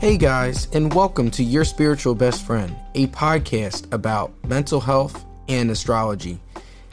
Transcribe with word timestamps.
Hey 0.00 0.16
guys, 0.16 0.68
and 0.74 0.94
welcome 0.94 1.28
to 1.32 1.42
Your 1.42 1.64
Spiritual 1.64 2.14
Best 2.14 2.46
Friend, 2.46 2.72
a 2.94 3.08
podcast 3.08 3.92
about 3.92 4.32
mental 4.46 4.78
health 4.78 5.24
and 5.48 5.72
astrology. 5.72 6.38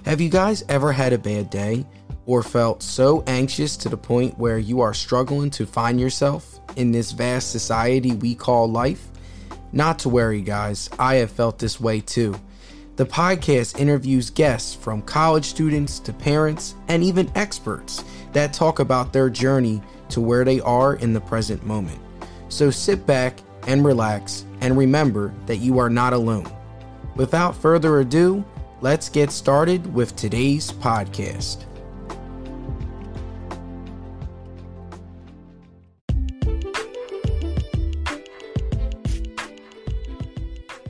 Have 0.06 0.20
you 0.20 0.28
guys 0.28 0.64
ever 0.70 0.92
had 0.92 1.14
a 1.14 1.20
bad 1.20 1.52
day 1.52 1.86
or 2.26 2.42
felt 2.42 2.82
so 2.82 3.24
anxious 3.28 3.78
to 3.78 3.90
the 3.90 3.96
point 3.96 4.40
where 4.40 4.58
you 4.58 4.82
are 4.82 4.96
struggling 4.96 5.52
to 5.52 5.68
find 5.68 6.00
yourself 6.00 6.60
in 6.78 6.92
this 6.92 7.12
vast 7.12 7.52
society 7.52 8.14
we 8.14 8.34
call 8.34 8.68
life? 8.68 9.08
Not 9.72 10.00
to 10.00 10.10
worry, 10.10 10.42
guys, 10.42 10.90
I 10.98 11.16
have 11.18 11.30
felt 11.30 11.60
this 11.60 11.80
way 11.80 12.02
too. 12.02 12.34
The 12.96 13.06
podcast 13.06 13.80
interviews 13.80 14.32
guests 14.32 14.74
from 14.74 15.04
college 15.04 15.46
students 15.46 16.00
to 16.00 16.12
parents 16.12 16.74
and 16.88 17.04
even 17.04 17.32
experts 17.36 18.04
that 18.34 18.52
talk 18.52 18.80
about 18.80 19.14
their 19.14 19.30
journey 19.30 19.84
to 20.10 20.22
where 20.22 20.44
they 20.44 20.60
are 20.62 20.96
in 20.96 21.14
the 21.14 21.22
present 21.22 21.64
moment. 21.68 22.00
So 22.56 22.72
sit 22.72 23.06
back 23.06 23.42
and 23.68 23.84
relax 23.84 24.46
and 24.62 24.78
remember 24.78 25.34
that 25.46 25.58
you 25.58 25.78
are 25.78 25.90
not 25.90 26.14
alone. 26.14 26.50
Without 27.18 27.54
further 27.54 28.00
ado, 28.00 28.46
let's 28.80 29.10
get 29.10 29.30
started 29.30 29.94
with 29.94 30.16
today's 30.16 30.72
podcast. 30.72 31.66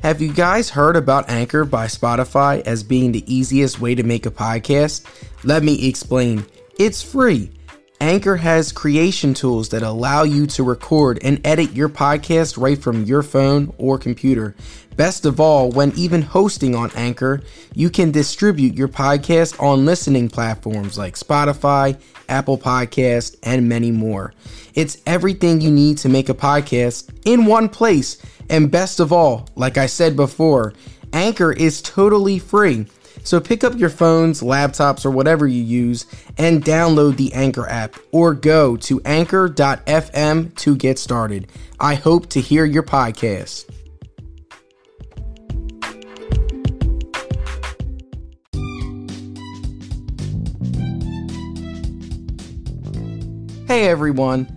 Have 0.03 0.21
you 0.21 0.31
guys 0.31 0.69
heard 0.69 0.95
about 0.95 1.31
Anchor 1.31 1.65
by 1.65 1.87
Spotify 1.87 2.61
as 2.61 2.83
being 2.83 3.11
the 3.11 3.23
easiest 3.25 3.81
way 3.81 3.95
to 3.95 4.03
make 4.03 4.27
a 4.27 4.31
podcast? 4.31 5.03
Let 5.43 5.63
me 5.63 5.87
explain. 5.87 6.45
It's 6.77 7.01
free. 7.01 7.54
Anchor 8.01 8.35
has 8.35 8.73
creation 8.73 9.33
tools 9.33 9.69
that 9.69 9.81
allow 9.81 10.23
you 10.23 10.45
to 10.47 10.63
record 10.63 11.17
and 11.23 11.39
edit 11.47 11.73
your 11.73 11.87
podcast 11.87 12.57
right 12.57 12.77
from 12.77 13.05
your 13.05 13.23
phone 13.23 13.73
or 13.77 13.97
computer. 13.97 14.53
Best 14.97 15.25
of 15.25 15.39
all, 15.39 15.71
when 15.71 15.93
even 15.95 16.21
hosting 16.21 16.75
on 16.75 16.91
Anchor, 16.95 17.41
you 17.73 17.89
can 17.89 18.11
distribute 18.11 18.75
your 18.75 18.89
podcast 18.89 19.61
on 19.61 19.85
listening 19.85 20.29
platforms 20.29 20.97
like 20.97 21.15
Spotify, 21.15 21.99
Apple 22.27 22.57
Podcast, 22.57 23.37
and 23.43 23.69
many 23.69 23.91
more. 23.91 24.33
It's 24.73 24.97
everything 25.05 25.61
you 25.61 25.71
need 25.71 25.97
to 25.99 26.09
make 26.09 26.27
a 26.27 26.33
podcast 26.33 27.09
in 27.25 27.45
one 27.45 27.69
place. 27.69 28.21
And 28.49 28.71
best 28.71 28.99
of 28.99 29.13
all, 29.13 29.47
like 29.55 29.77
I 29.77 29.85
said 29.85 30.17
before, 30.17 30.73
Anchor 31.13 31.53
is 31.53 31.81
totally 31.81 32.39
free. 32.39 32.87
So 33.25 33.39
pick 33.39 33.63
up 33.63 33.75
your 33.75 33.89
phones, 33.89 34.41
laptops, 34.41 35.03
or 35.03 35.09
whatever 35.09 35.47
you 35.47 35.61
use 35.63 36.05
and 36.37 36.63
download 36.63 37.17
the 37.17 37.33
Anchor 37.33 37.67
app 37.67 37.95
or 38.11 38.35
go 38.35 38.77
to 38.77 39.01
anchor.fm 39.03 40.55
to 40.55 40.75
get 40.75 40.99
started. 40.99 41.47
I 41.79 41.95
hope 41.95 42.29
to 42.29 42.39
hear 42.39 42.65
your 42.65 42.83
podcast. 42.83 43.65
Hey 53.67 53.87
everyone. 53.87 54.47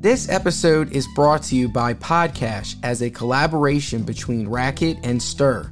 This 0.00 0.30
episode 0.30 0.92
is 0.92 1.06
brought 1.14 1.42
to 1.44 1.56
you 1.56 1.68
by 1.68 1.92
Podcash 1.92 2.76
as 2.82 3.02
a 3.02 3.10
collaboration 3.10 4.02
between 4.02 4.48
Racket 4.48 4.98
and 5.02 5.22
Stir. 5.22 5.70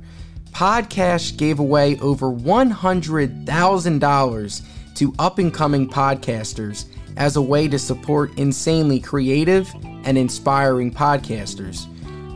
Podcash 0.52 1.36
gave 1.36 1.58
away 1.58 1.98
over 2.00 2.26
$100,000 2.26 4.62
to 4.94 5.14
up 5.18 5.38
and 5.38 5.52
coming 5.52 5.88
podcasters 5.88 6.84
as 7.16 7.36
a 7.36 7.42
way 7.42 7.68
to 7.68 7.78
support 7.78 8.36
insanely 8.38 9.00
creative 9.00 9.70
and 10.04 10.18
inspiring 10.18 10.92
podcasters. 10.92 11.88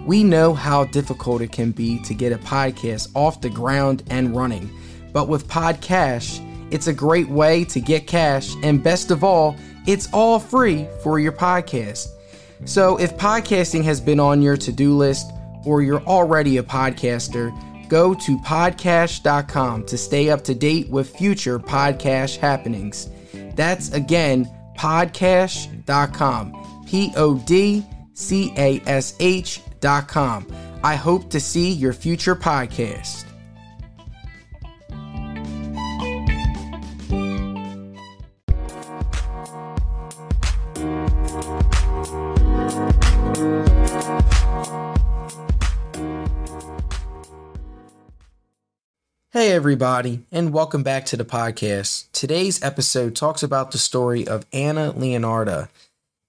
We 0.06 0.25
know 0.25 0.55
how 0.55 0.84
difficult 0.84 1.43
it 1.43 1.53
can 1.53 1.72
be 1.72 2.00
to 2.05 2.15
get 2.15 2.32
a 2.32 2.38
podcast 2.38 3.10
off 3.15 3.41
the 3.41 3.50
ground 3.50 4.05
and 4.09 4.37
running, 4.37 4.71
but 5.12 5.28
with 5.28 5.49
Podcash, 5.49 6.43
it's 6.71 6.87
a 6.87 6.93
great 6.93 7.28
way 7.28 7.65
to 7.66 7.81
get 7.81 8.06
cash, 8.06 8.55
and 8.62 8.82
best 8.82 9.10
of 9.10 9.22
all, 9.22 9.56
it's 9.87 10.12
all 10.12 10.38
free 10.38 10.87
for 11.03 11.19
your 11.19 11.32
podcast. 11.32 12.09
So, 12.65 12.99
if 12.99 13.16
podcasting 13.16 13.84
has 13.84 14.00
been 14.00 14.19
on 14.19 14.43
your 14.43 14.56
to 14.56 14.72
do 14.72 14.97
list 14.97 15.31
or 15.65 15.82
you're 15.82 16.03
already 16.03 16.56
a 16.56 16.62
podcaster, 16.62 17.53
Go 17.88 18.14
to 18.14 18.38
podcash.com 18.38 19.86
to 19.86 19.98
stay 19.98 20.30
up 20.30 20.42
to 20.44 20.54
date 20.54 20.88
with 20.88 21.16
future 21.16 21.58
podcast 21.58 22.38
happenings. 22.38 23.10
That's 23.54 23.92
again 23.92 24.50
podcash.com. 24.78 26.84
P 26.86 27.12
O 27.16 27.38
D 27.38 27.84
C 28.14 28.52
A 28.56 28.80
S 28.86 29.14
H.com. 29.20 30.46
I 30.82 30.94
hope 30.94 31.30
to 31.30 31.41
see 31.41 31.72
your 31.72 31.92
future 31.92 32.36
podcast. 32.36 33.25
Everybody, 49.56 50.21
and 50.31 50.53
welcome 50.53 50.83
back 50.83 51.06
to 51.06 51.17
the 51.17 51.25
podcast. 51.25 52.05
Today's 52.12 52.62
episode 52.62 53.17
talks 53.17 53.43
about 53.43 53.71
the 53.71 53.78
story 53.78 54.28
of 54.28 54.44
Anna 54.53 54.93
Leonarda. 54.93 55.71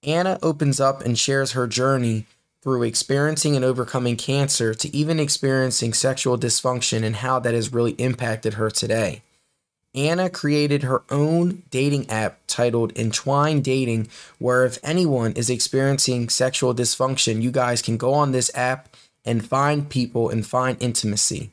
Anna 0.01 0.39
opens 0.41 0.79
up 0.79 1.01
and 1.03 1.19
shares 1.19 1.51
her 1.51 1.67
journey 1.67 2.25
through 2.63 2.83
experiencing 2.83 3.57
and 3.57 3.65
overcoming 3.65 4.15
cancer 4.15 4.73
to 4.73 4.95
even 4.95 5.19
experiencing 5.19 5.93
sexual 5.93 6.37
dysfunction 6.37 7.03
and 7.03 7.17
how 7.17 7.37
that 7.37 7.53
has 7.53 7.73
really 7.73 7.91
impacted 7.97 8.53
her 8.53 8.69
today. 8.69 9.23
Anna 9.93 10.29
created 10.29 10.83
her 10.83 11.03
own 11.09 11.63
dating 11.69 12.09
app 12.09 12.39
titled 12.47 12.93
Entwine 12.97 13.61
Dating, 13.61 14.07
where 14.39 14.63
if 14.63 14.79
anyone 14.83 15.33
is 15.33 15.49
experiencing 15.49 16.29
sexual 16.29 16.73
dysfunction, 16.73 17.41
you 17.41 17.51
guys 17.51 17.81
can 17.81 17.97
go 17.97 18.13
on 18.13 18.31
this 18.31 18.49
app 18.55 18.95
and 19.25 19.45
find 19.45 19.89
people 19.89 20.29
and 20.29 20.47
find 20.47 20.81
intimacy. 20.81 21.51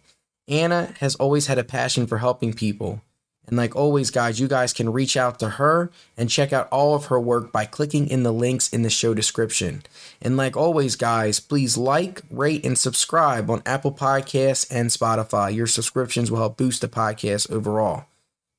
Anna 0.49 0.94
has 1.00 1.15
always 1.16 1.47
had 1.47 1.59
a 1.59 1.65
passion 1.65 2.06
for 2.06 2.19
helping 2.19 2.53
people. 2.53 3.00
And 3.47 3.59
like 3.59 3.77
always, 3.77 4.10
guys, 4.10 4.41
you 4.41 4.49
guys 4.49 4.72
can 4.72 4.91
reach 4.91 5.16
out 5.16 5.38
to 5.41 5.50
her 5.50 5.91
and 6.16 6.31
check 6.31 6.53
out 6.53 6.69
all 6.69 6.94
of 6.94 7.06
her 7.06 7.21
work 7.21 7.53
by 7.53 7.66
clicking 7.66 8.09
in 8.09 8.22
the 8.22 8.32
links 8.32 8.71
in 8.71 8.82
the 8.82 8.91
show 8.91 9.12
description. 9.12 9.82
And 10.22 10.37
like 10.37 10.56
always, 10.56 10.97
guys, 10.97 11.41
please 11.41 11.77
like, 11.77 12.22
rate, 12.31 12.65
and 12.65 12.78
subscribe 12.78 13.50
on 13.50 13.62
Apple 13.66 13.93
Podcasts 13.93 14.66
and 14.71 14.88
Spotify. 14.88 15.55
Your 15.55 15.66
subscriptions 15.66 16.31
will 16.31 16.38
help 16.38 16.56
boost 16.56 16.81
the 16.81 16.88
podcast 16.88 17.50
overall. 17.50 18.06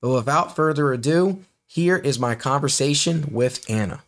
But 0.01 0.11
without 0.11 0.55
further 0.55 0.93
ado, 0.93 1.43
here 1.65 1.97
is 1.97 2.19
my 2.19 2.35
conversation 2.35 3.25
with 3.31 3.67
Anna. 3.67 4.03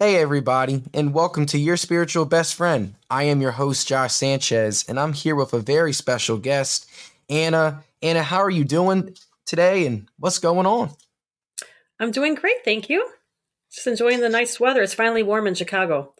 Hey, 0.00 0.14
everybody, 0.18 0.84
and 0.94 1.12
welcome 1.12 1.44
to 1.46 1.58
Your 1.58 1.76
Spiritual 1.76 2.24
Best 2.24 2.54
Friend. 2.54 2.94
I 3.10 3.24
am 3.24 3.40
your 3.40 3.50
host, 3.50 3.88
Josh 3.88 4.12
Sanchez, 4.12 4.84
and 4.88 4.96
I'm 4.96 5.12
here 5.12 5.34
with 5.34 5.52
a 5.52 5.58
very 5.58 5.92
special 5.92 6.38
guest, 6.38 6.88
Anna. 7.28 7.82
Anna, 8.00 8.22
how 8.22 8.38
are 8.38 8.48
you 8.48 8.62
doing 8.62 9.16
today, 9.44 9.86
and 9.86 10.08
what's 10.16 10.38
going 10.38 10.66
on? 10.66 10.90
I'm 11.98 12.12
doing 12.12 12.36
great, 12.36 12.64
thank 12.64 12.88
you. 12.88 13.10
Just 13.72 13.88
enjoying 13.88 14.20
the 14.20 14.28
nice 14.28 14.60
weather. 14.60 14.82
It's 14.82 14.94
finally 14.94 15.24
warm 15.24 15.48
in 15.48 15.56
Chicago. 15.56 16.14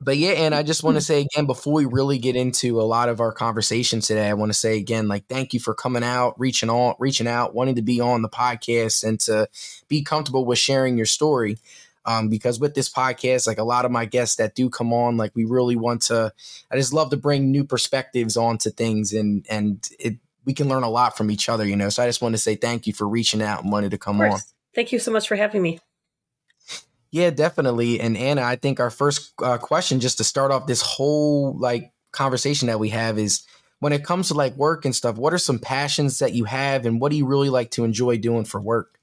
But 0.00 0.16
yeah, 0.16 0.34
and 0.34 0.54
I 0.54 0.62
just 0.62 0.84
want 0.84 0.96
to 0.96 1.00
say 1.00 1.22
again, 1.22 1.46
before 1.46 1.72
we 1.72 1.86
really 1.86 2.18
get 2.18 2.36
into 2.36 2.80
a 2.80 2.82
lot 2.82 3.08
of 3.08 3.18
our 3.18 3.32
conversation 3.32 3.98
today, 3.98 4.28
I 4.28 4.34
want 4.34 4.52
to 4.52 4.58
say 4.58 4.76
again, 4.76 5.08
like, 5.08 5.26
thank 5.26 5.52
you 5.52 5.58
for 5.58 5.74
coming 5.74 6.04
out, 6.04 6.38
reaching 6.38 6.70
on, 6.70 6.94
reaching 7.00 7.26
out, 7.26 7.52
wanting 7.52 7.74
to 7.74 7.82
be 7.82 8.00
on 8.00 8.22
the 8.22 8.28
podcast 8.28 9.02
and 9.02 9.18
to 9.22 9.48
be 9.88 10.04
comfortable 10.04 10.44
with 10.44 10.60
sharing 10.60 10.96
your 10.96 11.04
story 11.04 11.58
um, 12.08 12.30
because 12.30 12.58
with 12.58 12.74
this 12.74 12.88
podcast, 12.88 13.46
like 13.46 13.58
a 13.58 13.64
lot 13.64 13.84
of 13.84 13.90
my 13.90 14.06
guests 14.06 14.36
that 14.36 14.54
do 14.54 14.70
come 14.70 14.94
on, 14.94 15.18
like 15.18 15.36
we 15.36 15.44
really 15.44 15.76
want 15.76 16.00
to, 16.02 16.32
I 16.70 16.76
just 16.76 16.94
love 16.94 17.10
to 17.10 17.18
bring 17.18 17.50
new 17.50 17.64
perspectives 17.64 18.34
onto 18.34 18.70
things 18.70 19.12
and, 19.12 19.44
and 19.50 19.86
it, 20.00 20.16
we 20.46 20.54
can 20.54 20.68
learn 20.68 20.84
a 20.84 20.88
lot 20.88 21.18
from 21.18 21.30
each 21.30 21.50
other, 21.50 21.66
you 21.66 21.76
know? 21.76 21.90
So 21.90 22.02
I 22.02 22.06
just 22.06 22.22
want 22.22 22.32
to 22.32 22.38
say 22.38 22.56
thank 22.56 22.86
you 22.86 22.94
for 22.94 23.06
reaching 23.06 23.42
out 23.42 23.62
and 23.62 23.70
wanting 23.70 23.90
to 23.90 23.98
come 23.98 24.22
on. 24.22 24.40
Thank 24.74 24.90
you 24.90 24.98
so 24.98 25.10
much 25.10 25.28
for 25.28 25.36
having 25.36 25.60
me. 25.60 25.80
Yeah, 27.10 27.28
definitely. 27.28 28.00
And 28.00 28.16
Anna, 28.16 28.40
I 28.40 28.56
think 28.56 28.80
our 28.80 28.90
first 28.90 29.34
uh, 29.42 29.58
question, 29.58 30.00
just 30.00 30.16
to 30.16 30.24
start 30.24 30.50
off 30.50 30.66
this 30.66 30.80
whole 30.80 31.58
like 31.58 31.92
conversation 32.12 32.68
that 32.68 32.80
we 32.80 32.88
have, 32.88 33.18
is 33.18 33.42
when 33.80 33.92
it 33.92 34.02
comes 34.02 34.28
to 34.28 34.34
like 34.34 34.56
work 34.56 34.86
and 34.86 34.96
stuff, 34.96 35.16
what 35.16 35.34
are 35.34 35.38
some 35.38 35.58
passions 35.58 36.20
that 36.20 36.32
you 36.32 36.44
have, 36.44 36.86
and 36.86 37.02
what 37.02 37.10
do 37.10 37.18
you 37.18 37.26
really 37.26 37.50
like 37.50 37.70
to 37.72 37.84
enjoy 37.84 38.16
doing 38.16 38.44
for 38.44 38.60
work? 38.62 38.97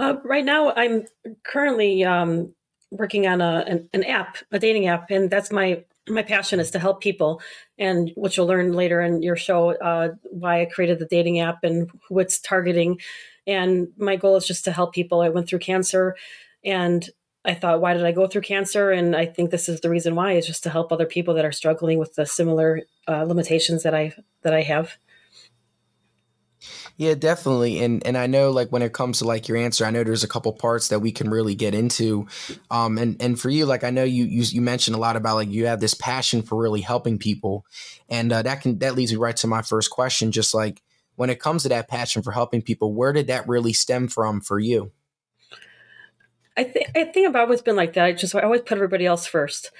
Uh, 0.00 0.16
right 0.24 0.46
now, 0.46 0.72
I'm 0.72 1.04
currently 1.44 2.04
um, 2.04 2.54
working 2.90 3.26
on 3.26 3.42
a 3.42 3.64
an, 3.66 3.90
an, 3.92 4.02
app, 4.04 4.38
a 4.50 4.58
dating 4.58 4.86
app, 4.86 5.10
and 5.10 5.28
that's 5.28 5.52
my 5.52 5.84
my 6.08 6.22
passion 6.22 6.58
is 6.58 6.70
to 6.70 6.78
help 6.78 7.02
people. 7.02 7.42
And 7.78 8.10
what 8.14 8.34
you'll 8.34 8.46
learn 8.46 8.72
later 8.72 9.02
in 9.02 9.22
your 9.22 9.36
show, 9.36 9.72
uh, 9.72 10.14
why 10.22 10.62
I 10.62 10.64
created 10.64 11.00
the 11.00 11.04
dating 11.04 11.40
app 11.40 11.64
and 11.64 11.90
who 12.08 12.18
it's 12.18 12.40
targeting. 12.40 12.98
And 13.46 13.88
my 13.98 14.16
goal 14.16 14.36
is 14.36 14.46
just 14.46 14.64
to 14.64 14.72
help 14.72 14.94
people. 14.94 15.20
I 15.20 15.28
went 15.28 15.50
through 15.50 15.58
cancer, 15.58 16.16
and 16.64 17.06
I 17.44 17.52
thought, 17.52 17.82
why 17.82 17.92
did 17.92 18.06
I 18.06 18.12
go 18.12 18.26
through 18.26 18.42
cancer? 18.42 18.90
And 18.90 19.14
I 19.14 19.26
think 19.26 19.50
this 19.50 19.68
is 19.68 19.82
the 19.82 19.90
reason 19.90 20.14
why 20.14 20.32
is 20.32 20.46
just 20.46 20.62
to 20.62 20.70
help 20.70 20.92
other 20.92 21.04
people 21.04 21.34
that 21.34 21.44
are 21.44 21.52
struggling 21.52 21.98
with 21.98 22.14
the 22.14 22.24
similar 22.24 22.84
uh, 23.06 23.24
limitations 23.24 23.82
that 23.82 23.94
I 23.94 24.14
that 24.44 24.54
I 24.54 24.62
have. 24.62 24.96
Yeah, 26.96 27.14
definitely. 27.14 27.82
And 27.82 28.06
and 28.06 28.18
I 28.18 28.26
know 28.26 28.50
like 28.50 28.70
when 28.70 28.82
it 28.82 28.92
comes 28.92 29.18
to 29.18 29.24
like 29.24 29.48
your 29.48 29.56
answer, 29.56 29.84
I 29.84 29.90
know 29.90 30.04
there's 30.04 30.24
a 30.24 30.28
couple 30.28 30.52
parts 30.52 30.88
that 30.88 31.00
we 31.00 31.12
can 31.12 31.30
really 31.30 31.54
get 31.54 31.74
into. 31.74 32.26
Um 32.70 32.98
and 32.98 33.20
and 33.20 33.40
for 33.40 33.48
you, 33.50 33.66
like 33.66 33.84
I 33.84 33.90
know 33.90 34.04
you 34.04 34.24
you, 34.24 34.42
you 34.42 34.60
mentioned 34.60 34.94
a 34.94 35.00
lot 35.00 35.16
about 35.16 35.36
like 35.36 35.50
you 35.50 35.66
have 35.66 35.80
this 35.80 35.94
passion 35.94 36.42
for 36.42 36.60
really 36.60 36.82
helping 36.82 37.18
people. 37.18 37.64
And 38.08 38.32
uh, 38.32 38.42
that 38.42 38.60
can 38.60 38.78
that 38.80 38.94
leads 38.94 39.12
me 39.12 39.18
right 39.18 39.36
to 39.36 39.46
my 39.46 39.62
first 39.62 39.90
question. 39.90 40.32
Just 40.32 40.54
like 40.54 40.82
when 41.16 41.30
it 41.30 41.40
comes 41.40 41.62
to 41.62 41.68
that 41.70 41.88
passion 41.88 42.22
for 42.22 42.32
helping 42.32 42.62
people, 42.62 42.94
where 42.94 43.12
did 43.12 43.28
that 43.28 43.48
really 43.48 43.72
stem 43.72 44.08
from 44.08 44.40
for 44.40 44.58
you? 44.58 44.92
I 46.56 46.64
think 46.64 46.90
I 46.94 47.04
think 47.04 47.28
I've 47.28 47.36
always 47.36 47.62
been 47.62 47.76
like 47.76 47.94
that. 47.94 48.04
I 48.04 48.12
just 48.12 48.34
I 48.34 48.40
always 48.40 48.60
put 48.60 48.72
everybody 48.72 49.06
else 49.06 49.26
first. 49.26 49.70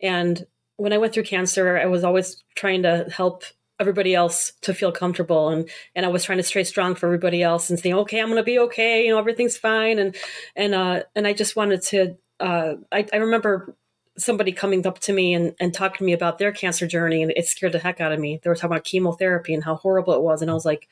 And 0.00 0.46
when 0.76 0.92
I 0.94 0.98
went 0.98 1.12
through 1.12 1.24
cancer, 1.24 1.76
I 1.76 1.86
was 1.86 2.04
always 2.04 2.42
trying 2.54 2.82
to 2.84 3.06
help 3.14 3.44
everybody 3.80 4.14
else 4.14 4.52
to 4.62 4.74
feel 4.74 4.92
comfortable. 4.92 5.48
And 5.48 5.68
and 5.94 6.06
I 6.06 6.10
was 6.10 6.24
trying 6.24 6.38
to 6.38 6.44
stay 6.44 6.64
strong 6.64 6.94
for 6.94 7.06
everybody 7.06 7.42
else 7.42 7.70
and 7.70 7.78
saying 7.78 7.94
okay 7.94 8.20
I'm 8.20 8.28
gonna 8.28 8.42
be 8.42 8.58
okay 8.60 9.04
you 9.04 9.10
know 9.10 9.18
everything's 9.18 9.56
fine. 9.56 9.98
And 9.98 10.14
and 10.54 10.74
uh 10.74 11.02
and 11.16 11.26
I 11.26 11.32
just 11.32 11.56
wanted 11.56 11.82
to 11.82 12.16
uh 12.38 12.74
I, 12.92 13.06
I 13.12 13.16
remember 13.16 13.76
somebody 14.18 14.52
coming 14.52 14.86
up 14.86 14.98
to 14.98 15.12
me 15.12 15.32
and, 15.34 15.54
and 15.58 15.72
talking 15.72 15.98
to 15.98 16.04
me 16.04 16.12
about 16.12 16.38
their 16.38 16.52
cancer 16.52 16.86
journey 16.86 17.22
and 17.22 17.32
it 17.34 17.46
scared 17.46 17.72
the 17.72 17.78
heck 17.78 18.00
out 18.00 18.12
of 18.12 18.20
me. 18.20 18.38
They 18.42 18.50
were 18.50 18.56
talking 18.56 18.72
about 18.72 18.84
chemotherapy 18.84 19.54
and 19.54 19.64
how 19.64 19.76
horrible 19.76 20.12
it 20.12 20.22
was 20.22 20.42
and 20.42 20.50
I 20.50 20.54
was 20.54 20.66
like 20.66 20.88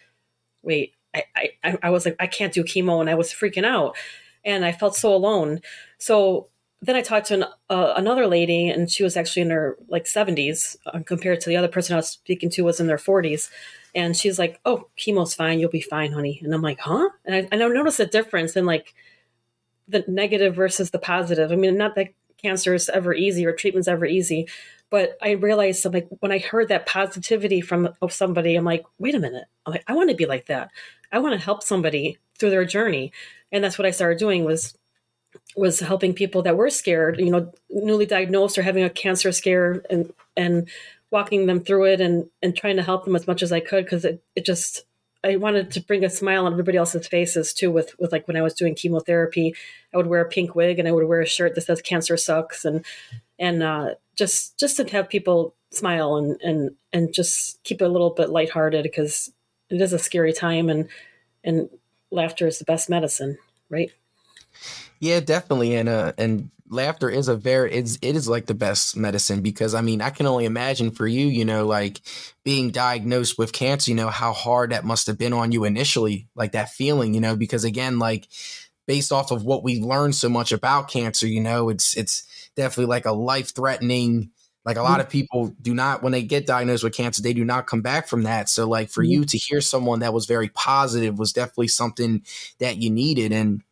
wait 0.63 0.95
I 1.15 1.25
I, 1.63 1.79
I 1.85 1.91
was 1.91 2.05
like 2.05 2.17
I 2.19 2.27
can't 2.27 2.53
do 2.53 2.65
chemo 2.65 3.01
and 3.01 3.11
I 3.11 3.15
was 3.15 3.33
freaking 3.33 3.65
out. 3.65 3.97
And 4.45 4.65
I 4.65 4.73
felt 4.73 4.97
so 4.97 5.15
alone. 5.15 5.61
So 5.99 6.49
then 6.81 6.97
I 6.97 7.01
talked 7.01 7.27
to 7.29 7.35
an, 7.35 7.45
uh, 7.71 7.95
another 7.97 8.27
lady, 8.27 8.69
and 8.69 8.91
she 8.91 9.03
was 9.03 9.17
actually 9.17 9.43
in 9.43 9.51
her 9.51 9.77
like 9.89 10.05
70s 10.05 10.77
uh, 10.87 11.01
compared 11.05 11.41
to 11.41 11.49
the 11.49 11.57
other 11.57 11.69
person 11.69 11.95
I 11.95 11.97
was 11.97 12.09
speaking 12.09 12.51
to 12.51 12.63
was 12.63 12.79
in 12.79 12.87
their 12.87 12.99
40s. 12.99 13.51
And 13.95 14.17
she's 14.17 14.39
like, 14.39 14.61
"Oh, 14.65 14.89
chemo's 14.97 15.35
fine. 15.35 15.59
You'll 15.59 15.71
be 15.71 15.81
fine, 15.81 16.13
honey." 16.13 16.41
And 16.43 16.55
I'm 16.55 16.63
like, 16.63 16.79
"Huh?" 16.81 17.09
And 17.25 17.35
I, 17.35 17.49
and 17.51 17.63
I 17.63 17.69
noticed 17.69 17.99
a 18.01 18.07
difference 18.07 18.57
in 18.57 18.65
like 18.67 18.95
the 19.89 20.05
negative 20.07 20.55
versus 20.55 20.91
the 20.91 20.99
positive. 20.99 21.51
I 21.51 21.57
mean, 21.57 21.77
not 21.77 21.95
that 21.97 22.09
cancer 22.41 22.75
is 22.75 22.89
ever 22.89 23.13
easy 23.15 23.45
or 23.47 23.53
treatment's 23.53 23.89
ever 23.89 24.07
easy, 24.07 24.49
but 24.91 25.19
I 25.23 25.33
realized 25.33 25.85
I'm 25.85 25.93
like 25.93 26.09
when 26.21 26.33
I 26.33 26.39
heard 26.39 26.69
that 26.69 26.87
positivity 26.87 27.61
from 27.61 27.91
of 28.01 28.13
somebody, 28.13 28.55
I'm 28.55 28.65
like, 28.65 28.85
"Wait 28.99 29.15
a 29.17 29.21
minute! 29.21 29.47
I'm 29.67 29.73
like, 29.73 29.85
I 29.89 29.95
want 29.95 30.11
to 30.11 30.17
be 30.17 30.27
like 30.27 30.47
that. 30.47 30.71
I 31.11 31.19
want 31.19 31.39
to 31.39 31.45
help 31.45 31.63
somebody 31.65 32.19
through 32.39 32.51
their 32.51 32.65
journey." 32.65 33.13
And 33.51 33.65
that's 33.65 33.79
what 33.79 33.87
I 33.87 33.91
started 33.91 34.19
doing 34.19 34.45
was 34.45 34.77
was 35.59 35.81
helping 35.81 36.15
people 36.15 36.43
that 36.43 36.57
were 36.57 36.71
scared, 36.71 37.19
you 37.19 37.31
know, 37.31 37.53
newly 37.69 38.07
diagnosed 38.07 38.57
or 38.57 38.63
having 38.63 38.85
a 38.85 38.91
cancer 38.91 39.33
scare 39.33 39.83
and 39.91 40.13
and 40.37 40.69
walking 41.11 41.47
them 41.47 41.61
through 41.61 41.85
it 41.85 42.01
and 42.01 42.29
and 42.43 42.57
trying 42.57 42.77
to 42.77 42.83
help 42.83 43.05
them 43.05 43.17
as 43.17 43.27
much 43.27 43.43
as 43.43 43.51
I 43.53 43.61
could 43.61 43.85
because 43.85 44.05
it, 44.05 44.23
it 44.37 44.45
just 44.45 44.85
I 45.25 45.35
wanted 45.37 45.73
to 45.73 45.81
bring 45.81 46.05
a 46.05 46.11
smile 46.11 46.47
on 46.47 46.53
everybody 46.53 46.79
else's 46.79 47.09
faces 47.09 47.53
too 47.53 47.73
with 47.73 47.99
with 47.99 48.13
like 48.13 48.29
when 48.29 48.37
I 48.37 48.43
was 48.43 48.55
doing 48.55 48.77
chemotherapy, 48.77 49.55
I 49.93 49.97
would 49.97 50.07
wear 50.07 50.21
a 50.21 50.29
pink 50.29 50.55
wig 50.55 50.79
and 50.79 50.87
I 50.87 50.93
would 50.93 51.09
wear 51.09 51.21
a 51.21 51.27
shirt 51.27 51.55
that 51.57 51.63
says 51.63 51.83
cancer 51.83 52.17
sucks 52.17 52.65
and 52.65 52.85
and 53.39 53.63
uh, 53.63 53.95
just 54.15 54.59
just 54.59 54.77
to 54.77 54.85
have 54.91 55.09
people 55.09 55.55
smile 55.71 56.17
and 56.17 56.41
and 56.41 56.71
and 56.93 57.13
just 57.13 57.63
keep 57.65 57.83
it 57.83 57.85
a 57.85 57.89
little 57.89 58.11
bit 58.11 58.31
lighthearted 58.31 58.85
because 58.85 59.33
it 59.71 59.81
is 59.81 59.93
a 59.93 59.99
scary 59.99 60.33
time 60.33 60.69
and 60.69 60.89
and 61.43 61.69
laughter 62.11 62.47
is 62.47 62.59
the 62.59 62.65
best 62.65 62.89
medicine, 62.89 63.39
right? 63.69 63.91
Yeah, 65.01 65.21
definitely, 65.21 65.77
and 65.77 65.89
uh, 65.89 66.13
and 66.19 66.51
laughter 66.71 67.09
is 67.09 67.29
a 67.29 67.37
very 67.37 67.73
it's 67.73 67.99
it 68.03 68.15
is 68.15 68.29
like 68.29 68.47
the 68.47 68.55
best 68.55 68.97
medicine 68.97 69.41
because 69.41 69.75
I 69.75 69.81
mean 69.81 70.03
I 70.03 70.11
can 70.11 70.27
only 70.27 70.45
imagine 70.45 70.91
for 70.91 71.07
you, 71.07 71.27
you 71.27 71.45
know, 71.45 71.67
like 71.67 72.01
being 72.45 72.71
diagnosed 72.71 73.39
with 73.39 73.53
cancer, 73.53 73.91
you 73.91 73.97
know, 73.97 74.09
how 74.09 74.33
hard 74.33 74.71
that 74.71 74.85
must 74.85 75.07
have 75.07 75.19
been 75.19 75.33
on 75.33 75.53
you 75.53 75.65
initially, 75.65 76.29
like 76.35 76.53
that 76.53 76.71
feeling, 76.71 77.15
you 77.15 77.21
know, 77.21 77.37
because 77.37 77.65
again, 77.65 77.99
like 77.99 78.29
based 78.87 79.13
off 79.13 79.31
of 79.31 79.45
what 79.45 79.63
we've 79.63 79.85
learned 79.85 80.15
so 80.15 80.29
much 80.29 80.53
about 80.53 80.91
cancer, 80.91 81.27
you 81.27 81.41
know, 81.41 81.69
it's 81.69 81.97
it's 81.97 82.51
definitely 82.57 82.87
like 82.87 83.07
a 83.07 83.13
life 83.13 83.55
threatening. 83.55 84.31
Like 84.65 84.77
a 84.77 84.83
lot 84.83 84.93
mm-hmm. 84.93 85.01
of 85.01 85.09
people 85.09 85.55
do 85.63 85.73
not, 85.73 86.03
when 86.03 86.13
they 86.13 86.23
get 86.23 86.45
diagnosed 86.45 86.85
with 86.85 86.93
cancer, 86.93 87.23
they 87.23 87.33
do 87.33 87.45
not 87.45 87.67
come 87.67 87.81
back 87.81 88.07
from 88.07 88.25
that. 88.25 88.51
So, 88.51 88.69
like 88.69 88.91
for 88.91 89.03
mm-hmm. 89.03 89.13
you 89.13 89.25
to 89.25 89.39
hear 89.39 89.63
someone 89.63 90.01
that 90.01 90.13
was 90.13 90.27
very 90.27 90.51
positive 90.51 91.19
was 91.19 91.33
definitely 91.33 91.69
something 91.69 92.23
that 92.59 92.77
you 92.77 92.91
needed. 92.91 93.33
And 93.33 93.63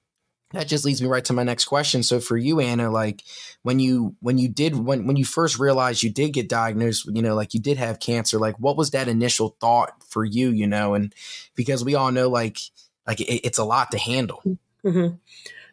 that 0.53 0.69
just 0.69 0.85
leads 0.85 1.03
me 1.03 1.09
right 1.09 1.25
to 1.25 1.33
my 1.33 1.43
next 1.43 1.65
question 1.65 2.03
so 2.03 2.21
for 2.21 2.37
you 2.37 2.61
anna 2.61 2.91
like 2.91 3.23
when 3.63 3.79
you 3.79 4.15
when 4.21 4.39
you 4.39 4.49
did 4.49 4.77
when 4.77 5.07
when 5.07 5.17
you 5.17 5.25
first 5.25 5.59
realized 5.59 6.03
you 6.03 6.11
did 6.11 6.33
get 6.33 6.49
diagnosed 6.49 7.07
you 7.07 7.23
know 7.23 7.35
like 7.35 7.55
you 7.55 7.61
did 7.61 7.77
have 7.77 8.01
cancer 8.01 8.39
like 8.39 8.57
what 8.59 8.77
was 8.77 8.91
that 8.91 9.09
initial 9.09 9.57
thought 9.61 10.03
for 10.05 10.25
you 10.25 10.51
you 10.51 10.67
know 10.67 10.95
and 10.95 11.15
because 11.55 11.85
we 11.85 11.95
all 11.95 12.13
know 12.13 12.29
like 12.29 12.59
like 13.07 13.21
it, 13.21 13.45
it's 13.45 13.59
a 13.59 13.65
lot 13.65 13.91
to 13.91 13.99
handle 13.99 14.43
mm-hmm. 14.85 15.15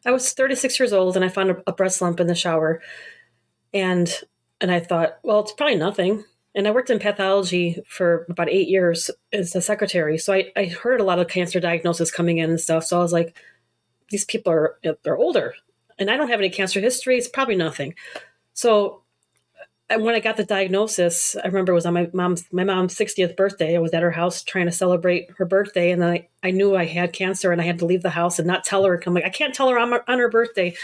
i 0.05 0.11
was 0.11 0.33
36 0.33 0.79
years 0.79 0.93
old 0.93 1.15
and 1.15 1.23
i 1.23 1.29
found 1.29 1.51
a, 1.51 1.63
a 1.67 1.71
breast 1.71 2.01
lump 2.01 2.19
in 2.19 2.27
the 2.27 2.35
shower 2.35 2.81
and 3.73 4.21
and 4.59 4.71
i 4.71 4.79
thought 4.79 5.19
well 5.23 5.41
it's 5.41 5.53
probably 5.53 5.75
nothing 5.75 6.23
and 6.55 6.67
I 6.67 6.71
worked 6.71 6.91
in 6.91 6.99
pathology 6.99 7.81
for 7.87 8.27
about 8.29 8.49
eight 8.49 8.67
years 8.67 9.09
as 9.31 9.55
a 9.55 9.61
secretary. 9.61 10.17
So 10.17 10.33
I, 10.33 10.51
I 10.55 10.65
heard 10.65 11.01
a 11.01 11.03
lot 11.03 11.17
of 11.17 11.27
cancer 11.27 11.59
diagnosis 11.59 12.11
coming 12.11 12.37
in 12.37 12.51
and 12.51 12.61
stuff. 12.61 12.83
So 12.83 12.99
I 12.99 13.01
was 13.01 13.11
like, 13.11 13.35
these 14.13 14.25
people 14.25 14.53
are 14.53 14.77
they're 15.03 15.17
older 15.17 15.55
and 15.99 16.09
I 16.09 16.17
don't 16.17 16.29
have 16.29 16.39
any 16.39 16.49
cancer 16.49 16.79
history. 16.79 17.17
It's 17.17 17.27
probably 17.27 17.55
nothing. 17.55 17.95
So 18.53 19.01
when 19.89 20.15
I 20.15 20.19
got 20.19 20.37
the 20.37 20.43
diagnosis, 20.43 21.35
I 21.35 21.47
remember 21.47 21.71
it 21.71 21.75
was 21.75 21.85
on 21.85 21.93
my 21.93 22.09
mom's 22.13 22.45
my 22.51 22.63
mom's 22.63 22.95
60th 22.95 23.35
birthday. 23.35 23.75
I 23.75 23.79
was 23.79 23.93
at 23.93 24.03
her 24.03 24.11
house 24.11 24.43
trying 24.43 24.65
to 24.65 24.71
celebrate 24.71 25.31
her 25.37 25.45
birthday, 25.45 25.91
and 25.91 26.01
then 26.01 26.09
I, 26.09 26.29
I 26.41 26.51
knew 26.51 26.75
I 26.75 26.85
had 26.85 27.13
cancer, 27.13 27.51
and 27.51 27.61
I 27.61 27.65
had 27.65 27.79
to 27.79 27.85
leave 27.85 28.01
the 28.01 28.09
house 28.09 28.39
and 28.39 28.47
not 28.47 28.63
tell 28.63 28.85
her. 28.85 29.01
I'm 29.05 29.13
like, 29.13 29.25
I 29.25 29.29
can't 29.29 29.53
tell 29.53 29.69
her 29.69 29.77
on, 29.77 29.89
my, 29.89 29.99
on 30.07 30.19
her 30.19 30.29
birthday. 30.29 30.75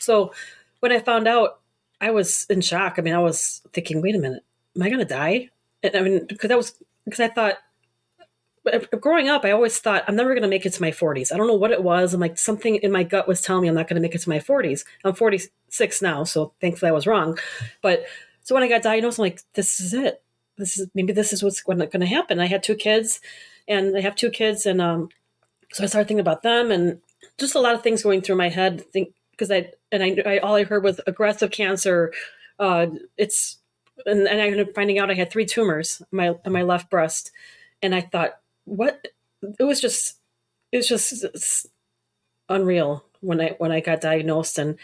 So 0.00 0.32
when 0.80 0.92
I 0.92 0.98
found 0.98 1.28
out, 1.28 1.60
I 2.00 2.10
was 2.10 2.46
in 2.50 2.60
shock. 2.60 2.94
I 2.98 3.02
mean, 3.02 3.14
I 3.14 3.18
was 3.18 3.62
thinking, 3.72 4.02
wait 4.02 4.14
a 4.14 4.18
minute, 4.18 4.44
am 4.76 4.82
I 4.82 4.88
going 4.88 5.00
to 5.00 5.04
die? 5.04 5.50
And 5.82 5.96
I 5.96 6.00
mean, 6.00 6.26
because 6.26 6.48
that 6.48 6.58
was 6.58 6.74
because 7.04 7.20
I 7.20 7.28
thought 7.28 7.54
growing 9.00 9.28
up, 9.28 9.44
I 9.44 9.50
always 9.50 9.78
thought 9.78 10.04
I'm 10.06 10.16
never 10.16 10.30
going 10.30 10.42
to 10.42 10.48
make 10.48 10.66
it 10.66 10.72
to 10.74 10.82
my 10.82 10.90
40s. 10.90 11.32
I 11.32 11.36
don't 11.36 11.46
know 11.46 11.54
what 11.54 11.70
it 11.70 11.82
was. 11.82 12.14
I'm 12.14 12.20
like 12.20 12.38
something 12.38 12.76
in 12.76 12.92
my 12.92 13.02
gut 13.02 13.28
was 13.28 13.40
telling 13.40 13.62
me 13.62 13.68
I'm 13.68 13.74
not 13.74 13.88
going 13.88 13.96
to 13.96 14.02
make 14.02 14.14
it 14.14 14.20
to 14.20 14.28
my 14.28 14.38
40s. 14.38 14.84
I'm 15.04 15.14
46 15.14 16.02
now, 16.02 16.24
so 16.24 16.52
thankfully 16.60 16.90
I 16.90 16.92
was 16.92 17.06
wrong. 17.06 17.38
But 17.82 18.04
so 18.42 18.54
when 18.54 18.64
I 18.64 18.68
got 18.68 18.82
diagnosed, 18.82 19.18
I'm 19.18 19.24
like, 19.24 19.40
this 19.54 19.80
is 19.80 19.94
it. 19.94 20.22
This 20.56 20.78
is 20.78 20.88
maybe 20.94 21.12
this 21.12 21.32
is 21.32 21.42
what's 21.42 21.60
going 21.60 21.88
to 21.88 22.06
happen. 22.06 22.40
I 22.40 22.46
had 22.46 22.62
two 22.62 22.74
kids, 22.74 23.20
and 23.68 23.96
I 23.96 24.00
have 24.00 24.16
two 24.16 24.30
kids, 24.30 24.66
and 24.66 24.80
um, 24.80 25.08
so 25.72 25.84
I 25.84 25.86
started 25.86 26.08
thinking 26.08 26.20
about 26.20 26.42
them, 26.42 26.70
and 26.70 27.00
just 27.38 27.54
a 27.54 27.60
lot 27.60 27.74
of 27.74 27.82
things 27.82 28.02
going 28.02 28.22
through 28.22 28.36
my 28.36 28.48
head. 28.48 28.84
Think 28.92 29.14
because 29.30 29.50
I 29.50 29.70
and 29.92 30.02
I, 30.02 30.16
I 30.26 30.38
all 30.38 30.56
I 30.56 30.64
heard 30.64 30.82
was 30.82 31.00
aggressive 31.06 31.50
cancer. 31.50 32.12
Uh, 32.58 32.86
it's 33.16 33.58
and, 34.04 34.26
and 34.26 34.40
I 34.40 34.46
ended 34.46 34.68
up 34.68 34.74
finding 34.74 34.98
out 34.98 35.10
I 35.10 35.14
had 35.14 35.30
three 35.30 35.46
tumors 35.46 36.02
on 36.12 36.16
my 36.16 36.28
on 36.44 36.52
my 36.52 36.62
left 36.62 36.90
breast, 36.90 37.30
and 37.82 37.94
I 37.94 38.00
thought 38.00 38.40
what 38.68 39.06
it 39.58 39.64
was 39.64 39.80
just 39.80 40.18
it 40.72 40.78
was 40.78 40.88
just 40.88 41.66
unreal 42.48 43.04
when 43.20 43.40
I 43.40 43.54
when 43.58 43.72
I 43.72 43.80
got 43.80 44.00
diagnosed 44.00 44.58
and 44.58 44.78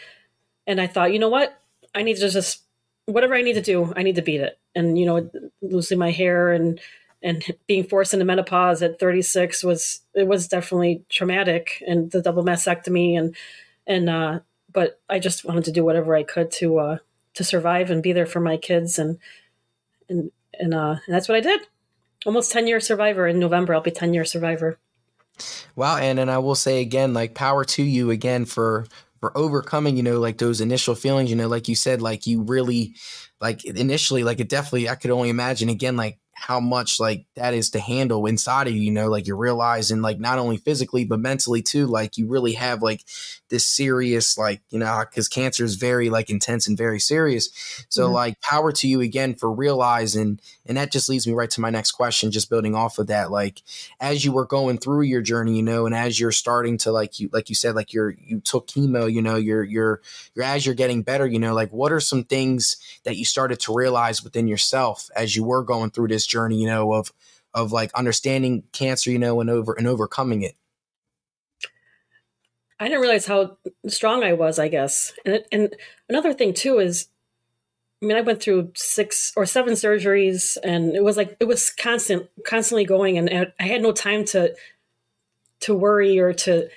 and 0.67 0.81
I 0.81 0.87
thought, 0.87 1.13
you 1.13 1.19
know 1.19 1.29
what? 1.29 1.61
I 1.93 2.01
need 2.01 2.17
to 2.17 2.29
just 2.29 2.63
whatever 3.05 3.35
I 3.35 3.41
need 3.41 3.53
to 3.53 3.61
do, 3.61 3.93
I 3.95 4.03
need 4.03 4.15
to 4.15 4.21
beat 4.21 4.41
it. 4.41 4.59
And 4.73 4.97
you 4.97 5.05
know, 5.05 5.29
losing 5.61 5.99
my 5.99 6.11
hair 6.11 6.51
and 6.51 6.79
and 7.21 7.43
being 7.67 7.87
forced 7.87 8.13
into 8.13 8.25
menopause 8.25 8.81
at 8.81 8.99
36 8.99 9.63
was 9.63 10.01
it 10.13 10.27
was 10.27 10.47
definitely 10.47 11.03
traumatic 11.09 11.83
and 11.87 12.11
the 12.11 12.21
double 12.21 12.43
mastectomy 12.43 13.17
and 13.17 13.35
and 13.87 14.09
uh 14.09 14.39
but 14.71 14.99
I 15.09 15.19
just 15.19 15.45
wanted 15.45 15.63
to 15.65 15.71
do 15.71 15.85
whatever 15.85 16.15
I 16.15 16.23
could 16.23 16.51
to 16.51 16.77
uh 16.79 16.97
to 17.35 17.43
survive 17.43 17.89
and 17.89 18.03
be 18.03 18.13
there 18.13 18.25
for 18.25 18.41
my 18.41 18.57
kids 18.57 18.99
and 18.99 19.17
and 20.09 20.31
and 20.59 20.73
uh 20.73 20.97
and 21.05 21.15
that's 21.15 21.29
what 21.29 21.37
I 21.37 21.41
did 21.41 21.61
almost 22.25 22.51
10 22.51 22.67
year 22.67 22.79
survivor 22.79 23.27
in 23.27 23.39
November. 23.39 23.73
I'll 23.73 23.81
be 23.81 23.91
10 23.91 24.13
year 24.13 24.25
survivor. 24.25 24.79
Wow. 25.75 25.97
And, 25.97 26.19
and 26.19 26.31
I 26.31 26.37
will 26.37 26.55
say 26.55 26.81
again, 26.81 27.13
like 27.13 27.35
power 27.35 27.65
to 27.65 27.83
you 27.83 28.11
again 28.11 28.45
for, 28.45 28.85
for 29.19 29.37
overcoming, 29.37 29.97
you 29.97 30.03
know, 30.03 30.19
like 30.19 30.37
those 30.37 30.61
initial 30.61 30.95
feelings, 30.95 31.29
you 31.29 31.35
know, 31.35 31.47
like 31.47 31.67
you 31.67 31.75
said, 31.75 32.01
like 32.01 32.25
you 32.25 32.41
really, 32.41 32.95
like 33.41 33.65
initially, 33.65 34.23
like 34.23 34.39
it 34.39 34.49
definitely, 34.49 34.89
I 34.89 34.95
could 34.95 35.11
only 35.11 35.29
imagine 35.29 35.69
again, 35.69 35.97
like 35.97 36.19
how 36.37 36.59
much 36.59 36.99
like 36.99 37.25
that 37.35 37.53
is 37.53 37.69
to 37.69 37.79
handle 37.79 38.25
inside 38.25 38.67
of 38.67 38.73
you, 38.73 38.81
you 38.81 38.91
know, 38.91 39.07
like 39.07 39.25
you're 39.25 39.37
realizing 39.37 40.01
like 40.01 40.19
not 40.19 40.37
only 40.37 40.57
physically 40.57 41.05
but 41.05 41.19
mentally 41.19 41.61
too, 41.61 41.87
like 41.87 42.17
you 42.17 42.27
really 42.27 42.51
have 42.51 42.83
like 42.83 43.03
this 43.49 43.65
serious 43.65 44.37
like, 44.37 44.61
you 44.69 44.77
know, 44.77 45.03
cuz 45.13 45.29
cancer 45.29 45.63
is 45.63 45.75
very 45.75 46.09
like 46.09 46.29
intense 46.29 46.67
and 46.67 46.77
very 46.77 46.99
serious. 46.99 47.49
So 47.87 48.03
mm-hmm. 48.03 48.13
like 48.13 48.41
power 48.41 48.73
to 48.73 48.87
you 48.87 48.99
again 48.99 49.33
for 49.33 49.51
realizing 49.51 50.39
and 50.65 50.77
that 50.77 50.91
just 50.91 51.07
leads 51.07 51.25
me 51.25 51.33
right 51.33 51.49
to 51.51 51.61
my 51.61 51.69
next 51.69 51.93
question 51.93 52.31
just 52.31 52.49
building 52.49 52.75
off 52.75 52.99
of 52.99 53.07
that 53.07 53.31
like 53.31 53.63
as 54.01 54.25
you 54.25 54.33
were 54.33 54.45
going 54.45 54.77
through 54.77 55.03
your 55.03 55.21
journey, 55.21 55.55
you 55.55 55.63
know, 55.63 55.85
and 55.85 55.95
as 55.95 56.19
you're 56.19 56.33
starting 56.33 56.77
to 56.79 56.91
like 56.91 57.17
you 57.17 57.29
like 57.31 57.47
you 57.47 57.55
said 57.55 57.75
like 57.75 57.93
you're 57.93 58.13
you 58.21 58.41
took 58.41 58.67
chemo, 58.67 59.11
you 59.11 59.21
know, 59.21 59.37
you're 59.37 59.63
you're 59.63 60.01
you're 60.33 60.45
as 60.45 60.65
you're 60.65 60.75
getting 60.75 61.01
better, 61.01 61.25
you 61.25 61.39
know, 61.39 61.53
like 61.53 61.71
what 61.71 61.93
are 61.93 62.01
some 62.01 62.25
things 62.25 62.75
that 63.05 63.15
you 63.15 63.23
started 63.23 63.59
to 63.61 63.73
realize 63.73 64.21
within 64.21 64.49
yourself 64.49 65.09
as 65.15 65.33
you 65.33 65.45
were 65.45 65.63
going 65.63 65.91
through 65.91 66.09
this 66.09 66.24
journey, 66.25 66.59
you 66.59 66.67
know, 66.67 66.93
of 66.93 67.11
of 67.53 67.71
like 67.71 67.93
understanding 67.93 68.63
cancer, 68.71 69.11
you 69.11 69.19
know, 69.19 69.39
and 69.39 69.49
over 69.49 69.73
and 69.73 69.87
overcoming 69.87 70.41
it? 70.41 70.55
I 72.79 72.87
didn't 72.87 73.01
realize 73.01 73.25
how 73.25 73.57
strong 73.87 74.23
I 74.23 74.33
was, 74.33 74.59
I 74.59 74.67
guess. 74.67 75.13
And 75.25 75.43
and 75.51 75.75
another 76.09 76.33
thing 76.33 76.53
too 76.53 76.79
is 76.79 77.07
I 78.01 78.07
mean, 78.07 78.17
I 78.17 78.21
went 78.21 78.43
through 78.43 78.71
six 78.75 79.31
or 79.37 79.45
seven 79.45 79.73
surgeries 79.73 80.57
and 80.63 80.95
it 80.95 81.03
was 81.03 81.17
like 81.17 81.37
it 81.39 81.45
was 81.45 81.69
constant 81.69 82.29
constantly 82.45 82.85
going 82.85 83.17
and 83.17 83.51
I 83.59 83.63
had 83.63 83.81
no 83.81 83.91
time 83.93 84.25
to 84.25 84.53
to 85.61 85.73
worry 85.73 86.19
or 86.19 86.33
to 86.33 86.69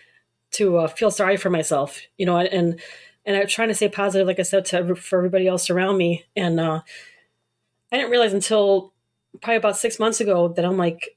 to 0.53 0.79
uh, 0.79 0.87
feel 0.87 1.11
sorry 1.11 1.37
for 1.37 1.51
myself, 1.51 2.01
you 2.17 2.25
know, 2.25 2.39
and 2.39 2.81
and 3.27 3.37
I 3.37 3.41
was 3.41 3.53
trying 3.53 3.69
to 3.69 3.75
stay 3.75 3.89
positive, 3.89 4.27
like 4.27 4.39
I 4.39 4.43
said, 4.43 4.65
to 4.67 4.95
for 4.95 5.19
everybody 5.19 5.47
else 5.47 5.69
around 5.69 5.99
me. 5.99 6.25
And 6.35 6.59
uh, 6.59 6.81
I 7.93 7.97
didn't 7.97 8.11
realize 8.11 8.33
until 8.33 8.95
probably 9.41 9.57
about 9.57 9.77
six 9.77 9.99
months 9.99 10.21
ago 10.21 10.49
that 10.49 10.65
I'm 10.65 10.77
like, 10.77 11.17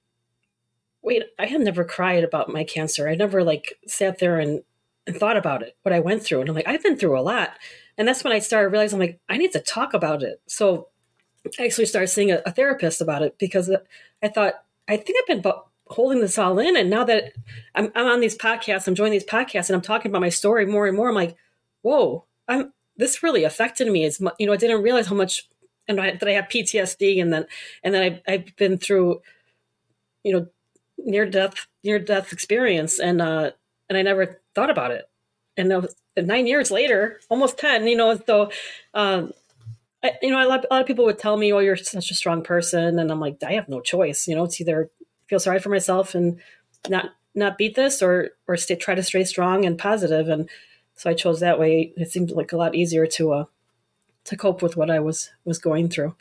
wait, 1.02 1.24
I 1.40 1.48
had 1.48 1.62
never 1.62 1.84
cried 1.84 2.24
about 2.24 2.50
my 2.50 2.64
cancer. 2.64 3.10
I 3.10 3.16
never 3.16 3.44
like 3.44 3.78
sat 3.88 4.20
there 4.20 4.40
and, 4.40 4.62
and 5.08 5.16
thought 5.16 5.38
about 5.38 5.64
it, 5.64 5.76
what 5.82 5.94
I 5.94 6.00
went 6.00 6.24
through. 6.24 6.42
And 6.42 6.50
I'm 6.50 6.56
like, 6.56 6.68
I've 6.68 6.84
been 6.84 6.98
through 6.98 7.20
a 7.20 7.22
lot. 7.22 7.52
And 7.98 8.08
that's 8.08 8.24
when 8.24 8.34
I 8.34 8.40
started 8.40 8.70
realizing, 8.70 9.02
I'm 9.02 9.08
like, 9.08 9.20
I 9.28 9.38
need 9.38 9.52
to 9.54 9.60
talk 9.60 9.94
about 9.94 10.24
it. 10.24 10.42
So 10.48 10.90
I 11.60 11.66
actually 11.66 11.88
started 11.88 12.08
seeing 12.08 12.32
a, 12.32 12.42
a 12.46 12.52
therapist 12.52 13.02
about 13.02 13.24
it 13.24 13.38
because 13.40 13.72
I 14.22 14.28
thought, 14.28 14.64
I 14.88 14.98
think 14.98 15.18
I've 15.20 15.42
been 15.42 15.52
holding 15.88 16.22
this 16.22 16.38
all 16.38 16.60
in. 16.60 16.78
And 16.78 16.90
now 16.90 17.04
that 17.06 17.34
I'm, 17.76 17.92
I'm 17.96 18.06
on 18.06 18.20
these 18.20 18.38
podcasts, 18.38 18.88
I'm 18.88 18.96
joining 18.96 19.14
these 19.14 19.26
podcasts 19.26 19.70
and 19.70 19.76
I'm 19.76 19.82
talking 19.82 20.12
about 20.12 20.22
my 20.22 20.30
story 20.30 20.66
more 20.66 20.88
and 20.88 20.96
more, 20.96 21.10
I'm 21.10 21.16
like, 21.16 21.36
whoa, 21.82 22.26
I'm 22.48 22.74
this 22.98 23.24
really 23.24 23.44
affected 23.44 23.92
me. 23.92 24.06
As 24.06 24.20
you 24.38 24.46
know, 24.46 24.54
I 24.54 24.58
didn't 24.58 24.84
realize 24.84 25.08
how 25.08 25.16
much, 25.16 25.50
and 25.88 26.00
I, 26.00 26.12
that 26.12 26.28
I 26.28 26.34
have 26.34 26.46
PTSD, 26.46 27.22
and 27.22 27.34
then 27.34 27.46
and 27.84 27.94
then 27.94 28.22
I, 28.28 28.34
I've 28.34 28.56
been 28.56 28.78
through, 28.78 29.22
you 30.24 30.34
know, 30.34 30.48
near 30.98 31.26
death 31.26 31.68
near 31.84 32.00
death 32.00 32.34
experience, 32.34 33.00
and 33.00 33.22
uh, 33.22 33.52
and 33.90 33.98
I 33.98 34.02
never 34.02 34.42
thought 34.56 34.70
about 34.70 34.92
it. 34.92 35.10
And 35.58 35.70
was, 35.70 35.96
nine 36.18 36.48
years 36.48 36.72
later, 36.72 37.20
almost 37.30 37.58
ten, 37.58 37.88
you 37.88 37.96
know, 37.96 38.20
so. 38.26 38.52
Um, 38.94 39.34
I, 40.04 40.14
you 40.24 40.32
know, 40.32 40.44
a 40.44 40.50
lot, 40.50 40.66
a 40.66 40.74
lot 40.74 40.82
of 40.82 40.88
people 40.88 41.06
would 41.06 41.20
tell 41.20 41.38
me, 41.38 41.54
"Oh, 41.54 41.60
you're 41.60 41.76
such 41.76 42.10
a 42.10 42.16
strong 42.16 42.42
person," 42.42 42.98
and 42.98 43.12
I'm 43.12 43.20
like, 43.20 43.38
I 43.44 43.54
have 43.54 43.70
no 43.70 43.82
choice. 43.82 44.28
You 44.28 44.36
know, 44.36 44.46
it's 44.46 44.60
either 44.60 44.90
feel 45.28 45.40
sorry 45.40 45.60
for 45.60 45.70
myself 45.70 46.16
and 46.16 46.40
not 46.90 47.12
not 47.36 47.58
beat 47.58 47.76
this, 47.76 48.02
or 48.02 48.32
or 48.48 48.58
stay, 48.58 48.76
try 48.76 48.96
to 48.96 49.04
stay 49.04 49.24
strong 49.24 49.64
and 49.64 49.78
positive. 49.78 50.28
And 50.28 50.50
so 50.96 51.10
I 51.10 51.14
chose 51.14 51.40
that 51.40 51.60
way. 51.60 51.94
It 51.98 52.12
seemed 52.12 52.32
like 52.32 52.52
a 52.52 52.58
lot 52.58 52.74
easier 52.76 53.06
to 53.08 53.34
uh, 53.34 53.46
to 54.26 54.38
cope 54.38 54.62
with 54.62 54.78
what 54.78 54.90
I 54.90 55.00
was 55.00 55.32
was 55.46 55.58
going 55.58 55.90
through. 55.90 56.16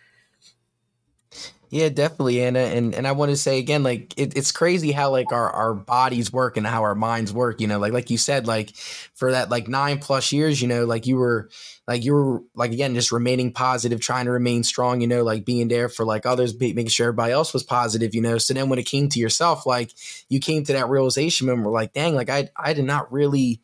Yeah, 1.73 1.89
definitely, 1.89 2.43
Anna. 2.43 2.59
And 2.59 2.97
and 2.97 3.07
I 3.07 3.13
want 3.13 3.31
to 3.31 3.37
say 3.37 3.61
again, 3.61 3.85
like 3.85 4.13
it, 4.17 4.37
it's 4.37 4.51
crazy 4.51 4.91
how 4.91 5.11
like 5.11 5.33
our, 5.33 5.49
our 5.51 5.73
bodies 5.73 6.33
work 6.33 6.57
and 6.57 6.67
how 6.67 6.83
our 6.83 6.97
minds 6.97 7.33
work. 7.33 7.61
You 7.61 7.69
know, 7.69 7.79
like 7.79 7.93
like 7.93 8.11
you 8.11 8.19
said, 8.19 8.49
like 8.49 8.75
for 9.15 9.31
that 9.31 9.51
like 9.51 9.69
nine 9.69 9.99
plus 9.99 10.33
years, 10.33 10.61
you 10.61 10.67
know, 10.67 10.85
like 10.85 11.07
you 11.07 11.15
were 11.15 11.49
like 11.87 12.05
you 12.05 12.13
were 12.13 12.43
like 12.57 12.73
again 12.73 12.95
just 12.95 13.13
remaining 13.13 13.53
positive, 13.53 14.01
trying 14.01 14.25
to 14.25 14.33
remain 14.33 14.65
strong. 14.65 15.01
You 15.01 15.07
know, 15.07 15.23
like 15.23 15.45
being 15.45 15.69
there 15.69 15.89
for 15.89 16.05
like 16.05 16.27
others, 16.27 16.59
making 16.59 16.89
sure 16.89 17.07
everybody 17.07 17.33
else 17.33 17.55
was 17.55 17.63
positive. 17.63 18.17
You 18.17 18.23
know, 18.23 18.39
so 18.39 18.53
then 18.53 18.69
when 18.69 18.81
it 18.81 18.87
came 18.87 19.09
to 19.09 19.21
yourself, 19.21 19.65
like 19.65 19.93
you 20.29 20.41
came 20.41 20.65
to 20.65 20.73
that 20.73 20.89
realization 20.89 21.49
and 21.49 21.65
were 21.65 21.71
like, 21.71 21.93
dang, 21.93 22.17
like 22.17 22.31
I 22.31 22.49
I 22.57 22.73
did 22.73 22.85
not 22.85 23.13
really 23.13 23.61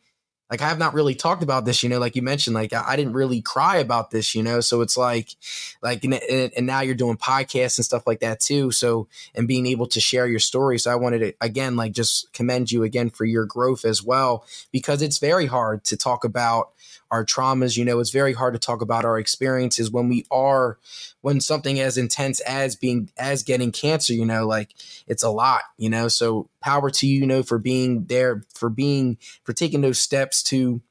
like 0.49 0.61
I 0.61 0.69
have 0.69 0.79
not 0.79 0.93
really 0.93 1.15
talked 1.15 1.43
about 1.43 1.65
this, 1.65 1.83
you 1.83 1.89
know, 1.89 1.99
like 1.99 2.15
you 2.15 2.21
mentioned, 2.21 2.53
like 2.53 2.71
I, 2.71 2.83
I 2.87 2.95
didn't 2.95 3.13
really 3.13 3.41
cry 3.41 3.77
about 3.77 4.11
this, 4.11 4.33
you 4.33 4.41
know, 4.41 4.61
so 4.61 4.81
it's 4.81 4.95
like, 4.95 5.35
like, 5.81 6.03
and, 6.03 6.13
and, 6.13 6.65
now 6.65 6.81
you're 6.81 6.95
doing 6.95 7.17
podcasts 7.17 7.77
and 7.77 7.85
stuff 7.85 8.07
like 8.07 8.21
that 8.21 8.39
too. 8.39 8.71
So, 8.71 9.07
and 9.35 9.47
being 9.47 9.65
able 9.65 9.87
to 9.87 9.99
share 9.99 10.27
your 10.27 10.39
story. 10.39 10.79
So 10.79 10.91
I 10.91 10.95
wanted 10.95 11.19
to, 11.19 11.33
again, 11.41 11.75
like 11.75 11.91
just 11.91 12.31
commend 12.33 12.71
you 12.71 12.83
again 12.83 13.09
for 13.09 13.25
your 13.25 13.45
growth 13.45 13.83
as 13.83 14.01
well, 14.01 14.45
because 14.71 15.01
it's 15.01 15.17
very 15.17 15.47
hard 15.47 15.83
to 15.85 15.97
talk 15.97 16.23
about 16.23 16.71
our 17.11 17.25
traumas. 17.25 17.77
You 17.77 17.85
know, 17.85 17.99
it's 17.99 18.11
very 18.11 18.33
hard 18.33 18.53
to 18.53 18.59
talk 18.59 18.81
about 18.81 19.05
our 19.05 19.19
experiences 19.19 19.91
when 19.91 20.09
we 20.09 20.25
are, 20.31 20.77
when 21.27 21.41
something 21.41 21.77
as 21.77 21.97
intense 21.97 22.39
as 22.39 22.77
being, 22.77 23.11
as 23.17 23.43
getting 23.43 23.69
cancer, 23.69 24.13
you 24.13 24.25
know, 24.25 24.47
like 24.47 24.73
it's 25.07 25.23
a 25.23 25.29
lot, 25.29 25.63
you 25.77 25.89
know. 25.89 26.07
So 26.07 26.49
power 26.61 26.89
to 26.89 27.05
you, 27.05 27.19
you 27.19 27.27
know, 27.27 27.43
for 27.43 27.59
being 27.59 28.05
there, 28.05 28.43
for 28.55 28.69
being, 28.69 29.17
for 29.43 29.51
taking 29.51 29.81
those 29.81 29.99
steps 29.99 30.41
to 30.43 30.81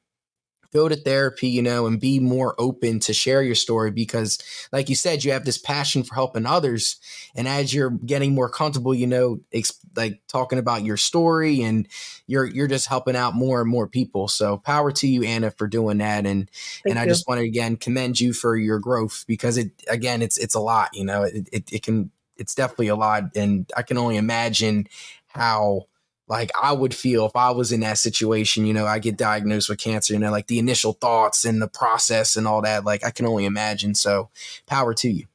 go 0.77 0.87
to 0.87 0.95
therapy, 0.95 1.47
you 1.47 1.61
know, 1.61 1.87
and 1.87 1.99
be 1.99 2.19
more 2.19 2.55
open 2.59 2.99
to 3.01 3.13
share 3.13 3.41
your 3.41 3.55
story 3.55 3.89
because, 3.89 4.37
like 4.71 4.89
you 4.89 4.95
said, 4.95 5.23
you 5.23 5.31
have 5.31 5.45
this 5.45 5.57
passion 5.57 6.03
for 6.03 6.13
helping 6.13 6.45
others. 6.45 6.97
And 7.35 7.47
as 7.47 7.73
you're 7.73 7.89
getting 7.89 8.35
more 8.35 8.49
comfortable, 8.49 8.93
you 8.93 9.07
know, 9.07 9.39
ex- 9.51 9.79
like 9.95 10.21
talking 10.27 10.59
about 10.59 10.83
your 10.83 10.97
story 10.97 11.63
and 11.63 11.87
you're 12.27 12.45
you're 12.45 12.67
just 12.67 12.87
helping 12.87 13.15
out 13.15 13.33
more 13.33 13.61
and 13.61 13.69
more 13.69 13.87
people. 13.87 14.27
So 14.27 14.57
power 14.57 14.91
to 14.91 15.07
you, 15.07 15.23
Anna, 15.23 15.51
for 15.51 15.67
doing 15.67 15.97
that. 15.97 16.25
And 16.25 16.49
Thank 16.83 16.85
and 16.85 16.95
you. 16.95 17.01
I 17.01 17.05
just 17.07 17.27
want 17.27 17.39
to 17.39 17.45
again 17.45 17.75
commend 17.75 18.19
you 18.19 18.33
for 18.33 18.55
your 18.55 18.79
growth 18.79 19.25
because 19.27 19.57
it 19.57 19.71
again 19.87 20.21
it's 20.21 20.37
it's 20.37 20.55
a 20.55 20.59
lot, 20.59 20.89
you 20.93 21.05
know, 21.05 21.23
it, 21.23 21.49
it, 21.51 21.73
it 21.73 21.83
can 21.83 22.11
it's 22.37 22.53
definitely 22.53 22.89
a 22.89 22.95
lot. 22.95 23.35
And 23.35 23.69
I 23.75 23.81
can 23.81 23.97
only 23.97 24.17
imagine 24.17 24.87
how 25.27 25.87
like 26.27 26.51
I 26.61 26.73
would 26.73 26.93
feel 26.93 27.25
if 27.25 27.35
I 27.35 27.51
was 27.51 27.71
in 27.71 27.79
that 27.81 27.97
situation, 27.97 28.65
you 28.65 28.73
know, 28.73 28.85
I 28.85 28.99
get 28.99 29.17
diagnosed 29.17 29.69
with 29.69 29.79
cancer, 29.79 30.13
you 30.13 30.19
know, 30.19 30.31
like 30.31 30.47
the 30.47 30.59
initial 30.59 30.93
thoughts 30.93 31.45
and 31.45 31.61
the 31.61 31.67
process 31.67 32.35
and 32.35 32.47
all 32.47 32.61
that, 32.61 32.83
like 32.83 33.03
I 33.03 33.11
can 33.11 33.25
only 33.25 33.45
imagine. 33.45 33.95
So 33.95 34.29
power 34.65 34.93
to 34.95 35.09
you. 35.09 35.27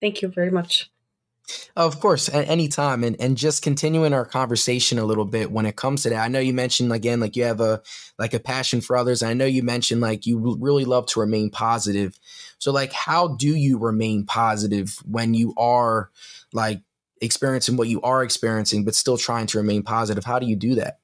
Thank 0.00 0.22
you 0.22 0.28
very 0.28 0.50
much. 0.50 0.90
Of 1.76 2.00
course, 2.00 2.30
at 2.30 2.48
any 2.48 2.68
time, 2.68 3.04
and 3.04 3.16
and 3.20 3.36
just 3.36 3.62
continuing 3.62 4.14
our 4.14 4.24
conversation 4.24 4.98
a 4.98 5.04
little 5.04 5.26
bit 5.26 5.50
when 5.50 5.66
it 5.66 5.76
comes 5.76 6.02
to 6.02 6.10
that. 6.10 6.24
I 6.24 6.28
know 6.28 6.38
you 6.38 6.54
mentioned 6.54 6.90
again, 6.90 7.20
like 7.20 7.36
you 7.36 7.44
have 7.44 7.60
a 7.60 7.82
like 8.18 8.32
a 8.32 8.40
passion 8.40 8.80
for 8.80 8.96
others. 8.96 9.22
I 9.22 9.34
know 9.34 9.44
you 9.44 9.62
mentioned 9.62 10.00
like 10.00 10.24
you 10.24 10.56
really 10.58 10.86
love 10.86 11.04
to 11.08 11.20
remain 11.20 11.50
positive. 11.50 12.18
So, 12.58 12.72
like, 12.72 12.94
how 12.94 13.28
do 13.28 13.54
you 13.54 13.76
remain 13.76 14.24
positive 14.24 14.96
when 15.04 15.34
you 15.34 15.52
are 15.58 16.10
like 16.54 16.80
experiencing 17.24 17.76
what 17.76 17.88
you 17.88 18.00
are 18.02 18.22
experiencing, 18.22 18.84
but 18.84 18.94
still 18.94 19.16
trying 19.16 19.46
to 19.48 19.58
remain 19.58 19.82
positive. 19.82 20.24
How 20.24 20.38
do 20.38 20.46
you 20.46 20.56
do 20.56 20.74
that? 20.76 20.98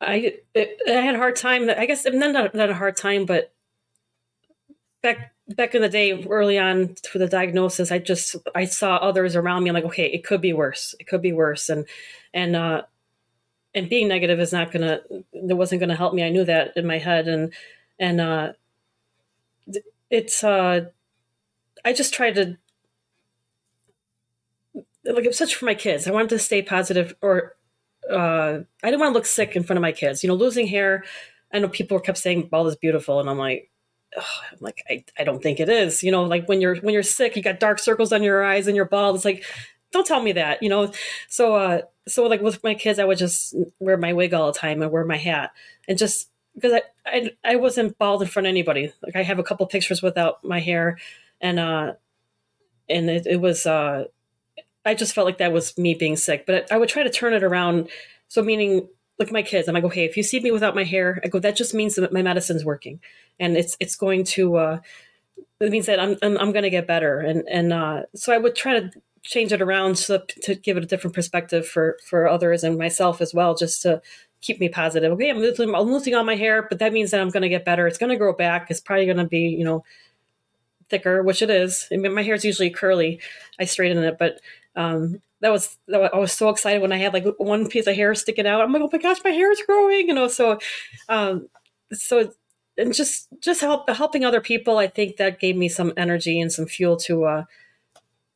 I 0.00 0.34
I 0.56 0.90
had 0.90 1.14
a 1.14 1.18
hard 1.18 1.36
time. 1.36 1.68
I 1.68 1.86
guess 1.86 2.04
not 2.06 2.54
not 2.54 2.70
a 2.70 2.74
hard 2.74 2.96
time, 2.96 3.26
but 3.26 3.52
back 5.02 5.32
back 5.48 5.74
in 5.74 5.82
the 5.82 5.88
day, 5.88 6.24
early 6.24 6.58
on 6.58 6.94
for 7.10 7.18
the 7.18 7.26
diagnosis, 7.26 7.90
I 7.90 7.98
just 7.98 8.36
I 8.54 8.64
saw 8.64 8.96
others 8.96 9.34
around 9.34 9.64
me. 9.64 9.70
I'm 9.70 9.74
like, 9.74 9.84
okay, 9.84 10.06
it 10.06 10.24
could 10.24 10.40
be 10.40 10.52
worse. 10.52 10.94
It 11.00 11.06
could 11.06 11.22
be 11.22 11.32
worse, 11.32 11.68
and 11.68 11.86
and 12.34 12.54
uh, 12.54 12.82
and 13.74 13.88
being 13.88 14.08
negative 14.08 14.40
is 14.40 14.52
not 14.52 14.70
gonna. 14.70 15.00
It 15.32 15.56
wasn't 15.56 15.80
gonna 15.80 15.96
help 15.96 16.14
me. 16.14 16.22
I 16.22 16.30
knew 16.30 16.44
that 16.44 16.76
in 16.76 16.86
my 16.86 16.98
head, 16.98 17.28
and 17.28 17.52
and 17.98 18.20
uh, 18.20 18.52
it's 20.10 20.44
uh, 20.44 20.86
I 21.84 21.92
just 21.92 22.14
tried 22.14 22.34
to 22.36 22.58
like 25.14 25.24
it 25.24 25.34
such 25.34 25.54
for 25.54 25.64
my 25.64 25.74
kids. 25.74 26.06
I 26.06 26.12
wanted 26.12 26.30
to 26.30 26.38
stay 26.38 26.62
positive, 26.62 27.14
or 27.22 27.56
uh, 28.10 28.60
I 28.82 28.90
didn't 28.90 29.00
want 29.00 29.12
to 29.12 29.14
look 29.14 29.26
sick 29.26 29.56
in 29.56 29.62
front 29.62 29.78
of 29.78 29.82
my 29.82 29.92
kids. 29.92 30.22
You 30.22 30.28
know, 30.28 30.34
losing 30.34 30.66
hair. 30.66 31.04
I 31.52 31.58
know 31.58 31.68
people 31.68 31.98
kept 32.00 32.18
saying 32.18 32.48
bald 32.48 32.68
is 32.68 32.76
beautiful, 32.76 33.20
and 33.20 33.28
I'm 33.28 33.38
like, 33.38 33.70
I'm 34.16 34.58
like, 34.60 34.82
I, 34.88 35.04
I 35.18 35.24
don't 35.24 35.42
think 35.42 35.60
it 35.60 35.68
is. 35.68 36.02
You 36.02 36.10
know, 36.10 36.24
like 36.24 36.48
when 36.48 36.60
you're 36.60 36.76
when 36.76 36.94
you're 36.94 37.02
sick, 37.02 37.36
you 37.36 37.42
got 37.42 37.60
dark 37.60 37.78
circles 37.78 38.12
on 38.12 38.22
your 38.22 38.44
eyes 38.44 38.66
and 38.66 38.76
you're 38.76 38.84
bald. 38.84 39.16
It's 39.16 39.24
like, 39.24 39.44
don't 39.92 40.06
tell 40.06 40.22
me 40.22 40.32
that. 40.32 40.62
You 40.62 40.68
know, 40.68 40.92
so 41.28 41.54
uh, 41.54 41.82
so 42.06 42.26
like 42.26 42.40
with 42.40 42.62
my 42.64 42.74
kids, 42.74 42.98
I 42.98 43.04
would 43.04 43.18
just 43.18 43.54
wear 43.78 43.96
my 43.96 44.12
wig 44.12 44.34
all 44.34 44.52
the 44.52 44.58
time 44.58 44.82
and 44.82 44.90
wear 44.90 45.04
my 45.04 45.16
hat, 45.16 45.52
and 45.86 45.98
just 45.98 46.30
because 46.54 46.72
I, 46.72 46.82
I 47.06 47.30
I 47.44 47.56
wasn't 47.56 47.98
bald 47.98 48.22
in 48.22 48.28
front 48.28 48.46
of 48.46 48.50
anybody. 48.50 48.92
Like 49.02 49.16
I 49.16 49.22
have 49.22 49.38
a 49.38 49.44
couple 49.44 49.66
pictures 49.66 50.02
without 50.02 50.44
my 50.44 50.60
hair, 50.60 50.98
and 51.40 51.58
uh, 51.58 51.94
and 52.88 53.10
it, 53.10 53.26
it 53.26 53.40
was 53.40 53.66
uh 53.66 54.04
I 54.84 54.94
just 54.94 55.14
felt 55.14 55.26
like 55.26 55.38
that 55.38 55.52
was 55.52 55.76
me 55.76 55.94
being 55.94 56.16
sick. 56.16 56.46
But 56.46 56.70
I 56.72 56.78
would 56.78 56.88
try 56.88 57.02
to 57.02 57.10
turn 57.10 57.34
it 57.34 57.42
around. 57.42 57.88
So 58.28 58.42
meaning, 58.42 58.88
like 59.18 59.32
my 59.32 59.42
kids, 59.42 59.68
I'm 59.68 59.74
like, 59.74 59.84
okay, 59.84 60.04
if 60.04 60.16
you 60.16 60.22
see 60.22 60.40
me 60.40 60.50
without 60.50 60.74
my 60.74 60.84
hair, 60.84 61.20
I 61.24 61.28
go, 61.28 61.38
that 61.40 61.56
just 61.56 61.74
means 61.74 61.96
that 61.96 62.12
my 62.12 62.22
medicine's 62.22 62.64
working, 62.64 63.00
and 63.40 63.56
it's 63.56 63.76
it's 63.80 63.96
going 63.96 64.24
to 64.24 64.56
uh, 64.56 64.80
it 65.60 65.70
means 65.70 65.86
that 65.86 66.00
I'm 66.00 66.16
I'm, 66.22 66.38
I'm 66.38 66.52
going 66.52 66.62
to 66.62 66.70
get 66.70 66.86
better, 66.86 67.20
and 67.20 67.46
and 67.48 67.72
uh, 67.72 68.02
so 68.14 68.32
I 68.32 68.38
would 68.38 68.54
try 68.54 68.78
to 68.78 68.90
change 69.22 69.52
it 69.52 69.60
around 69.60 69.98
so 69.98 70.22
to 70.42 70.54
give 70.54 70.76
it 70.76 70.84
a 70.84 70.86
different 70.86 71.14
perspective 71.14 71.66
for 71.66 71.98
for 72.04 72.28
others 72.28 72.64
and 72.64 72.78
myself 72.78 73.20
as 73.20 73.34
well, 73.34 73.54
just 73.54 73.82
to 73.82 74.00
keep 74.40 74.60
me 74.60 74.68
positive. 74.68 75.12
Okay, 75.12 75.30
I'm 75.30 75.38
losing, 75.38 75.74
I'm 75.74 75.90
losing 75.90 76.14
all 76.14 76.24
my 76.24 76.36
hair, 76.36 76.66
but 76.68 76.78
that 76.78 76.92
means 76.92 77.10
that 77.10 77.20
I'm 77.20 77.30
going 77.30 77.42
to 77.42 77.48
get 77.48 77.64
better. 77.64 77.86
It's 77.86 77.98
going 77.98 78.10
to 78.10 78.16
grow 78.16 78.32
back. 78.32 78.70
It's 78.70 78.80
probably 78.80 79.06
going 79.06 79.18
to 79.18 79.24
be 79.24 79.48
you 79.48 79.64
know 79.64 79.84
thicker, 80.88 81.22
which 81.22 81.42
it 81.42 81.50
is. 81.50 81.88
I 81.92 81.96
mean, 81.96 82.14
my 82.14 82.22
hair 82.22 82.34
is 82.34 82.44
usually 82.44 82.70
curly. 82.70 83.20
I 83.58 83.64
straighten 83.64 84.02
it, 84.02 84.16
but 84.18 84.40
um, 84.78 85.20
that 85.40 85.50
was, 85.50 85.76
that 85.88 86.00
was, 86.00 86.10
I 86.14 86.18
was 86.18 86.32
so 86.32 86.48
excited 86.48 86.80
when 86.80 86.92
I 86.92 86.98
had 86.98 87.12
like 87.12 87.26
one 87.38 87.68
piece 87.68 87.86
of 87.86 87.94
hair 87.94 88.14
sticking 88.14 88.46
out. 88.46 88.60
I'm 88.60 88.72
like, 88.72 88.82
oh 88.82 88.90
my 88.92 88.98
gosh, 88.98 89.18
my 89.24 89.30
hair 89.30 89.52
is 89.52 89.62
growing, 89.66 90.08
you 90.08 90.14
know. 90.14 90.28
So, 90.28 90.58
um, 91.08 91.48
so 91.92 92.32
and 92.76 92.94
just 92.94 93.28
just 93.40 93.60
help 93.60 93.88
helping 93.90 94.24
other 94.24 94.40
people. 94.40 94.78
I 94.78 94.86
think 94.86 95.16
that 95.16 95.40
gave 95.40 95.56
me 95.56 95.68
some 95.68 95.92
energy 95.96 96.40
and 96.40 96.52
some 96.52 96.66
fuel 96.66 96.96
to 96.98 97.24
uh, 97.24 97.44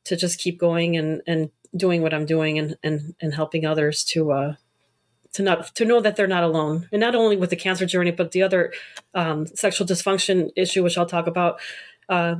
to 0.05 0.17
just 0.17 0.39
keep 0.39 0.59
going 0.59 0.97
and 0.97 1.23
and 1.27 1.51
doing 1.75 2.03
what 2.03 2.13
I'm 2.13 2.27
doing 2.27 2.59
and 2.59 2.77
and 2.83 3.15
and 3.21 3.35
helping 3.35 3.65
others 3.65 4.05
to 4.05 4.33
uh, 4.33 4.55
to 5.33 5.43
not 5.43 5.75
to 5.77 5.85
know 5.85 6.01
that 6.01 6.17
they're 6.17 6.27
not 6.27 6.45
alone 6.45 6.89
and 6.93 7.01
not 7.01 7.15
only 7.15 7.37
with 7.37 7.51
the 7.51 7.57
cancer 7.57 7.87
journey 7.87 8.11
but 8.11 8.33
the 8.33 8.43
other 8.43 8.73
um, 9.15 9.47
sexual 9.47 9.87
dysfunction 9.87 10.51
issue 10.57 10.83
which 10.83 10.99
i'll 10.99 11.07
talk 11.07 11.27
about 11.27 11.61
uh, 12.09 12.37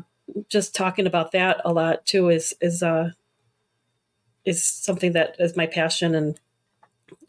just 0.49 0.75
talking 0.75 1.07
about 1.07 1.33
that 1.33 1.61
a 1.65 1.73
lot 1.73 2.05
too 2.05 2.29
is 2.29 2.55
is 2.61 2.83
uh 2.83 3.11
is 4.45 4.65
something 4.65 5.13
that 5.13 5.37
is 5.39 5.57
my 5.57 5.67
passion 5.67 6.15
and 6.15 6.41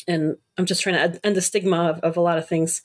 and 0.07 0.37
i'm 0.57 0.65
just 0.65 0.81
trying 0.81 0.95
to 0.95 1.25
end 1.25 1.35
the 1.35 1.41
stigma 1.41 1.89
of, 1.89 1.99
of 1.99 2.17
a 2.17 2.21
lot 2.21 2.37
of 2.37 2.47
things. 2.47 2.81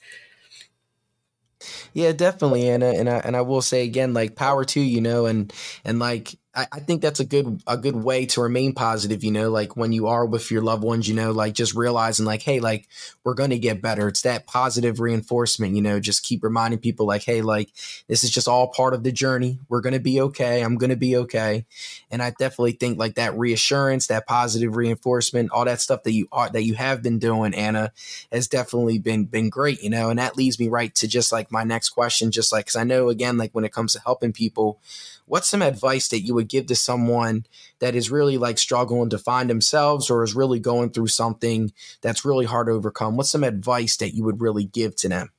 Yeah 1.93 2.13
definitely 2.13 2.69
anna 2.69 2.91
and 2.91 3.09
i 3.11 3.19
and 3.19 3.37
i 3.37 3.41
will 3.41 3.63
say 3.63 3.83
again 3.83 4.15
like 4.15 4.37
power 4.37 4.65
to 4.65 4.81
you 4.81 5.01
know 5.01 5.27
and 5.27 5.53
and 5.85 5.99
like 5.99 6.37
I, 6.59 6.67
I 6.73 6.81
think 6.81 7.03
that's 7.03 7.21
a 7.21 7.25
good 7.25 7.63
a 7.69 7.77
good 7.77 7.95
way 7.95 8.27
to 8.27 8.41
remain 8.41 8.73
positive, 8.73 9.23
you 9.23 9.31
know, 9.31 9.49
like 9.49 9.77
when 9.77 9.93
you 9.93 10.09
are 10.09 10.27
with 10.27 10.51
your 10.51 10.61
loved 10.61 10.83
ones, 10.83 11.09
you 11.09 11.15
know, 11.15 11.31
like 11.31 11.55
just 11.55 11.73
realizing 11.73 12.27
like, 12.27 12.43
hey, 12.43 12.59
like 12.59 12.89
we're 13.23 13.35
gonna 13.35 13.59
get 13.59 13.81
better. 13.81 14.09
It's 14.09 14.23
that 14.23 14.49
positive 14.49 14.99
reinforcement, 14.99 15.77
you 15.77 15.83
know, 15.83 16.01
just 16.01 16.25
keep 16.25 16.43
reminding 16.43 16.81
people 16.81 17.07
like, 17.07 17.23
hey, 17.23 17.43
like 17.43 17.71
this 18.09 18.25
is 18.25 18.31
just 18.33 18.49
all 18.49 18.73
part 18.73 18.93
of 18.93 19.05
the 19.05 19.13
journey. 19.13 19.61
We're 19.69 19.83
gonna 19.83 20.01
be 20.01 20.21
okay. 20.21 20.63
I'm 20.63 20.75
gonna 20.79 20.97
be 20.97 21.17
okay. 21.19 21.65
And 22.11 22.21
I 22.21 22.31
definitely 22.31 22.73
think 22.73 22.99
like 22.99 23.15
that 23.15 23.39
reassurance, 23.39 24.09
that 24.09 24.27
positive 24.27 24.75
reinforcement, 24.75 25.53
all 25.53 25.65
that 25.65 25.81
stuff 25.81 26.03
that 26.03 26.13
you 26.13 26.27
are 26.33 26.51
that 26.51 26.65
you 26.65 26.75
have 26.75 27.05
been 27.05 27.21
doing, 27.21 27.55
Anna, 27.55 27.93
has 28.33 28.49
definitely 28.49 28.99
been 28.99 29.27
been 29.27 29.49
great, 29.49 29.81
you 29.81 29.91
know, 29.91 30.11
and 30.11 30.19
that 30.19 30.37
leads 30.37 30.59
me 30.59 30.67
right 30.67 30.93
to 30.97 31.07
just 31.07 31.31
like 31.31 31.53
my 31.53 31.63
next 31.63 31.91
question, 31.91 32.33
just 32.33 32.51
like 32.51 32.65
because 32.67 32.75
I 32.75 32.83
know 32.83 33.11
again, 33.11 33.37
like 33.37 33.53
when 33.53 33.65
it 33.65 33.73
comes 33.73 33.93
to 33.93 34.01
helping 34.01 34.33
people, 34.33 34.81
what's 35.29 35.49
some 35.49 35.63
advice 35.63 36.09
that 36.09 36.21
you 36.21 36.35
would 36.35 36.49
give 36.49 36.67
to 36.67 36.75
someone 36.75 37.47
that 37.79 37.95
is 37.95 38.11
really 38.11 38.39
like 38.39 38.59
struggling 38.59 39.11
to 39.11 39.19
find 39.19 39.49
themselves 39.49 40.11
or 40.11 40.23
is 40.23 40.35
really 40.35 40.59
going 40.59 40.91
through 40.91 41.09
something 41.09 41.73
that's 42.01 42.25
really 42.25 42.47
hard 42.47 42.67
to 42.67 42.73
overcome? 42.73 43.17
What's 43.17 43.31
some 43.31 43.45
advice 43.45 43.97
that 43.99 44.15
you 44.15 44.25
would 44.25 44.41
really 44.41 44.65
give 44.65 44.97
to 44.97 45.09
them? 45.09 45.31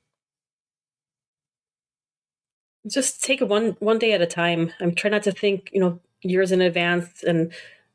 Just 2.88 3.24
take 3.24 3.42
it 3.42 3.48
one 3.48 3.76
one 3.80 4.00
day 4.00 4.14
at 4.14 4.22
a 4.22 4.26
time. 4.26 4.72
I'm 4.80 4.96
trying 4.96 5.12
not 5.12 5.24
to 5.24 5.32
think, 5.32 5.70
you 5.74 5.82
know, 5.82 6.00
years 6.22 6.52
in 6.52 6.62
advance 6.62 7.24
and 7.24 7.52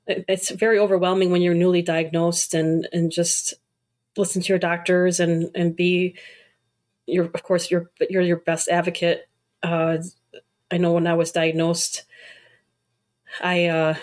it's 0.07 0.51
very 0.51 0.79
overwhelming 0.79 1.31
when 1.31 1.43
you're 1.43 1.55
newly 1.55 1.83
diagnosed 1.83 2.55
and 2.55 2.89
and 2.93 3.11
just 3.11 3.55
listen 4.17 4.43
to 4.43 4.49
your 4.49 4.59
doctors 4.59 5.21
and 5.21 5.51
and 5.55 5.75
be 5.75 6.17
your 7.07 7.27
of 7.27 7.43
course 7.43 7.71
you're 7.71 7.91
you're 8.11 8.23
your 8.23 8.37
best 8.37 8.69
advocate 8.69 9.29
uh, 9.63 9.99
I 10.75 10.77
know 10.77 10.91
when 10.91 11.07
I 11.07 11.15
was 11.15 11.31
diagnosed, 11.31 12.03
I 13.41 13.67
uh, 13.67 13.95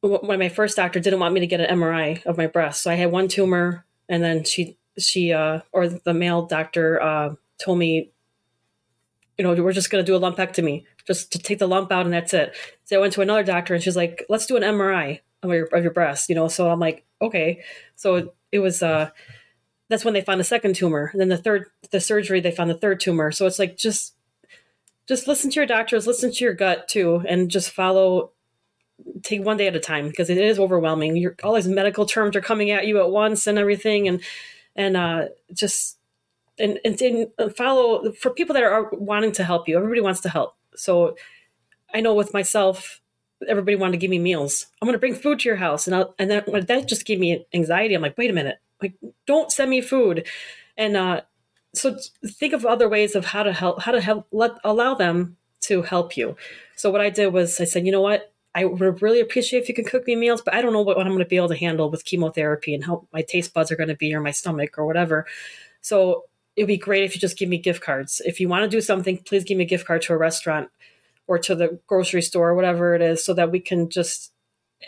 when 0.00 0.40
my 0.40 0.48
first 0.48 0.76
doctor 0.76 0.98
didn't 0.98 1.20
want 1.20 1.34
me 1.34 1.40
to 1.40 1.46
get 1.46 1.60
an 1.60 1.78
MRI 1.78 2.26
of 2.26 2.36
my 2.36 2.48
breast, 2.48 2.82
so 2.82 2.90
I 2.90 2.94
had 2.94 3.12
one 3.12 3.28
tumor, 3.28 3.86
and 4.08 4.24
then 4.24 4.42
she 4.42 4.76
she 4.98 5.32
uh, 5.32 5.60
or 5.70 5.86
the 5.86 6.12
male 6.12 6.46
doctor 6.46 7.00
uh, 7.00 7.34
told 7.62 7.78
me, 7.78 8.10
you 9.38 9.44
know, 9.44 9.54
we're 9.62 9.72
just 9.72 9.88
going 9.88 10.04
to 10.04 10.06
do 10.06 10.16
a 10.16 10.20
lumpectomy, 10.20 10.84
just 11.06 11.30
to 11.30 11.38
take 11.38 11.60
the 11.60 11.68
lump 11.68 11.92
out, 11.92 12.06
and 12.06 12.12
that's 12.12 12.34
it. 12.34 12.52
So 12.82 12.96
I 12.96 13.00
went 13.00 13.12
to 13.12 13.20
another 13.20 13.44
doctor, 13.44 13.72
and 13.72 13.80
she's 13.80 13.96
like, 13.96 14.26
let's 14.28 14.46
do 14.46 14.56
an 14.56 14.64
MRI 14.64 15.20
of 15.44 15.52
your 15.52 15.66
of 15.66 15.84
your 15.84 15.92
breast, 15.92 16.28
you 16.28 16.34
know. 16.34 16.48
So 16.48 16.72
I'm 16.72 16.80
like, 16.80 17.04
okay. 17.22 17.62
So 17.94 18.32
it 18.50 18.58
was 18.58 18.82
uh, 18.82 19.10
that's 19.88 20.04
when 20.04 20.14
they 20.14 20.22
found 20.22 20.40
a 20.40 20.44
second 20.44 20.74
tumor, 20.74 21.10
and 21.12 21.20
then 21.20 21.28
the 21.28 21.38
third 21.38 21.66
the 21.92 22.00
surgery 22.00 22.40
they 22.40 22.50
found 22.50 22.68
the 22.68 22.74
third 22.74 22.98
tumor. 22.98 23.30
So 23.30 23.46
it's 23.46 23.60
like 23.60 23.76
just 23.76 24.15
just 25.08 25.28
listen 25.28 25.50
to 25.50 25.56
your 25.56 25.66
doctors, 25.66 26.06
listen 26.06 26.32
to 26.32 26.44
your 26.44 26.54
gut 26.54 26.88
too, 26.88 27.22
and 27.28 27.50
just 27.50 27.70
follow. 27.70 28.32
Take 29.22 29.44
one 29.44 29.58
day 29.58 29.66
at 29.66 29.76
a 29.76 29.80
time 29.80 30.08
because 30.08 30.30
it 30.30 30.38
is 30.38 30.58
overwhelming. 30.58 31.16
You're, 31.16 31.36
all 31.44 31.52
these 31.52 31.68
medical 31.68 32.06
terms 32.06 32.34
are 32.34 32.40
coming 32.40 32.70
at 32.70 32.86
you 32.86 32.98
at 32.98 33.10
once 33.10 33.46
and 33.46 33.58
everything, 33.58 34.08
and 34.08 34.22
and 34.74 34.96
uh, 34.96 35.26
just 35.52 35.98
and, 36.58 36.78
and, 36.84 37.00
and 37.00 37.56
follow 37.56 38.12
for 38.12 38.30
people 38.30 38.54
that 38.54 38.62
are 38.62 38.88
wanting 38.92 39.32
to 39.32 39.44
help 39.44 39.68
you. 39.68 39.76
Everybody 39.76 40.00
wants 40.00 40.20
to 40.20 40.28
help. 40.28 40.56
So 40.76 41.16
I 41.92 42.00
know 42.00 42.14
with 42.14 42.32
myself, 42.32 43.00
everybody 43.46 43.76
wanted 43.76 43.92
to 43.92 43.98
give 43.98 44.10
me 44.10 44.18
meals. 44.18 44.66
I'm 44.80 44.86
going 44.86 44.94
to 44.94 44.98
bring 44.98 45.14
food 45.14 45.40
to 45.40 45.48
your 45.48 45.56
house, 45.56 45.86
and 45.86 45.94
I'll, 45.94 46.14
and 46.18 46.30
then 46.30 46.44
that 46.66 46.88
just 46.88 47.04
gave 47.04 47.18
me 47.18 47.46
anxiety. 47.52 47.94
I'm 47.94 48.02
like, 48.02 48.16
wait 48.16 48.30
a 48.30 48.34
minute, 48.34 48.58
like 48.80 48.94
don't 49.26 49.52
send 49.52 49.70
me 49.70 49.80
food, 49.80 50.26
and 50.76 50.96
uh, 50.96 51.20
so 51.76 51.96
think 52.26 52.52
of 52.52 52.64
other 52.64 52.88
ways 52.88 53.14
of 53.14 53.24
how 53.24 53.42
to 53.42 53.52
help 53.52 53.82
how 53.82 53.92
to 53.92 54.00
help 54.00 54.26
let 54.32 54.52
allow 54.64 54.94
them 54.94 55.36
to 55.62 55.82
help 55.82 56.16
you. 56.16 56.36
So 56.76 56.90
what 56.90 57.00
i 57.00 57.10
did 57.10 57.32
was 57.32 57.60
i 57.60 57.64
said 57.64 57.86
you 57.86 57.92
know 57.92 58.00
what? 58.00 58.32
I 58.54 58.64
would 58.64 59.02
really 59.02 59.20
appreciate 59.20 59.62
if 59.62 59.68
you 59.68 59.74
can 59.74 59.84
cook 59.84 60.06
me 60.06 60.16
meals 60.16 60.40
but 60.40 60.54
i 60.54 60.62
don't 60.62 60.72
know 60.72 60.82
what, 60.82 60.96
what 60.96 61.06
i'm 61.06 61.12
going 61.12 61.24
to 61.24 61.28
be 61.28 61.36
able 61.36 61.48
to 61.48 61.56
handle 61.56 61.90
with 61.90 62.04
chemotherapy 62.04 62.74
and 62.74 62.84
how 62.84 63.06
my 63.12 63.22
taste 63.22 63.52
buds 63.52 63.70
are 63.70 63.76
going 63.76 63.88
to 63.88 63.96
be 63.96 64.14
or 64.14 64.20
my 64.20 64.30
stomach 64.30 64.78
or 64.78 64.86
whatever. 64.86 65.26
So 65.82 66.24
it'd 66.56 66.66
be 66.66 66.78
great 66.78 67.04
if 67.04 67.14
you 67.14 67.20
just 67.20 67.38
give 67.38 67.50
me 67.50 67.58
gift 67.58 67.82
cards. 67.82 68.22
If 68.24 68.40
you 68.40 68.48
want 68.48 68.64
to 68.64 68.68
do 68.68 68.80
something 68.80 69.18
please 69.18 69.44
give 69.44 69.58
me 69.58 69.64
a 69.64 69.68
gift 69.68 69.86
card 69.86 70.02
to 70.02 70.14
a 70.14 70.18
restaurant 70.18 70.70
or 71.26 71.38
to 71.38 71.54
the 71.54 71.78
grocery 71.86 72.22
store 72.22 72.50
or 72.50 72.54
whatever 72.54 72.94
it 72.94 73.02
is 73.02 73.24
so 73.24 73.34
that 73.34 73.50
we 73.50 73.60
can 73.60 73.90
just 73.90 74.32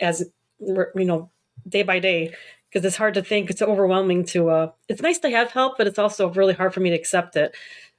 as 0.01 0.23
you 0.59 0.89
know 0.95 1.29
day 1.67 1.83
by 1.83 1.99
day 1.99 2.33
because 2.69 2.85
it's 2.85 2.97
hard 2.97 3.15
to 3.15 3.23
think. 3.23 3.49
It's 3.49 3.61
overwhelming 3.61 4.25
to. 4.25 4.49
Uh, 4.49 4.71
it's 4.87 5.01
nice 5.01 5.19
to 5.19 5.29
have 5.29 5.51
help, 5.51 5.77
but 5.77 5.87
it's 5.87 5.99
also 5.99 6.29
really 6.29 6.53
hard 6.53 6.73
for 6.73 6.79
me 6.79 6.89
to 6.91 6.95
accept 6.95 7.35
it. 7.35 7.55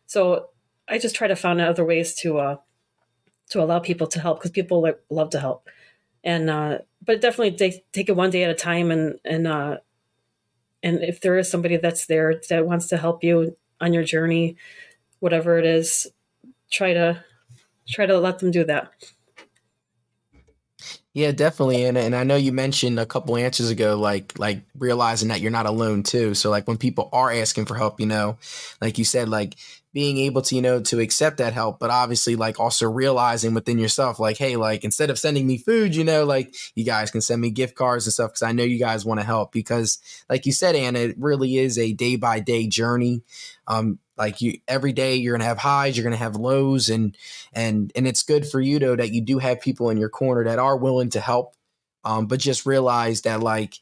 So 0.06 0.50
I 0.88 0.98
just 0.98 1.14
try 1.14 1.28
to 1.28 1.36
find 1.36 1.60
other 1.60 1.84
ways 1.84 2.14
to 2.16 2.38
uh, 2.38 2.56
to 3.50 3.62
allow 3.62 3.80
people 3.80 4.06
to 4.08 4.20
help 4.20 4.38
because 4.38 4.50
people 4.50 4.88
love 5.08 5.30
to 5.30 5.40
help. 5.40 5.68
And 6.22 6.50
uh, 6.50 6.78
but 7.04 7.20
definitely 7.20 7.56
take 7.56 7.90
take 7.92 8.08
it 8.08 8.16
one 8.16 8.30
day 8.30 8.44
at 8.44 8.50
a 8.50 8.54
time, 8.54 8.90
and 8.90 9.18
and 9.24 9.46
uh, 9.46 9.78
and 10.82 11.02
if 11.02 11.20
there 11.20 11.38
is 11.38 11.50
somebody 11.50 11.76
that's 11.76 12.06
there 12.06 12.40
that 12.48 12.66
wants 12.66 12.88
to 12.88 12.96
help 12.96 13.24
you 13.24 13.56
on 13.80 13.92
your 13.92 14.04
journey, 14.04 14.56
whatever 15.20 15.58
it 15.58 15.64
is, 15.64 16.06
try 16.70 16.92
to 16.92 17.24
try 17.88 18.06
to 18.06 18.18
let 18.18 18.38
them 18.38 18.50
do 18.50 18.64
that. 18.64 18.92
Yeah, 21.12 21.32
definitely. 21.32 21.84
And 21.86 21.98
and 21.98 22.14
I 22.14 22.22
know 22.22 22.36
you 22.36 22.52
mentioned 22.52 23.00
a 23.00 23.06
couple 23.06 23.36
answers 23.36 23.68
ago, 23.68 23.96
like 23.96 24.38
like 24.38 24.62
realizing 24.78 25.28
that 25.28 25.40
you're 25.40 25.50
not 25.50 25.66
alone 25.66 26.04
too. 26.04 26.34
So 26.34 26.50
like 26.50 26.68
when 26.68 26.76
people 26.76 27.08
are 27.12 27.32
asking 27.32 27.64
for 27.66 27.74
help, 27.74 27.98
you 27.98 28.06
know, 28.06 28.38
like 28.80 28.96
you 28.96 29.04
said, 29.04 29.28
like 29.28 29.56
being 29.92 30.18
able 30.18 30.40
to, 30.42 30.54
you 30.54 30.62
know, 30.62 30.80
to 30.80 31.00
accept 31.00 31.38
that 31.38 31.52
help, 31.52 31.80
but 31.80 31.90
obviously 31.90 32.36
like 32.36 32.60
also 32.60 32.88
realizing 32.88 33.54
within 33.54 33.76
yourself, 33.76 34.20
like, 34.20 34.38
hey, 34.38 34.54
like 34.54 34.84
instead 34.84 35.10
of 35.10 35.18
sending 35.18 35.48
me 35.48 35.58
food, 35.58 35.96
you 35.96 36.04
know, 36.04 36.24
like 36.24 36.54
you 36.76 36.84
guys 36.84 37.10
can 37.10 37.20
send 37.20 37.40
me 37.40 37.50
gift 37.50 37.74
cards 37.74 38.06
and 38.06 38.12
stuff 38.12 38.30
because 38.30 38.42
I 38.42 38.52
know 38.52 38.62
you 38.62 38.78
guys 38.78 39.04
want 39.04 39.18
to 39.18 39.26
help 39.26 39.50
because 39.50 39.98
like 40.28 40.46
you 40.46 40.52
said, 40.52 40.76
Anna, 40.76 41.00
it 41.00 41.16
really 41.18 41.56
is 41.58 41.76
a 41.76 41.92
day 41.92 42.14
by 42.14 42.38
day 42.38 42.68
journey. 42.68 43.22
Um, 43.66 43.98
like 44.20 44.42
you 44.42 44.58
every 44.68 44.92
day 44.92 45.16
you're 45.16 45.34
gonna 45.34 45.48
have 45.48 45.58
highs, 45.58 45.96
you're 45.96 46.04
gonna 46.04 46.16
have 46.16 46.36
lows, 46.36 46.90
and 46.90 47.16
and 47.54 47.90
and 47.96 48.06
it's 48.06 48.22
good 48.22 48.46
for 48.46 48.60
you 48.60 48.78
though 48.78 48.94
that 48.94 49.12
you 49.12 49.22
do 49.22 49.38
have 49.38 49.62
people 49.62 49.88
in 49.88 49.96
your 49.96 50.10
corner 50.10 50.44
that 50.44 50.58
are 50.58 50.76
willing 50.76 51.08
to 51.10 51.20
help. 51.20 51.54
Um, 52.04 52.26
but 52.26 52.38
just 52.38 52.66
realize 52.66 53.22
that 53.22 53.40
like 53.40 53.76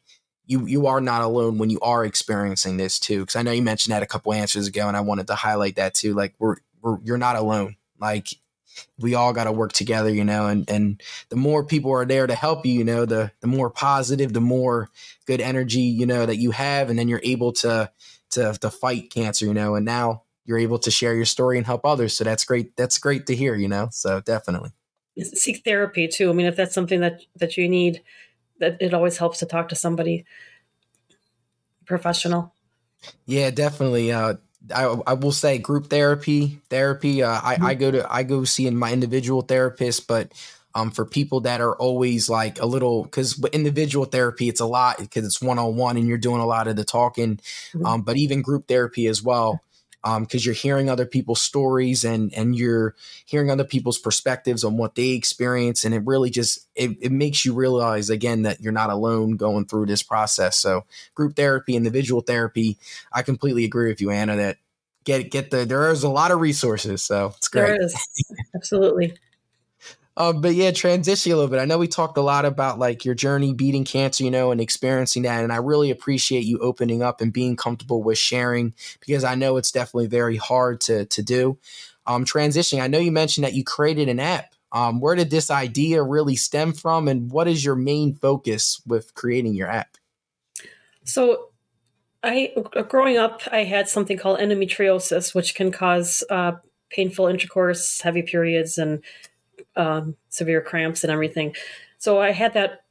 you 0.46 0.64
you 0.66 0.86
are 0.86 1.00
not 1.00 1.22
alone 1.22 1.58
when 1.58 1.70
you 1.70 1.80
are 1.80 2.04
experiencing 2.04 2.76
this 2.76 3.00
too. 3.00 3.20
Because 3.20 3.34
I 3.34 3.42
know 3.42 3.50
you 3.50 3.62
mentioned 3.62 3.92
that 3.92 4.04
a 4.04 4.06
couple 4.06 4.32
answers 4.32 4.68
ago, 4.68 4.86
and 4.86 4.96
I 4.96 5.00
wanted 5.00 5.26
to 5.26 5.34
highlight 5.34 5.74
that 5.74 5.94
too. 5.94 6.14
Like 6.14 6.34
we're, 6.38 6.56
we're 6.80 6.98
you're 7.02 7.18
not 7.18 7.34
alone. 7.34 7.74
Like 8.00 8.28
we 8.96 9.16
all 9.16 9.32
got 9.32 9.44
to 9.44 9.52
work 9.52 9.72
together, 9.72 10.10
you 10.10 10.24
know, 10.24 10.46
and 10.46 10.70
and 10.70 11.02
the 11.30 11.36
more 11.36 11.64
people 11.64 11.90
are 11.90 12.06
there 12.06 12.28
to 12.28 12.34
help 12.36 12.64
you, 12.64 12.74
you 12.74 12.84
know, 12.84 13.06
the 13.06 13.32
the 13.40 13.48
more 13.48 13.70
positive, 13.70 14.32
the 14.32 14.40
more 14.40 14.88
good 15.26 15.40
energy, 15.40 15.80
you 15.80 16.06
know, 16.06 16.24
that 16.26 16.36
you 16.36 16.52
have, 16.52 16.90
and 16.90 16.98
then 16.98 17.08
you're 17.08 17.20
able 17.24 17.52
to 17.54 17.90
to 18.30 18.52
to 18.60 18.70
fight 18.70 19.10
cancer, 19.10 19.46
you 19.46 19.54
know. 19.54 19.74
And 19.74 19.84
now 19.84 20.22
you're 20.48 20.58
able 20.58 20.78
to 20.80 20.90
share 20.90 21.14
your 21.14 21.26
story 21.26 21.58
and 21.58 21.66
help 21.66 21.84
others. 21.84 22.16
So 22.16 22.24
that's 22.24 22.44
great. 22.44 22.74
That's 22.76 22.98
great 22.98 23.26
to 23.26 23.36
hear, 23.36 23.54
you 23.54 23.68
know? 23.68 23.88
So 23.92 24.20
definitely. 24.22 24.70
Seek 25.22 25.62
therapy 25.64 26.08
too. 26.08 26.30
I 26.30 26.32
mean, 26.32 26.46
if 26.46 26.56
that's 26.56 26.74
something 26.74 27.00
that, 27.00 27.20
that 27.36 27.56
you 27.56 27.68
need, 27.68 28.02
that 28.58 28.80
it 28.80 28.94
always 28.94 29.18
helps 29.18 29.40
to 29.40 29.46
talk 29.46 29.68
to 29.68 29.76
somebody 29.76 30.24
professional. 31.84 32.54
Yeah, 33.26 33.50
definitely. 33.50 34.10
Uh, 34.12 34.34
I, 34.74 34.84
I 35.06 35.14
will 35.14 35.32
say 35.32 35.58
group 35.58 35.88
therapy 35.88 36.60
therapy 36.68 37.22
uh, 37.22 37.40
I, 37.42 37.54
mm-hmm. 37.54 37.64
I 37.64 37.74
go 37.74 37.90
to 37.92 38.12
i 38.12 38.22
go 38.22 38.44
see 38.44 38.68
my 38.70 38.92
individual 38.92 39.40
therapist 39.42 40.06
but 40.08 40.32
um, 40.74 40.90
for 40.90 41.04
people 41.06 41.40
that 41.40 41.60
are 41.60 41.74
always 41.76 42.28
like 42.28 42.60
a 42.60 42.66
little 42.66 43.04
because 43.04 43.38
with 43.38 43.54
individual 43.54 44.04
therapy 44.04 44.48
it's 44.48 44.60
a 44.60 44.66
lot 44.66 44.98
because 44.98 45.24
it's 45.24 45.40
one-on-one 45.40 45.96
and 45.96 46.06
you're 46.06 46.18
doing 46.18 46.40
a 46.40 46.46
lot 46.46 46.68
of 46.68 46.76
the 46.76 46.84
talking 46.84 47.36
mm-hmm. 47.36 47.86
um, 47.86 48.02
but 48.02 48.16
even 48.16 48.42
group 48.42 48.68
therapy 48.68 49.06
as 49.06 49.22
well 49.22 49.62
because 50.20 50.44
um, 50.44 50.46
you're 50.46 50.54
hearing 50.54 50.88
other 50.88 51.06
people's 51.06 51.42
stories 51.42 52.04
and 52.04 52.32
and 52.34 52.56
you're 52.56 52.94
hearing 53.24 53.50
other 53.50 53.64
people's 53.64 53.98
perspectives 53.98 54.64
on 54.64 54.76
what 54.76 54.94
they 54.94 55.10
experience. 55.10 55.84
And 55.84 55.94
it 55.94 56.02
really 56.04 56.30
just 56.30 56.66
it, 56.74 56.96
it 57.00 57.12
makes 57.12 57.44
you 57.44 57.54
realize 57.54 58.10
again 58.10 58.42
that 58.42 58.60
you're 58.60 58.72
not 58.72 58.90
alone 58.90 59.36
going 59.36 59.66
through 59.66 59.86
this 59.86 60.02
process. 60.02 60.58
So 60.58 60.84
group 61.14 61.36
therapy 61.36 61.76
individual 61.76 62.20
therapy 62.20 62.76
i 63.12 63.22
completely 63.22 63.64
agree 63.64 63.88
with 63.88 64.00
you 64.00 64.10
anna 64.10 64.36
that 64.36 64.58
get 65.04 65.30
get 65.30 65.50
the 65.50 65.64
there 65.64 65.90
is 65.90 66.02
a 66.02 66.08
lot 66.08 66.30
of 66.30 66.40
resources 66.40 67.02
so 67.02 67.32
it's 67.36 67.48
great. 67.48 67.66
there 67.66 67.82
is. 67.82 67.94
Absolutely 68.54 69.14
um, 70.18 70.40
but 70.40 70.56
yeah, 70.56 70.72
transition 70.72 71.30
a 71.30 71.36
little 71.36 71.48
bit. 71.48 71.60
I 71.60 71.64
know 71.64 71.78
we 71.78 71.86
talked 71.86 72.18
a 72.18 72.22
lot 72.22 72.44
about 72.44 72.80
like 72.80 73.04
your 73.04 73.14
journey 73.14 73.54
beating 73.54 73.84
cancer, 73.84 74.24
you 74.24 74.32
know, 74.32 74.50
and 74.50 74.60
experiencing 74.60 75.22
that. 75.22 75.44
And 75.44 75.52
I 75.52 75.58
really 75.58 75.92
appreciate 75.92 76.44
you 76.44 76.58
opening 76.58 77.04
up 77.04 77.20
and 77.20 77.32
being 77.32 77.54
comfortable 77.54 78.02
with 78.02 78.18
sharing 78.18 78.74
because 78.98 79.22
I 79.22 79.36
know 79.36 79.56
it's 79.56 79.70
definitely 79.70 80.08
very 80.08 80.36
hard 80.36 80.80
to 80.82 81.06
to 81.06 81.22
do. 81.22 81.56
Um, 82.04 82.24
transitioning. 82.24 82.82
I 82.82 82.88
know 82.88 82.98
you 82.98 83.12
mentioned 83.12 83.44
that 83.44 83.54
you 83.54 83.62
created 83.62 84.08
an 84.08 84.18
app. 84.18 84.56
Um, 84.72 85.00
where 85.00 85.14
did 85.14 85.30
this 85.30 85.52
idea 85.52 86.02
really 86.02 86.36
stem 86.36 86.72
from, 86.72 87.06
and 87.06 87.30
what 87.30 87.46
is 87.46 87.64
your 87.64 87.76
main 87.76 88.14
focus 88.14 88.82
with 88.86 89.14
creating 89.14 89.54
your 89.54 89.68
app? 89.68 89.96
So, 91.04 91.50
I 92.24 92.54
growing 92.88 93.18
up, 93.18 93.42
I 93.52 93.64
had 93.64 93.88
something 93.88 94.18
called 94.18 94.40
endometriosis, 94.40 95.32
which 95.34 95.54
can 95.54 95.70
cause 95.70 96.24
uh, 96.28 96.52
painful 96.90 97.28
intercourse, 97.28 98.00
heavy 98.00 98.22
periods, 98.22 98.78
and 98.78 99.02
um, 99.76 100.16
severe 100.28 100.60
cramps 100.60 101.04
and 101.04 101.12
everything. 101.12 101.54
So 101.98 102.20
I 102.20 102.32
had 102.32 102.54
that 102.54 102.84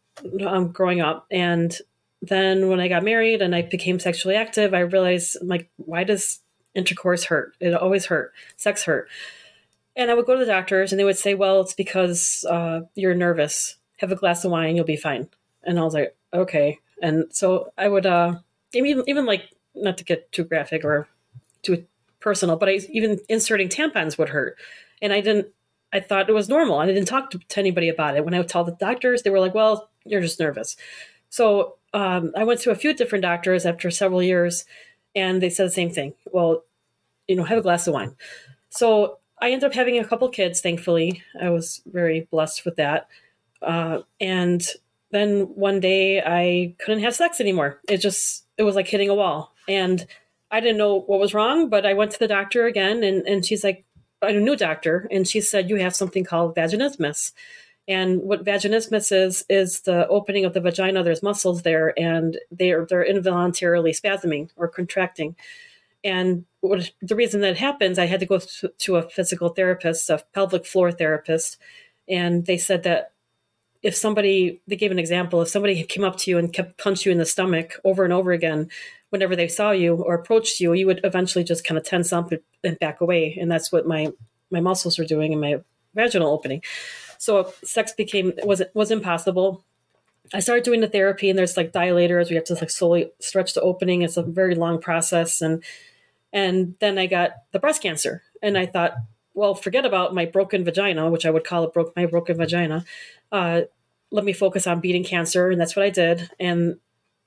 um, 0.46 0.70
growing 0.70 1.02
up. 1.02 1.26
And 1.32 1.78
then 2.22 2.70
when 2.70 2.80
I 2.80 2.88
got 2.88 3.04
married 3.04 3.42
and 3.42 3.56
I 3.56 3.62
became 3.62 4.00
sexually 4.00 4.36
active, 4.36 4.74
I 4.74 4.80
realized, 4.80 5.38
like, 5.42 5.70
why 5.78 6.04
does 6.04 6.40
intercourse 6.74 7.26
hurt? 7.26 7.56
It 7.60 7.74
always 7.74 8.06
hurt. 8.08 8.34
Sex 8.56 8.84
hurt. 8.84 9.08
And 9.96 10.12
I 10.12 10.14
would 10.14 10.26
go 10.26 10.34
to 10.34 10.40
the 10.40 10.52
doctors 10.52 10.92
and 10.92 11.00
they 11.00 11.04
would 11.04 11.18
say, 11.18 11.34
well, 11.34 11.62
it's 11.62 11.74
because 11.74 12.46
uh, 12.50 12.82
you're 12.96 13.16
nervous. 13.16 13.78
Have 13.98 14.12
a 14.12 14.16
glass 14.16 14.46
of 14.46 14.52
wine, 14.52 14.76
you'll 14.76 14.86
be 14.86 14.96
fine. 14.96 15.28
And 15.64 15.80
I 15.80 15.84
was 15.84 15.94
like, 15.94 16.16
okay. 16.34 16.80
And 17.02 17.26
so 17.32 17.72
I 17.78 17.88
would, 17.88 18.06
uh, 18.06 18.36
even, 18.74 19.04
even 19.08 19.26
like, 19.26 19.50
not 19.74 19.98
to 19.98 20.04
get 20.04 20.32
too 20.32 20.44
graphic 20.44 20.84
or 20.84 21.08
too 21.62 21.86
personal, 22.20 22.58
but 22.58 22.70
I, 22.70 22.80
even 22.92 23.20
inserting 23.30 23.70
tampons 23.70 24.18
would 24.18 24.30
hurt. 24.30 24.58
And 25.02 25.14
I 25.14 25.22
didn't 25.22 25.48
I 25.94 26.00
thought 26.00 26.30
it 26.30 26.34
was 26.34 26.50
normal. 26.50 26.80
I 26.80 26.86
didn't 26.86 27.06
talk 27.06 27.32
to, 27.32 27.40
to, 27.40 27.60
anybody 27.60 27.90
about 27.90 28.18
it. 28.18 28.26
When 28.26 28.34
I 28.34 28.40
would 28.40 28.50
tell 28.50 28.64
the 28.64 28.74
doctors, 28.74 29.24
they 29.24 29.30
were 29.30 29.40
like, 29.40 29.54
well, 29.54 29.90
you're 30.06 30.22
just 30.22 30.40
nervous. 30.40 30.76
So 31.30 31.76
um, 31.94 32.32
I 32.36 32.44
went 32.44 32.60
to 32.62 32.72
a 32.72 32.76
few 32.76 32.94
different 32.94 33.22
doctors 33.22 33.66
after 33.66 33.90
several 33.90 34.22
years, 34.22 34.66
and 35.16 35.42
they 35.42 35.50
said 35.50 35.68
the 35.68 35.72
same 35.72 35.90
thing. 35.90 36.14
Well, 36.32 36.64
you 37.28 37.36
know, 37.36 37.44
have 37.44 37.58
a 37.58 37.62
glass 37.62 37.88
of 37.88 37.94
wine. 37.94 38.16
So 38.70 39.20
I 39.42 39.52
ended 39.52 39.66
up 39.66 39.74
having 39.74 39.98
a 39.98 40.06
couple 40.06 40.28
kids, 40.30 40.62
thankfully. 40.62 41.22
I 41.40 41.50
was 41.50 41.82
very 41.86 42.28
blessed 42.32 42.66
with 42.66 42.76
that. 42.78 43.08
Uh, 43.62 44.00
and 44.20 44.66
then 45.12 45.42
one 45.56 45.80
day 45.80 46.22
I 46.22 46.76
couldn't 46.80 47.04
have 47.04 47.16
sex 47.16 47.40
anymore. 47.40 47.80
It 47.90 47.98
just, 47.98 48.46
it 48.58 48.64
was 48.64 48.76
like 48.76 48.88
hitting 48.88 49.10
a 49.10 49.16
wall. 49.16 49.54
And 49.68 50.06
I 50.50 50.60
didn't 50.60 50.78
know 50.78 51.02
what 51.02 51.20
was 51.20 51.34
wrong, 51.34 51.70
but 51.70 51.86
I 51.86 51.94
went 51.94 52.12
to 52.12 52.20
the 52.20 52.28
doctor 52.28 52.66
again, 52.66 53.04
and, 53.04 53.28
and 53.28 53.46
she's 53.46 53.64
like, 53.64 53.84
a 54.22 54.34
new 54.34 54.56
doctor, 54.56 55.08
and 55.12 55.28
she 55.28 55.42
said 55.42 55.70
you 55.70 55.78
have 55.78 55.96
something 55.96 56.24
called 56.24 56.56
vaginismus. 56.56 57.32
And 57.88 58.22
what 58.22 58.44
vaginismus 58.44 59.12
is 59.12 59.46
is 59.50 59.82
the 59.82 60.08
opening 60.08 60.44
of 60.44 60.54
the 60.54 60.60
vagina. 60.60 61.04
There's 61.04 61.24
muscles 61.24 61.62
there, 61.62 61.98
and 61.98 62.38
they're 62.52 62.86
they're 62.86 63.04
involuntarily 63.04 63.94
spasming 63.94 64.50
or 64.58 64.68
contracting. 64.68 65.36
And 66.04 66.46
what, 66.62 66.92
the 67.02 67.16
reason 67.16 67.42
that 67.42 67.58
happens, 67.58 67.98
I 67.98 68.06
had 68.06 68.20
to 68.20 68.26
go 68.26 68.40
to, 68.40 68.68
to 68.70 68.96
a 68.98 69.10
physical 69.10 69.50
therapist, 69.50 70.10
a 70.10 70.24
pelvic 70.34 70.66
floor 70.66 70.92
therapist, 70.92 71.58
and 72.08 72.46
they 72.46 72.58
said 72.58 72.84
that 72.84 73.12
if 73.84 73.96
somebody, 73.96 74.62
they 74.68 74.76
gave 74.76 74.92
an 74.92 75.00
example, 75.00 75.42
if 75.42 75.50
somebody 75.50 75.84
came 75.84 76.04
up 76.04 76.18
to 76.18 76.32
you 76.32 76.38
and 76.38 76.52
kept 76.52 76.78
punch 76.78 77.06
you 77.06 77.12
in 77.12 77.18
the 77.18 77.26
stomach 77.26 77.80
over 77.84 78.04
and 78.04 78.14
over 78.14 78.32
again, 78.32 78.70
whenever 79.10 79.36
they 79.36 79.48
saw 79.48 79.72
you 79.72 79.96
or 79.96 80.16
approached 80.16 80.60
you, 80.60 80.74
you 80.74 80.86
would 80.86 81.02
eventually 81.04 81.44
just 81.44 81.66
kind 81.66 81.78
of 81.78 81.84
tense 81.84 82.12
up 82.12 82.32
and 82.64 82.80
back 82.80 83.02
away. 83.02 83.38
And 83.40 83.52
that's 83.52 83.72
what 83.72 83.88
my 83.88 84.12
my 84.50 84.62
muscles 84.62 84.98
were 84.98 85.06
doing 85.06 85.34
in 85.34 85.40
my 85.40 85.62
vaginal 85.94 86.32
opening. 86.32 86.62
So 87.18 87.54
sex 87.64 87.92
became 87.94 88.34
was 88.44 88.62
was 88.74 88.92
impossible. 88.92 89.64
I 90.34 90.42
started 90.42 90.66
doing 90.66 90.82
the 90.82 90.90
therapy, 90.90 91.30
and 91.30 91.40
there's 91.40 91.58
like 91.58 91.72
dilators. 91.72 92.30
We 92.30 92.36
have 92.36 92.46
to 92.46 92.56
like 92.56 92.70
slowly 92.70 93.12
stretch 93.20 93.54
the 93.54 93.62
opening. 93.62 94.02
It's 94.02 94.18
a 94.18 94.24
very 94.24 94.56
long 94.56 94.80
process, 94.80 95.42
and 95.42 95.64
and 96.34 96.76
then 96.80 96.98
I 96.98 97.08
got 97.08 97.32
the 97.52 97.60
breast 97.60 97.82
cancer, 97.82 98.24
and 98.42 98.58
I 98.58 98.66
thought, 98.66 98.94
well, 99.38 99.54
forget 99.54 99.86
about 99.86 100.16
my 100.16 100.26
broken 100.26 100.66
vagina, 100.66 101.12
which 101.12 101.24
I 101.24 101.30
would 101.30 101.44
call 101.44 101.64
it 101.64 101.72
broke 101.72 101.96
my 101.96 102.08
broken 102.08 102.38
vagina. 102.38 102.84
Uh, 103.32 103.62
let 104.10 104.26
me 104.26 104.34
focus 104.34 104.66
on 104.66 104.80
beating 104.80 105.04
cancer, 105.04 105.52
and 105.52 105.62
that's 105.62 105.76
what 105.76 105.86
I 105.86 105.92
did. 105.92 106.32
And 106.40 106.80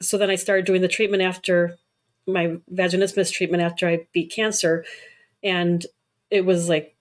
so 0.02 0.18
then 0.18 0.28
I 0.28 0.34
started 0.34 0.64
doing 0.64 0.82
the 0.82 0.88
treatment 0.88 1.22
after 1.22 1.78
my 2.26 2.56
vaginismus 2.74 3.30
treatment 3.30 3.62
after 3.62 3.88
I 3.88 4.08
beat 4.12 4.32
cancer. 4.32 4.84
And 5.44 5.86
it 6.30 6.44
was 6.44 6.68
like, 6.68 6.96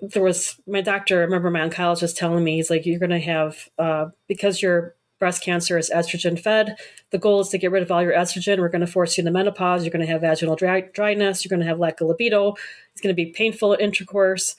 there 0.00 0.22
was 0.22 0.60
my 0.64 0.80
doctor, 0.80 1.18
I 1.18 1.24
remember 1.24 1.50
my 1.50 1.68
oncologist 1.68 2.16
telling 2.16 2.44
me, 2.44 2.54
he's 2.54 2.70
like, 2.70 2.86
you're 2.86 3.00
going 3.00 3.10
to 3.10 3.18
have, 3.18 3.68
uh, 3.78 4.06
because 4.28 4.62
your 4.62 4.94
breast 5.18 5.42
cancer 5.42 5.78
is 5.78 5.90
estrogen 5.94 6.38
fed, 6.38 6.76
the 7.10 7.18
goal 7.18 7.40
is 7.40 7.48
to 7.50 7.58
get 7.58 7.70
rid 7.70 7.82
of 7.82 7.90
all 7.90 8.02
your 8.02 8.12
estrogen. 8.12 8.58
We're 8.58 8.68
going 8.68 8.80
to 8.80 8.86
force 8.86 9.16
you 9.16 9.22
into 9.22 9.30
menopause. 9.30 9.84
You're 9.84 9.92
going 9.92 10.04
to 10.04 10.12
have 10.12 10.20
vaginal 10.20 10.56
dry- 10.56 10.88
dryness. 10.92 11.44
You're 11.44 11.50
going 11.50 11.60
to 11.60 11.66
have 11.66 11.78
lack 11.78 12.00
of 12.00 12.08
libido. 12.08 12.54
It's 12.92 13.00
going 13.00 13.14
to 13.14 13.24
be 13.24 13.32
painful 13.32 13.76
intercourse. 13.78 14.56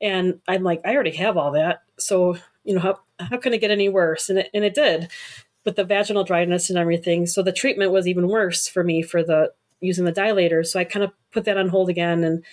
And 0.00 0.40
I'm 0.48 0.62
like, 0.62 0.80
I 0.84 0.94
already 0.94 1.16
have 1.16 1.36
all 1.36 1.52
that. 1.52 1.82
So, 1.98 2.36
you 2.64 2.74
know, 2.74 2.80
how, 2.80 3.00
how 3.18 3.36
can 3.36 3.52
it 3.52 3.60
get 3.60 3.70
any 3.70 3.88
worse? 3.88 4.30
And 4.30 4.40
it, 4.40 4.50
and 4.54 4.64
it 4.64 4.74
did 4.74 5.10
with 5.64 5.76
the 5.76 5.84
vaginal 5.84 6.24
dryness 6.24 6.70
and 6.70 6.78
everything. 6.78 7.26
So 7.26 7.42
the 7.42 7.52
treatment 7.52 7.92
was 7.92 8.08
even 8.08 8.28
worse 8.28 8.66
for 8.66 8.82
me 8.82 9.02
for 9.02 9.22
the 9.22 9.52
using 9.80 10.04
the 10.04 10.12
dilator. 10.12 10.66
So 10.66 10.78
I 10.78 10.84
kind 10.84 11.04
of 11.04 11.12
put 11.32 11.44
that 11.44 11.58
on 11.58 11.68
hold 11.68 11.88
again 11.88 12.24
and 12.24 12.44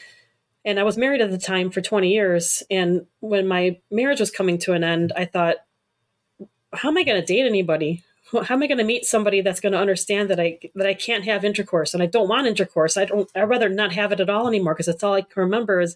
and 0.66 0.80
I 0.80 0.84
was 0.84 0.98
married 0.98 1.22
at 1.22 1.32
the 1.32 1.38
time 1.38 1.70
for 1.72 1.80
20 1.80 2.10
years 2.10 2.62
and 2.70 3.06
when 3.22 3.48
my 3.48 3.80
marriage 3.90 4.20
was 4.20 4.32
coming 4.32 4.58
to 4.60 4.74
an 4.74 4.84
end, 4.84 5.14
I 5.16 5.24
thought 5.24 5.58
how 6.74 6.90
am 6.90 6.98
I 6.98 7.04
going 7.04 7.20
to 7.20 7.26
date 7.26 7.46
anybody? 7.46 8.04
How 8.32 8.56
am 8.56 8.64
I 8.64 8.68
going 8.68 8.78
to 8.78 8.84
meet 8.84 9.06
somebody 9.06 9.42
that's 9.42 9.62
going 9.62 9.72
to 9.72 9.80
understand 9.80 10.30
that 10.30 10.40
I 10.40 10.60
that 10.76 10.86
I 10.86 10.94
can't 10.94 11.24
have 11.24 11.46
intercourse 11.46 11.94
and 11.94 12.04
I 12.04 12.08
don't 12.08 12.28
want 12.28 12.48
intercourse. 12.48 12.98
I 12.98 13.06
don't 13.06 13.30
I'd 13.36 13.44
rather 13.44 13.70
not 13.70 13.94
have 13.94 14.12
it 14.12 14.20
at 14.20 14.30
all 14.30 14.48
anymore 14.48 14.74
because 14.74 14.88
that's 14.88 15.04
all 15.04 15.14
I 15.14 15.22
can 15.22 15.44
remember 15.44 15.80
is 15.80 15.96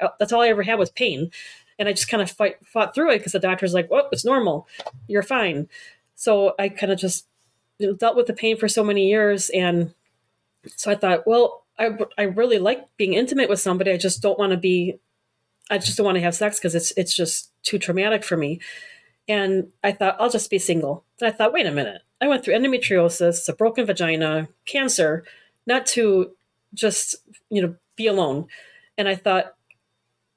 uh, 0.00 0.08
that's 0.18 0.32
all 0.32 0.42
I 0.42 0.48
ever 0.48 0.62
had 0.62 0.78
was 0.78 0.90
pain. 0.90 1.30
And 1.78 1.88
I 1.88 1.92
just 1.92 2.08
kind 2.08 2.20
of 2.20 2.28
fight, 2.28 2.56
fought 2.66 2.92
through 2.92 3.12
it 3.12 3.18
because 3.18 3.30
the 3.30 3.38
doctor's 3.38 3.74
like, 3.74 3.88
"Well, 3.88 4.08
it's 4.10 4.24
normal. 4.24 4.66
You're 5.06 5.22
fine." 5.22 5.68
So 6.16 6.56
I 6.58 6.68
kind 6.68 6.90
of 6.90 6.98
just 6.98 7.28
dealt 7.78 8.16
with 8.16 8.26
the 8.26 8.32
pain 8.32 8.56
for 8.56 8.68
so 8.68 8.82
many 8.82 9.08
years. 9.08 9.50
And 9.50 9.94
so 10.66 10.90
I 10.90 10.96
thought, 10.96 11.26
well, 11.26 11.64
I, 11.78 11.96
I 12.16 12.22
really 12.22 12.58
like 12.58 12.84
being 12.96 13.14
intimate 13.14 13.48
with 13.48 13.60
somebody. 13.60 13.92
I 13.92 13.96
just 13.96 14.20
don't 14.20 14.38
want 14.38 14.50
to 14.50 14.56
be, 14.56 14.98
I 15.70 15.78
just 15.78 15.96
don't 15.96 16.04
want 16.04 16.16
to 16.16 16.22
have 16.22 16.34
sex 16.34 16.58
because 16.58 16.74
it's, 16.74 16.92
it's 16.96 17.14
just 17.14 17.52
too 17.62 17.78
traumatic 17.78 18.24
for 18.24 18.36
me. 18.36 18.60
And 19.28 19.68
I 19.84 19.92
thought, 19.92 20.16
I'll 20.18 20.30
just 20.30 20.50
be 20.50 20.58
single. 20.58 21.04
And 21.20 21.28
I 21.28 21.32
thought, 21.32 21.52
wait 21.52 21.66
a 21.66 21.70
minute. 21.70 22.02
I 22.20 22.28
went 22.28 22.44
through 22.44 22.54
endometriosis, 22.54 23.48
a 23.48 23.52
broken 23.52 23.86
vagina, 23.86 24.48
cancer, 24.64 25.24
not 25.66 25.86
to 25.86 26.32
just, 26.74 27.16
you 27.50 27.62
know, 27.62 27.76
be 27.96 28.06
alone. 28.06 28.46
And 28.96 29.08
I 29.08 29.14
thought, 29.14 29.54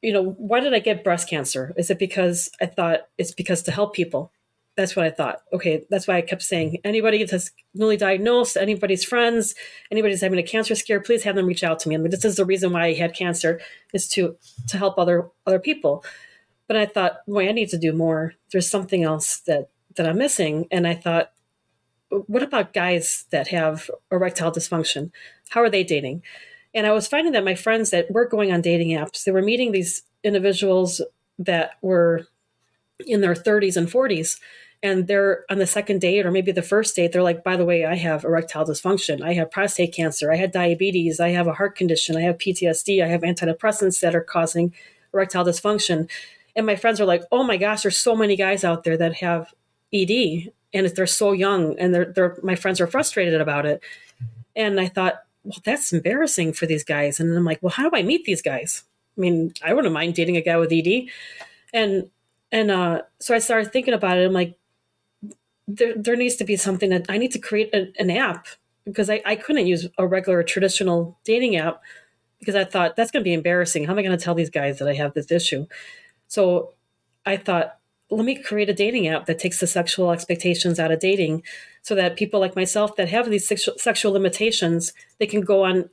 you 0.01 0.11
know, 0.11 0.31
why 0.37 0.59
did 0.59 0.73
I 0.73 0.79
get 0.79 1.03
breast 1.03 1.29
cancer? 1.29 1.73
Is 1.77 1.89
it 1.89 1.99
because 1.99 2.49
I 2.59 2.65
thought 2.65 3.07
it's 3.17 3.31
because 3.31 3.63
to 3.63 3.71
help 3.71 3.93
people? 3.95 4.31
that's 4.75 4.95
what 4.95 5.05
I 5.05 5.11
thought. 5.11 5.41
Okay, 5.53 5.85
that's 5.89 6.07
why 6.07 6.17
I 6.17 6.21
kept 6.21 6.41
saying 6.41 6.77
anybody 6.83 7.23
that's 7.23 7.51
newly 7.73 7.97
diagnosed, 7.97 8.55
anybody's 8.55 9.03
friends, 9.03 9.53
anybody's 9.91 10.21
having 10.21 10.39
a 10.39 10.43
cancer 10.43 10.75
scare, 10.75 11.01
please 11.01 11.23
have 11.23 11.35
them 11.35 11.45
reach 11.45 11.63
out 11.63 11.79
to 11.79 11.89
me. 11.89 11.95
I 11.95 11.97
mean, 11.97 12.09
this 12.09 12.25
is 12.25 12.37
the 12.37 12.45
reason 12.45 12.71
why 12.71 12.85
I 12.85 12.93
had 12.93 13.13
cancer 13.13 13.59
is 13.93 14.07
to 14.09 14.37
to 14.67 14.77
help 14.77 14.97
other 14.97 15.29
other 15.45 15.59
people. 15.59 16.03
But 16.71 16.77
I 16.77 16.85
thought, 16.85 17.25
boy, 17.27 17.49
I 17.49 17.51
need 17.51 17.67
to 17.71 17.77
do 17.77 17.91
more. 17.91 18.33
There's 18.53 18.69
something 18.69 19.03
else 19.03 19.39
that 19.39 19.71
that 19.97 20.07
I'm 20.07 20.17
missing. 20.17 20.69
And 20.71 20.87
I 20.87 20.93
thought, 20.93 21.33
what 22.07 22.43
about 22.43 22.71
guys 22.71 23.25
that 23.31 23.49
have 23.49 23.91
erectile 24.09 24.53
dysfunction? 24.53 25.11
How 25.49 25.61
are 25.63 25.69
they 25.69 25.83
dating? 25.83 26.23
And 26.73 26.87
I 26.87 26.93
was 26.93 27.09
finding 27.09 27.33
that 27.33 27.43
my 27.43 27.55
friends 27.55 27.89
that 27.89 28.09
were 28.09 28.25
going 28.25 28.53
on 28.53 28.61
dating 28.61 28.97
apps, 28.97 29.25
they 29.25 29.33
were 29.33 29.41
meeting 29.41 29.73
these 29.73 30.03
individuals 30.23 31.01
that 31.39 31.71
were 31.81 32.27
in 33.05 33.19
their 33.19 33.33
30s 33.33 33.75
and 33.75 33.89
40s 33.89 34.39
and 34.81 35.07
they're 35.07 35.43
on 35.49 35.57
the 35.57 35.67
second 35.67 35.99
date 35.99 36.25
or 36.25 36.31
maybe 36.31 36.53
the 36.53 36.61
first 36.61 36.95
date 36.95 37.11
they're 37.11 37.23
like 37.23 37.43
by 37.43 37.57
the 37.57 37.65
way 37.65 37.83
i 37.83 37.95
have 37.95 38.23
erectile 38.23 38.63
dysfunction 38.63 39.23
i 39.23 39.33
have 39.33 39.49
prostate 39.49 39.91
cancer 39.91 40.31
i 40.31 40.35
had 40.35 40.51
diabetes 40.51 41.19
i 41.19 41.29
have 41.29 41.47
a 41.47 41.53
heart 41.53 41.75
condition 41.75 42.15
i 42.15 42.21
have 42.21 42.37
ptsd 42.37 43.03
i 43.03 43.07
have 43.07 43.21
antidepressants 43.21 44.01
that 44.01 44.13
are 44.13 44.21
causing 44.21 44.71
erectile 45.13 45.43
dysfunction 45.43 46.07
and 46.55 46.65
my 46.65 46.75
friends 46.75 46.99
are 46.99 47.05
like 47.05 47.23
oh 47.31 47.43
my 47.43 47.57
gosh 47.57 47.83
there's 47.83 47.97
so 47.97 48.15
many 48.15 48.35
guys 48.35 48.63
out 48.63 48.83
there 48.83 48.97
that 48.97 49.15
have 49.15 49.53
ed 49.93 50.11
and 50.73 50.87
they're 50.87 51.07
so 51.07 51.31
young 51.33 51.77
and 51.79 51.93
they're, 51.93 52.05
they're 52.05 52.37
my 52.43 52.55
friends 52.55 52.79
are 52.79 52.87
frustrated 52.87 53.41
about 53.41 53.65
it 53.65 53.81
and 54.55 54.79
i 54.79 54.87
thought 54.87 55.23
well 55.43 55.59
that's 55.63 55.91
embarrassing 55.91 56.53
for 56.53 56.65
these 56.65 56.83
guys 56.83 57.19
and 57.19 57.35
i'm 57.35 57.45
like 57.45 57.61
well 57.61 57.71
how 57.71 57.89
do 57.89 57.95
i 57.95 58.03
meet 58.03 58.25
these 58.25 58.41
guys 58.41 58.83
i 59.17 59.21
mean 59.21 59.53
i 59.63 59.73
wouldn't 59.73 59.93
mind 59.93 60.13
dating 60.13 60.37
a 60.37 60.41
guy 60.41 60.57
with 60.57 60.71
ed 60.71 61.07
and 61.73 62.09
and 62.51 62.69
uh, 62.69 63.01
so 63.19 63.33
I 63.33 63.39
started 63.39 63.71
thinking 63.71 63.93
about 63.93 64.17
it. 64.17 64.25
I'm 64.25 64.33
like, 64.33 64.57
there, 65.67 65.93
there 65.95 66.15
needs 66.15 66.35
to 66.37 66.43
be 66.43 66.57
something 66.57 66.89
that 66.89 67.05
I 67.07 67.17
need 67.17 67.31
to 67.31 67.39
create 67.39 67.73
a, 67.73 67.91
an 67.97 68.11
app 68.11 68.47
because 68.85 69.09
I, 69.09 69.21
I 69.25 69.35
couldn't 69.35 69.67
use 69.67 69.87
a 69.97 70.05
regular 70.05 70.43
traditional 70.43 71.17
dating 71.23 71.55
app 71.55 71.81
because 72.39 72.55
I 72.55 72.65
thought 72.65 72.95
that's 72.95 73.11
going 73.11 73.21
to 73.23 73.27
be 73.27 73.33
embarrassing. 73.33 73.85
How 73.85 73.93
am 73.93 73.99
I 73.99 74.01
going 74.01 74.17
to 74.17 74.23
tell 74.23 74.35
these 74.35 74.49
guys 74.49 74.79
that 74.79 74.87
I 74.87 74.95
have 74.95 75.13
this 75.13 75.31
issue? 75.31 75.67
So 76.31 76.75
I 77.25 77.35
thought, 77.35 77.77
let 78.09 78.23
me 78.23 78.35
create 78.35 78.69
a 78.69 78.73
dating 78.73 79.09
app 79.09 79.25
that 79.25 79.37
takes 79.37 79.59
the 79.59 79.67
sexual 79.67 80.11
expectations 80.11 80.79
out 80.79 80.89
of 80.89 81.01
dating 81.01 81.43
so 81.81 81.93
that 81.95 82.15
people 82.15 82.39
like 82.39 82.55
myself 82.55 82.95
that 82.95 83.09
have 83.09 83.29
these 83.29 83.45
sexual, 83.45 84.13
limitations, 84.13 84.93
they 85.19 85.25
can 85.25 85.41
go 85.41 85.65
on 85.65 85.89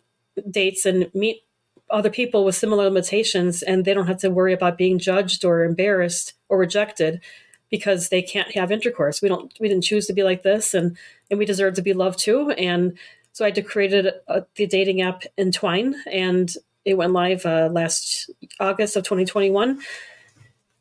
dates 0.48 0.86
and 0.86 1.12
meet 1.12 1.42
other 1.90 2.08
people 2.08 2.44
with 2.44 2.54
similar 2.54 2.84
limitations 2.84 3.64
and 3.64 3.84
they 3.84 3.92
don't 3.92 4.06
have 4.06 4.20
to 4.20 4.30
worry 4.30 4.52
about 4.52 4.78
being 4.78 5.00
judged 5.00 5.44
or 5.44 5.64
embarrassed 5.64 6.34
or 6.48 6.56
rejected 6.56 7.20
because 7.68 8.08
they 8.08 8.22
can't 8.22 8.54
have 8.54 8.70
intercourse. 8.70 9.20
We 9.20 9.28
don't 9.28 9.52
we 9.58 9.68
didn't 9.68 9.84
choose 9.84 10.06
to 10.06 10.12
be 10.12 10.22
like 10.22 10.44
this 10.44 10.72
and 10.72 10.96
and 11.30 11.38
we 11.40 11.46
deserve 11.46 11.74
to 11.74 11.82
be 11.82 11.94
loved 11.94 12.20
too 12.20 12.50
and 12.50 12.96
so 13.32 13.44
I 13.44 13.50
created 13.50 14.12
a, 14.28 14.44
the 14.54 14.68
dating 14.68 15.00
app 15.02 15.24
Entwine 15.36 15.96
and 16.06 16.54
it 16.84 16.94
went 16.94 17.12
live 17.12 17.44
uh, 17.44 17.70
last 17.72 18.30
August 18.60 18.94
of 18.94 19.02
2021 19.02 19.80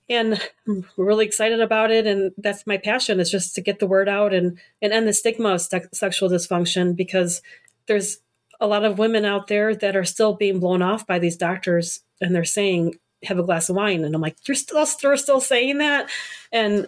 and 0.09 0.39
I'm 0.67 0.85
really 0.95 1.25
excited 1.25 1.59
about 1.59 1.91
it. 1.91 2.07
And 2.07 2.31
that's 2.37 2.65
my 2.65 2.77
passion 2.77 3.19
is 3.19 3.29
just 3.29 3.55
to 3.55 3.61
get 3.61 3.79
the 3.79 3.87
word 3.87 4.07
out 4.07 4.33
and 4.33 4.57
and 4.81 4.93
end 4.93 5.07
the 5.07 5.13
stigma 5.13 5.49
of 5.49 5.61
se- 5.61 5.89
sexual 5.93 6.29
dysfunction 6.29 6.95
because 6.95 7.41
there's 7.87 8.19
a 8.59 8.67
lot 8.67 8.85
of 8.85 8.97
women 8.97 9.25
out 9.25 9.47
there 9.47 9.75
that 9.75 9.95
are 9.95 10.05
still 10.05 10.33
being 10.33 10.59
blown 10.59 10.81
off 10.81 11.05
by 11.05 11.19
these 11.19 11.37
doctors 11.37 12.01
and 12.21 12.33
they're 12.33 12.43
saying 12.43 12.97
have 13.23 13.39
a 13.39 13.43
glass 13.43 13.69
of 13.69 13.75
wine. 13.75 14.03
And 14.03 14.15
i'm 14.15 14.21
like 14.21 14.37
you're 14.47 14.55
still 14.55 14.85
you're 15.03 15.17
still 15.17 15.41
saying 15.41 15.79
that? 15.79 16.09
And 16.51 16.87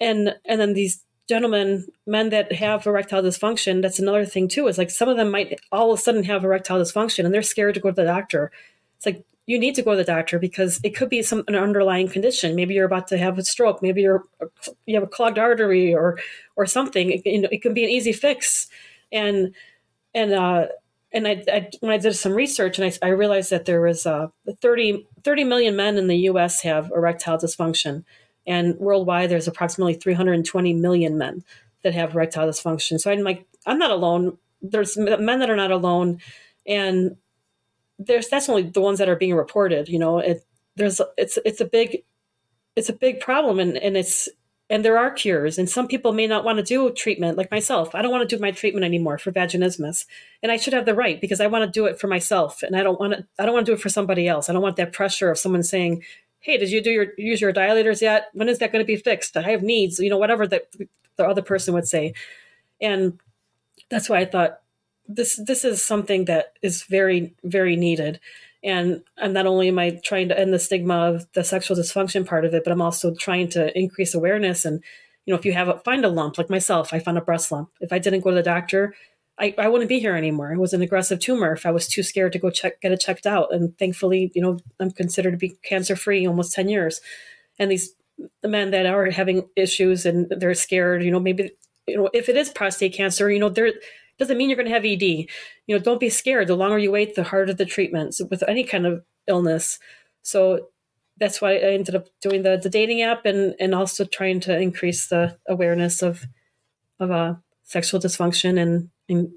and 0.00 0.34
and 0.44 0.60
then 0.60 0.72
these 0.72 1.02
gentlemen 1.28 1.86
men 2.06 2.30
that 2.30 2.52
have 2.52 2.86
erectile 2.86 3.20
dysfunction 3.20 3.82
that's 3.82 3.98
another 3.98 4.24
thing 4.24 4.48
too. 4.48 4.68
Is 4.68 4.78
like 4.78 4.90
some 4.90 5.08
of 5.08 5.18
them 5.18 5.30
might 5.30 5.60
all 5.70 5.92
of 5.92 5.98
a 5.98 6.02
sudden 6.02 6.24
have 6.24 6.44
erectile 6.44 6.80
dysfunction 6.80 7.24
and 7.26 7.34
they're 7.34 7.42
scared 7.42 7.74
to 7.74 7.80
go 7.80 7.90
to 7.90 7.94
the 7.94 8.04
doctor. 8.04 8.50
It's 8.96 9.04
like 9.04 9.22
you 9.46 9.58
need 9.58 9.74
to 9.76 9.82
go 9.82 9.92
to 9.92 9.96
the 9.96 10.04
doctor 10.04 10.38
because 10.38 10.80
it 10.82 10.94
could 10.94 11.08
be 11.08 11.22
some 11.22 11.44
an 11.48 11.54
underlying 11.54 12.08
condition 12.08 12.54
maybe 12.54 12.74
you're 12.74 12.84
about 12.84 13.08
to 13.08 13.16
have 13.16 13.38
a 13.38 13.44
stroke 13.44 13.80
maybe 13.82 14.02
you're 14.02 14.24
you 14.86 14.94
have 14.94 15.04
a 15.04 15.08
clogged 15.08 15.38
artery 15.38 15.94
or 15.94 16.18
or 16.56 16.66
something 16.66 17.10
it, 17.10 17.26
you 17.26 17.40
know, 17.40 17.48
it 17.50 17.62
can 17.62 17.74
be 17.74 17.84
an 17.84 17.90
easy 17.90 18.12
fix 18.12 18.68
and 19.12 19.54
and 20.14 20.32
uh, 20.32 20.66
and 21.12 21.28
I, 21.28 21.42
I, 21.50 21.70
when 21.80 21.92
I 21.92 21.98
did 21.98 22.14
some 22.14 22.32
research 22.32 22.78
and 22.78 22.92
I, 22.92 23.06
I 23.06 23.10
realized 23.10 23.50
that 23.50 23.64
there 23.64 23.80
was 23.80 24.06
uh, 24.06 24.28
30, 24.60 25.06
30 25.22 25.44
million 25.44 25.76
men 25.76 25.98
in 25.98 26.08
the 26.08 26.18
U.S. 26.30 26.62
have 26.62 26.90
erectile 26.90 27.38
dysfunction, 27.38 28.04
and 28.46 28.76
worldwide 28.76 29.30
there's 29.30 29.48
approximately 29.48 29.94
320 29.94 30.74
million 30.74 31.16
men 31.16 31.44
that 31.82 31.94
have 31.94 32.14
erectile 32.14 32.48
dysfunction. 32.48 33.00
So 33.00 33.10
I'm 33.10 33.22
like, 33.22 33.46
I'm 33.66 33.78
not 33.78 33.90
alone. 33.90 34.38
There's 34.60 34.96
men 34.96 35.38
that 35.38 35.50
are 35.50 35.56
not 35.56 35.70
alone, 35.70 36.20
and 36.66 37.16
there's 37.98 38.28
that's 38.28 38.48
only 38.48 38.62
the 38.64 38.80
ones 38.80 38.98
that 38.98 39.08
are 39.08 39.16
being 39.16 39.34
reported. 39.34 39.88
You 39.88 39.98
know, 39.98 40.18
it 40.18 40.44
there's 40.76 41.00
it's 41.16 41.38
it's 41.44 41.60
a 41.60 41.64
big 41.64 42.02
it's 42.76 42.88
a 42.88 42.94
big 42.94 43.20
problem, 43.20 43.58
and 43.58 43.76
and 43.76 43.96
it's 43.96 44.28
and 44.68 44.84
there 44.84 44.98
are 44.98 45.10
cures 45.10 45.58
and 45.58 45.70
some 45.70 45.86
people 45.86 46.12
may 46.12 46.26
not 46.26 46.44
want 46.44 46.58
to 46.58 46.64
do 46.64 46.90
treatment 46.90 47.38
like 47.38 47.50
myself. 47.50 47.94
I 47.94 48.02
don't 48.02 48.10
want 48.10 48.28
to 48.28 48.36
do 48.36 48.40
my 48.40 48.50
treatment 48.50 48.84
anymore 48.84 49.18
for 49.18 49.30
vaginismus 49.32 50.06
and 50.42 50.50
i 50.50 50.56
should 50.56 50.72
have 50.72 50.86
the 50.86 50.94
right 50.94 51.20
because 51.20 51.40
i 51.40 51.46
want 51.46 51.64
to 51.64 51.70
do 51.70 51.86
it 51.86 52.00
for 52.00 52.08
myself 52.08 52.62
and 52.62 52.76
i 52.76 52.82
don't 52.82 52.98
want 52.98 53.12
to 53.12 53.24
i 53.38 53.44
don't 53.44 53.54
want 53.54 53.66
to 53.66 53.70
do 53.70 53.76
it 53.76 53.80
for 53.80 53.88
somebody 53.88 54.26
else. 54.28 54.48
I 54.48 54.52
don't 54.52 54.62
want 54.62 54.76
that 54.76 54.92
pressure 54.92 55.30
of 55.30 55.38
someone 55.38 55.62
saying 55.62 56.02
hey 56.40 56.58
did 56.58 56.70
you 56.70 56.82
do 56.82 56.90
your 56.90 57.06
use 57.16 57.40
your 57.40 57.52
dilators 57.52 58.00
yet? 58.00 58.26
When 58.32 58.48
is 58.48 58.58
that 58.58 58.72
going 58.72 58.84
to 58.84 58.86
be 58.86 58.96
fixed? 58.96 59.36
I 59.36 59.50
have 59.50 59.62
needs 59.62 59.98
you 59.98 60.10
know 60.10 60.18
whatever 60.18 60.46
that 60.48 60.64
the 61.16 61.24
other 61.24 61.42
person 61.42 61.72
would 61.74 61.88
say. 61.88 62.14
And 62.80 63.18
that's 63.88 64.08
why 64.08 64.18
i 64.18 64.24
thought 64.24 64.60
this 65.08 65.36
this 65.36 65.64
is 65.64 65.82
something 65.82 66.24
that 66.26 66.54
is 66.62 66.82
very 66.84 67.34
very 67.44 67.76
needed 67.76 68.20
and 68.62 69.02
and 69.16 69.34
not 69.34 69.46
only 69.46 69.68
am 69.68 69.78
i 69.78 69.90
trying 70.04 70.28
to 70.28 70.38
end 70.38 70.52
the 70.52 70.58
stigma 70.58 70.94
of 70.94 71.26
the 71.32 71.44
sexual 71.44 71.76
dysfunction 71.76 72.26
part 72.26 72.44
of 72.44 72.54
it 72.54 72.64
but 72.64 72.72
i'm 72.72 72.82
also 72.82 73.14
trying 73.14 73.48
to 73.48 73.76
increase 73.78 74.14
awareness 74.14 74.64
and 74.64 74.82
you 75.24 75.32
know 75.32 75.38
if 75.38 75.44
you 75.44 75.52
have 75.52 75.68
a 75.68 75.78
find 75.80 76.04
a 76.04 76.08
lump 76.08 76.38
like 76.38 76.50
myself 76.50 76.92
i 76.92 76.98
found 76.98 77.18
a 77.18 77.20
breast 77.20 77.52
lump 77.52 77.70
if 77.80 77.92
i 77.92 77.98
didn't 77.98 78.20
go 78.20 78.30
to 78.30 78.36
the 78.36 78.42
doctor 78.42 78.94
I, 79.38 79.54
I 79.58 79.68
wouldn't 79.68 79.88
be 79.88 80.00
here 80.00 80.16
anymore. 80.16 80.52
It 80.52 80.58
was 80.58 80.72
an 80.72 80.80
aggressive 80.80 81.20
tumor. 81.20 81.52
If 81.52 81.66
I 81.66 81.70
was 81.70 81.86
too 81.86 82.02
scared 82.02 82.32
to 82.32 82.38
go 82.38 82.50
check, 82.50 82.80
get 82.80 82.92
it 82.92 83.00
checked 83.00 83.26
out, 83.26 83.52
and 83.52 83.76
thankfully, 83.78 84.32
you 84.34 84.40
know, 84.40 84.58
I'm 84.80 84.90
considered 84.90 85.32
to 85.32 85.36
be 85.36 85.58
cancer 85.62 85.94
free 85.94 86.26
almost 86.26 86.54
ten 86.54 86.68
years. 86.68 87.00
And 87.58 87.70
these 87.70 87.94
the 88.40 88.48
men 88.48 88.70
that 88.70 88.86
are 88.86 89.10
having 89.10 89.46
issues 89.56 90.06
and 90.06 90.26
they're 90.30 90.54
scared, 90.54 91.02
you 91.02 91.10
know, 91.10 91.20
maybe 91.20 91.50
you 91.86 91.96
know 91.98 92.08
if 92.14 92.28
it 92.30 92.36
is 92.36 92.48
prostate 92.48 92.94
cancer, 92.94 93.30
you 93.30 93.38
know, 93.38 93.50
they're 93.50 93.74
doesn't 94.18 94.36
mean 94.36 94.48
you're 94.48 94.56
going 94.56 94.68
to 94.68 94.74
have 94.74 94.84
ED. 94.84 95.02
You 95.02 95.28
know, 95.68 95.78
don't 95.78 96.00
be 96.00 96.10
scared. 96.10 96.48
The 96.48 96.56
longer 96.56 96.78
you 96.78 96.90
wait, 96.90 97.14
the 97.14 97.24
harder 97.24 97.52
the 97.52 97.66
treatments 97.66 98.20
with 98.30 98.42
any 98.48 98.64
kind 98.64 98.86
of 98.86 99.04
illness. 99.26 99.78
So 100.22 100.68
that's 101.18 101.40
why 101.40 101.52
I 101.52 101.72
ended 101.72 101.94
up 101.94 102.08
doing 102.20 102.42
the, 102.42 102.58
the 102.62 102.70
dating 102.70 103.02
app 103.02 103.24
and, 103.26 103.54
and 103.58 103.74
also 103.74 104.04
trying 104.04 104.40
to 104.40 104.58
increase 104.58 105.08
the 105.08 105.38
awareness 105.48 106.02
of 106.02 106.26
of 106.98 107.10
uh, 107.10 107.34
sexual 107.62 108.00
dysfunction 108.00 108.58
and, 108.58 108.88
and 109.08 109.30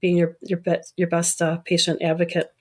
being 0.00 0.16
your 0.16 0.36
your 0.42 0.58
best 0.58 0.92
your 0.96 1.08
best 1.08 1.42
uh, 1.42 1.58
patient 1.58 2.02
advocate. 2.02 2.52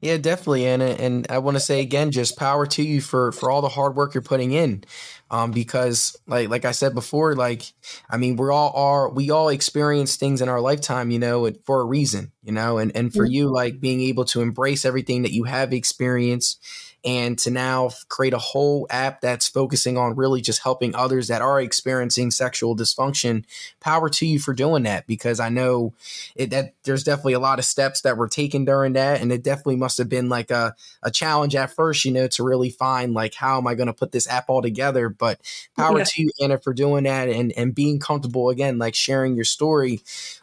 Yeah, 0.00 0.16
definitely, 0.16 0.64
Anna. 0.66 0.86
And 0.86 1.26
I 1.28 1.38
want 1.38 1.56
to 1.56 1.60
say 1.60 1.80
again, 1.80 2.10
just 2.10 2.38
power 2.38 2.64
to 2.66 2.82
you 2.82 3.02
for 3.02 3.32
for 3.32 3.50
all 3.50 3.60
the 3.60 3.68
hard 3.68 3.96
work 3.96 4.14
you're 4.14 4.22
putting 4.22 4.52
in. 4.52 4.82
Um, 5.30 5.50
because 5.50 6.16
like 6.26 6.48
like 6.48 6.64
I 6.64 6.72
said 6.72 6.94
before, 6.94 7.34
like 7.34 7.64
I 8.08 8.16
mean, 8.16 8.36
we're 8.36 8.50
all 8.52 8.72
are 8.74 9.10
we 9.10 9.30
all 9.30 9.50
experience 9.50 10.16
things 10.16 10.40
in 10.40 10.48
our 10.48 10.60
lifetime, 10.60 11.10
you 11.10 11.18
know, 11.18 11.50
for 11.66 11.80
a 11.80 11.84
reason, 11.84 12.32
you 12.42 12.52
know, 12.52 12.78
and 12.78 12.96
and 12.96 13.12
for 13.12 13.26
you, 13.26 13.52
like 13.52 13.78
being 13.80 14.00
able 14.00 14.24
to 14.26 14.40
embrace 14.40 14.86
everything 14.86 15.22
that 15.22 15.32
you 15.32 15.44
have 15.44 15.72
experienced 15.74 16.64
and 17.04 17.38
to 17.38 17.50
now 17.50 17.90
create 18.08 18.34
a 18.34 18.38
whole 18.38 18.86
app 18.90 19.20
that's 19.20 19.48
focusing 19.48 19.96
on 19.96 20.16
really 20.16 20.40
just 20.40 20.62
helping 20.62 20.94
others 20.94 21.28
that 21.28 21.40
are 21.40 21.60
experiencing 21.60 22.30
sexual 22.30 22.76
dysfunction 22.76 23.44
power 23.80 24.08
to 24.08 24.26
you 24.26 24.38
for 24.38 24.52
doing 24.52 24.82
that 24.82 25.06
because 25.06 25.40
i 25.40 25.48
know 25.48 25.92
it, 26.36 26.50
that 26.50 26.74
there's 26.84 27.04
definitely 27.04 27.32
a 27.32 27.40
lot 27.40 27.58
of 27.58 27.64
steps 27.64 28.02
that 28.02 28.16
were 28.16 28.28
taken 28.28 28.64
during 28.64 28.92
that 28.92 29.20
and 29.20 29.32
it 29.32 29.42
definitely 29.42 29.76
must 29.76 29.96
have 29.98 30.08
been 30.08 30.28
like 30.28 30.50
a, 30.50 30.74
a 31.02 31.10
challenge 31.10 31.54
at 31.54 31.74
first 31.74 32.04
you 32.04 32.12
know 32.12 32.26
to 32.26 32.42
really 32.42 32.70
find 32.70 33.14
like 33.14 33.34
how 33.34 33.56
am 33.56 33.66
i 33.66 33.74
going 33.74 33.86
to 33.86 33.92
put 33.92 34.12
this 34.12 34.28
app 34.28 34.48
all 34.48 34.62
together 34.62 35.08
but 35.08 35.40
power 35.76 35.98
yeah. 35.98 36.04
to 36.04 36.22
you 36.22 36.30
anna 36.42 36.58
for 36.58 36.74
doing 36.74 37.04
that 37.04 37.28
and 37.28 37.52
and 37.52 37.74
being 37.74 37.98
comfortable 37.98 38.50
again 38.50 38.78
like 38.78 38.94
sharing 38.94 39.34
your 39.34 39.44
story 39.44 40.00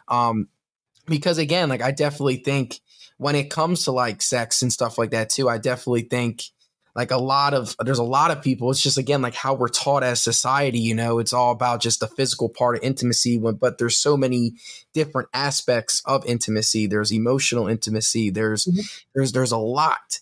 um 0.08 0.48
because 1.06 1.38
again 1.38 1.68
like 1.68 1.82
i 1.82 1.90
definitely 1.90 2.36
think 2.36 2.80
when 3.18 3.34
it 3.34 3.50
comes 3.50 3.84
to 3.84 3.92
like 3.92 4.22
sex 4.22 4.62
and 4.62 4.72
stuff 4.72 4.96
like 4.98 5.10
that 5.10 5.30
too, 5.30 5.48
I 5.48 5.58
definitely 5.58 6.02
think 6.02 6.44
like 6.98 7.12
a 7.12 7.16
lot 7.16 7.54
of 7.54 7.76
there's 7.84 8.00
a 8.00 8.02
lot 8.02 8.32
of 8.32 8.42
people 8.42 8.70
it's 8.70 8.82
just 8.82 8.98
again 8.98 9.22
like 9.22 9.34
how 9.34 9.54
we're 9.54 9.68
taught 9.68 10.02
as 10.02 10.20
society 10.20 10.80
you 10.80 10.94
know 10.94 11.20
it's 11.20 11.32
all 11.32 11.52
about 11.52 11.80
just 11.80 12.00
the 12.00 12.08
physical 12.08 12.48
part 12.48 12.76
of 12.76 12.82
intimacy 12.82 13.38
when, 13.38 13.54
but 13.54 13.78
there's 13.78 13.96
so 13.96 14.16
many 14.16 14.54
different 14.92 15.28
aspects 15.32 16.02
of 16.06 16.26
intimacy 16.26 16.88
there's 16.88 17.12
emotional 17.12 17.68
intimacy 17.68 18.30
there's 18.30 18.64
mm-hmm. 18.64 18.80
there's 19.14 19.30
there's 19.32 19.52
a 19.52 19.58
lot 19.58 20.18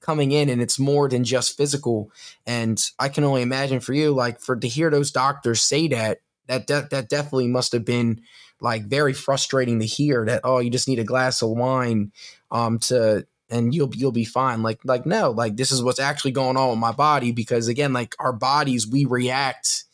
coming 0.00 0.32
in 0.32 0.48
and 0.48 0.62
it's 0.62 0.78
more 0.78 1.08
than 1.08 1.24
just 1.24 1.56
physical 1.56 2.10
and 2.46 2.90
i 2.98 3.08
can 3.08 3.24
only 3.24 3.42
imagine 3.42 3.80
for 3.80 3.92
you 3.92 4.12
like 4.12 4.40
for 4.40 4.56
to 4.56 4.68
hear 4.68 4.90
those 4.90 5.10
doctors 5.10 5.60
say 5.60 5.88
that 5.88 6.18
that 6.46 6.66
de- 6.66 6.88
that 6.90 7.08
definitely 7.08 7.48
must 7.48 7.72
have 7.72 7.84
been 7.84 8.20
like 8.60 8.84
very 8.84 9.12
frustrating 9.12 9.80
to 9.80 9.86
hear 9.86 10.24
that 10.24 10.40
oh 10.44 10.58
you 10.58 10.70
just 10.70 10.88
need 10.88 10.98
a 10.98 11.04
glass 11.04 11.42
of 11.42 11.50
wine 11.50 12.12
um 12.50 12.78
to 12.78 13.26
and 13.50 13.74
you'll 13.74 13.90
you'll 13.94 14.12
be 14.12 14.24
fine 14.24 14.62
like 14.62 14.80
like 14.84 15.04
no 15.04 15.30
like 15.30 15.56
this 15.56 15.70
is 15.70 15.82
what's 15.82 16.00
actually 16.00 16.30
going 16.30 16.56
on 16.56 16.70
with 16.70 16.78
my 16.78 16.92
body 16.92 17.32
because 17.32 17.68
again 17.68 17.92
like 17.92 18.14
our 18.18 18.32
bodies 18.32 18.86
we 18.86 19.04
react 19.04 19.84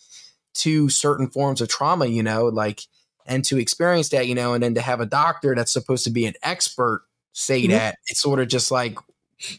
to 0.55 0.89
certain 0.89 1.29
forms 1.29 1.61
of 1.61 1.69
trauma 1.69 2.07
you 2.07 2.23
know 2.23 2.47
like 2.47 2.83
and 3.27 3.45
to 3.45 3.59
experience 3.59 4.09
that 4.11 4.27
you 4.27 4.35
know 4.35 4.55
and 4.55 4.63
then 4.63 4.75
to 4.75 4.81
have 4.81 5.01
a 5.01 5.07
doctor 5.07 5.55
that's 5.55 5.73
supposed 5.73 6.05
to 6.05 6.11
be 6.11 6.27
an 6.27 6.35
expert 6.43 7.05
say 7.33 7.63
mm-hmm. 7.63 7.73
that 7.73 7.97
it's 8.07 8.21
sort 8.21 8.41
of 8.41 8.49
just 8.49 8.71
like 8.71 8.99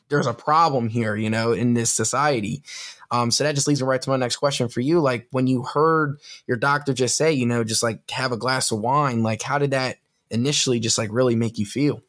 there's 0.10 0.28
a 0.28 0.34
problem 0.34 0.90
here, 0.90 1.16
you 1.16 1.30
know, 1.30 1.52
in 1.54 1.74
this 1.74 1.92
society. 1.92 2.64
Um, 3.12 3.32
so 3.32 3.44
that 3.44 3.56
just 3.56 3.68
leads 3.68 3.82
me 3.82 3.88
right 3.88 4.02
to 4.02 4.10
my 4.10 4.18
next 4.18 4.38
question 4.38 4.68
for 4.70 4.82
you. 4.82 5.00
Like 5.00 5.28
when 5.32 5.48
you 5.48 5.64
heard 5.64 6.20
your 6.48 6.58
doctor 6.58 6.94
just 6.94 7.18
say, 7.18 7.32
you 7.32 7.46
know, 7.46 7.64
just 7.64 7.82
like 7.82 8.10
have 8.12 8.32
a 8.32 8.38
glass 8.38 8.72
of 8.72 8.80
wine, 8.80 9.24
like 9.24 9.42
how 9.42 9.58
did 9.58 9.72
that 9.72 9.98
initially 10.30 10.80
just 10.80 10.98
like 10.98 11.10
really 11.12 11.36
make 11.36 11.58
you 11.58 11.66
feel? 11.66 12.04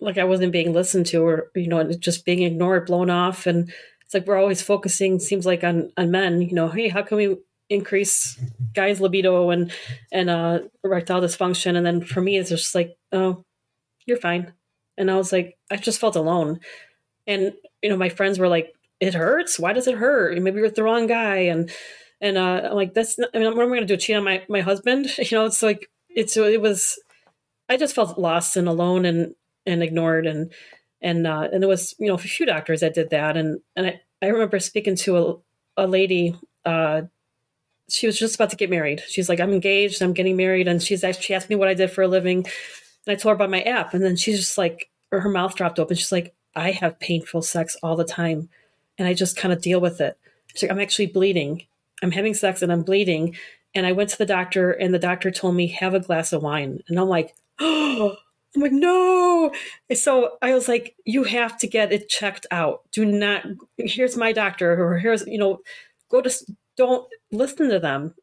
Like 0.00 0.18
I 0.18 0.24
wasn't 0.24 0.52
being 0.52 0.72
listened 0.72 1.06
to 1.06 1.24
or, 1.24 1.50
you 1.54 1.68
know, 1.68 1.92
just 1.92 2.24
being 2.24 2.42
ignored, 2.42 2.86
blown 2.86 3.10
off. 3.10 3.46
And 3.46 3.72
it's 4.04 4.14
like 4.14 4.26
we're 4.26 4.38
always 4.38 4.62
focusing, 4.62 5.18
seems 5.18 5.46
like 5.46 5.64
on, 5.64 5.92
on 5.96 6.10
men, 6.10 6.42
you 6.42 6.54
know, 6.54 6.68
hey, 6.68 6.88
how 6.88 7.02
can 7.02 7.16
we 7.16 7.36
increase 7.68 8.38
guys' 8.74 9.00
libido 9.00 9.48
and 9.48 9.72
and 10.12 10.28
uh 10.28 10.60
erectile 10.84 11.22
dysfunction? 11.22 11.76
And 11.76 11.86
then 11.86 12.02
for 12.02 12.20
me 12.20 12.36
it's 12.36 12.50
just 12.50 12.74
like, 12.74 12.96
oh, 13.12 13.44
you're 14.06 14.18
fine. 14.18 14.52
And 15.02 15.10
I 15.10 15.16
was 15.16 15.32
like, 15.32 15.58
I 15.70 15.76
just 15.76 16.00
felt 16.00 16.16
alone. 16.16 16.60
And, 17.26 17.52
you 17.82 17.90
know, 17.90 17.96
my 17.96 18.08
friends 18.08 18.38
were 18.38 18.48
like, 18.48 18.72
it 19.00 19.14
hurts. 19.14 19.58
Why 19.58 19.72
does 19.72 19.88
it 19.88 19.98
hurt? 19.98 20.40
Maybe 20.40 20.56
you're 20.56 20.64
with 20.64 20.76
the 20.76 20.84
wrong 20.84 21.08
guy. 21.08 21.38
And, 21.38 21.70
and, 22.20 22.38
uh, 22.38 22.68
I'm 22.70 22.74
like, 22.74 22.94
that's, 22.94 23.18
not, 23.18 23.30
I 23.34 23.38
mean, 23.38 23.54
what 23.54 23.64
am 23.64 23.72
I 23.72 23.76
going 23.76 23.86
to 23.86 23.86
do? 23.86 23.96
Cheat 23.96 24.16
on 24.16 24.24
my, 24.24 24.44
my 24.48 24.60
husband? 24.60 25.10
You 25.18 25.38
know, 25.38 25.44
it's 25.44 25.62
like, 25.62 25.90
it's, 26.08 26.36
it 26.36 26.60
was, 26.60 26.98
I 27.68 27.76
just 27.76 27.94
felt 27.94 28.18
lost 28.18 28.56
and 28.56 28.68
alone 28.68 29.04
and, 29.04 29.34
and 29.66 29.82
ignored. 29.82 30.26
And, 30.26 30.52
and, 31.00 31.26
uh, 31.26 31.48
and 31.52 31.62
there 31.62 31.68
was, 31.68 31.96
you 31.98 32.06
know, 32.06 32.14
a 32.14 32.18
few 32.18 32.46
doctors 32.46 32.80
that 32.80 32.94
did 32.94 33.10
that. 33.10 33.36
And, 33.36 33.58
and 33.74 33.88
I, 33.88 34.00
I 34.22 34.26
remember 34.26 34.60
speaking 34.60 34.94
to 34.96 35.42
a, 35.76 35.82
a 35.84 35.86
lady, 35.88 36.36
uh, 36.64 37.02
she 37.88 38.06
was 38.06 38.16
just 38.16 38.36
about 38.36 38.50
to 38.50 38.56
get 38.56 38.70
married. 38.70 39.02
She's 39.08 39.28
like, 39.28 39.40
I'm 39.40 39.52
engaged, 39.52 40.00
I'm 40.00 40.12
getting 40.12 40.36
married. 40.36 40.68
And 40.68 40.80
she's 40.80 41.04
she 41.20 41.34
asked 41.34 41.50
me 41.50 41.56
what 41.56 41.68
I 41.68 41.74
did 41.74 41.90
for 41.90 42.02
a 42.02 42.08
living. 42.08 42.46
And 43.06 43.12
I 43.12 43.16
told 43.16 43.32
her 43.32 43.34
about 43.34 43.50
my 43.50 43.62
app. 43.62 43.94
And 43.94 44.04
then 44.04 44.16
she's 44.16 44.38
just 44.38 44.56
like, 44.56 44.91
or 45.12 45.20
her 45.20 45.28
mouth 45.28 45.54
dropped 45.54 45.78
open. 45.78 45.96
She's 45.96 46.10
like, 46.10 46.34
I 46.56 46.72
have 46.72 46.98
painful 46.98 47.42
sex 47.42 47.76
all 47.82 47.96
the 47.96 48.04
time. 48.04 48.48
And 48.98 49.06
I 49.06 49.14
just 49.14 49.36
kind 49.36 49.52
of 49.52 49.62
deal 49.62 49.80
with 49.80 50.00
it. 50.00 50.18
She's 50.46 50.62
like, 50.62 50.72
I'm 50.72 50.80
actually 50.80 51.06
bleeding. 51.06 51.64
I'm 52.02 52.10
having 52.10 52.34
sex 52.34 52.62
and 52.62 52.72
I'm 52.72 52.82
bleeding. 52.82 53.36
And 53.74 53.86
I 53.86 53.92
went 53.92 54.10
to 54.10 54.18
the 54.18 54.26
doctor 54.26 54.72
and 54.72 54.92
the 54.92 54.98
doctor 54.98 55.30
told 55.30 55.54
me, 55.54 55.68
have 55.68 55.94
a 55.94 56.00
glass 56.00 56.32
of 56.32 56.42
wine. 56.42 56.82
And 56.88 56.98
I'm 56.98 57.08
like, 57.08 57.34
oh, 57.60 58.16
I'm 58.54 58.60
like, 58.60 58.72
no. 58.72 59.50
So 59.94 60.36
I 60.42 60.52
was 60.52 60.68
like, 60.68 60.94
you 61.06 61.24
have 61.24 61.56
to 61.58 61.66
get 61.66 61.90
it 61.90 62.10
checked 62.10 62.46
out. 62.50 62.82
Do 62.92 63.06
not, 63.06 63.46
here's 63.78 64.14
my 64.14 64.32
doctor, 64.32 64.72
or 64.72 64.98
here's, 64.98 65.26
you 65.26 65.38
know, 65.38 65.60
go 66.10 66.20
to, 66.20 66.30
don't 66.76 67.08
listen 67.30 67.70
to 67.70 67.78
them. 67.78 68.14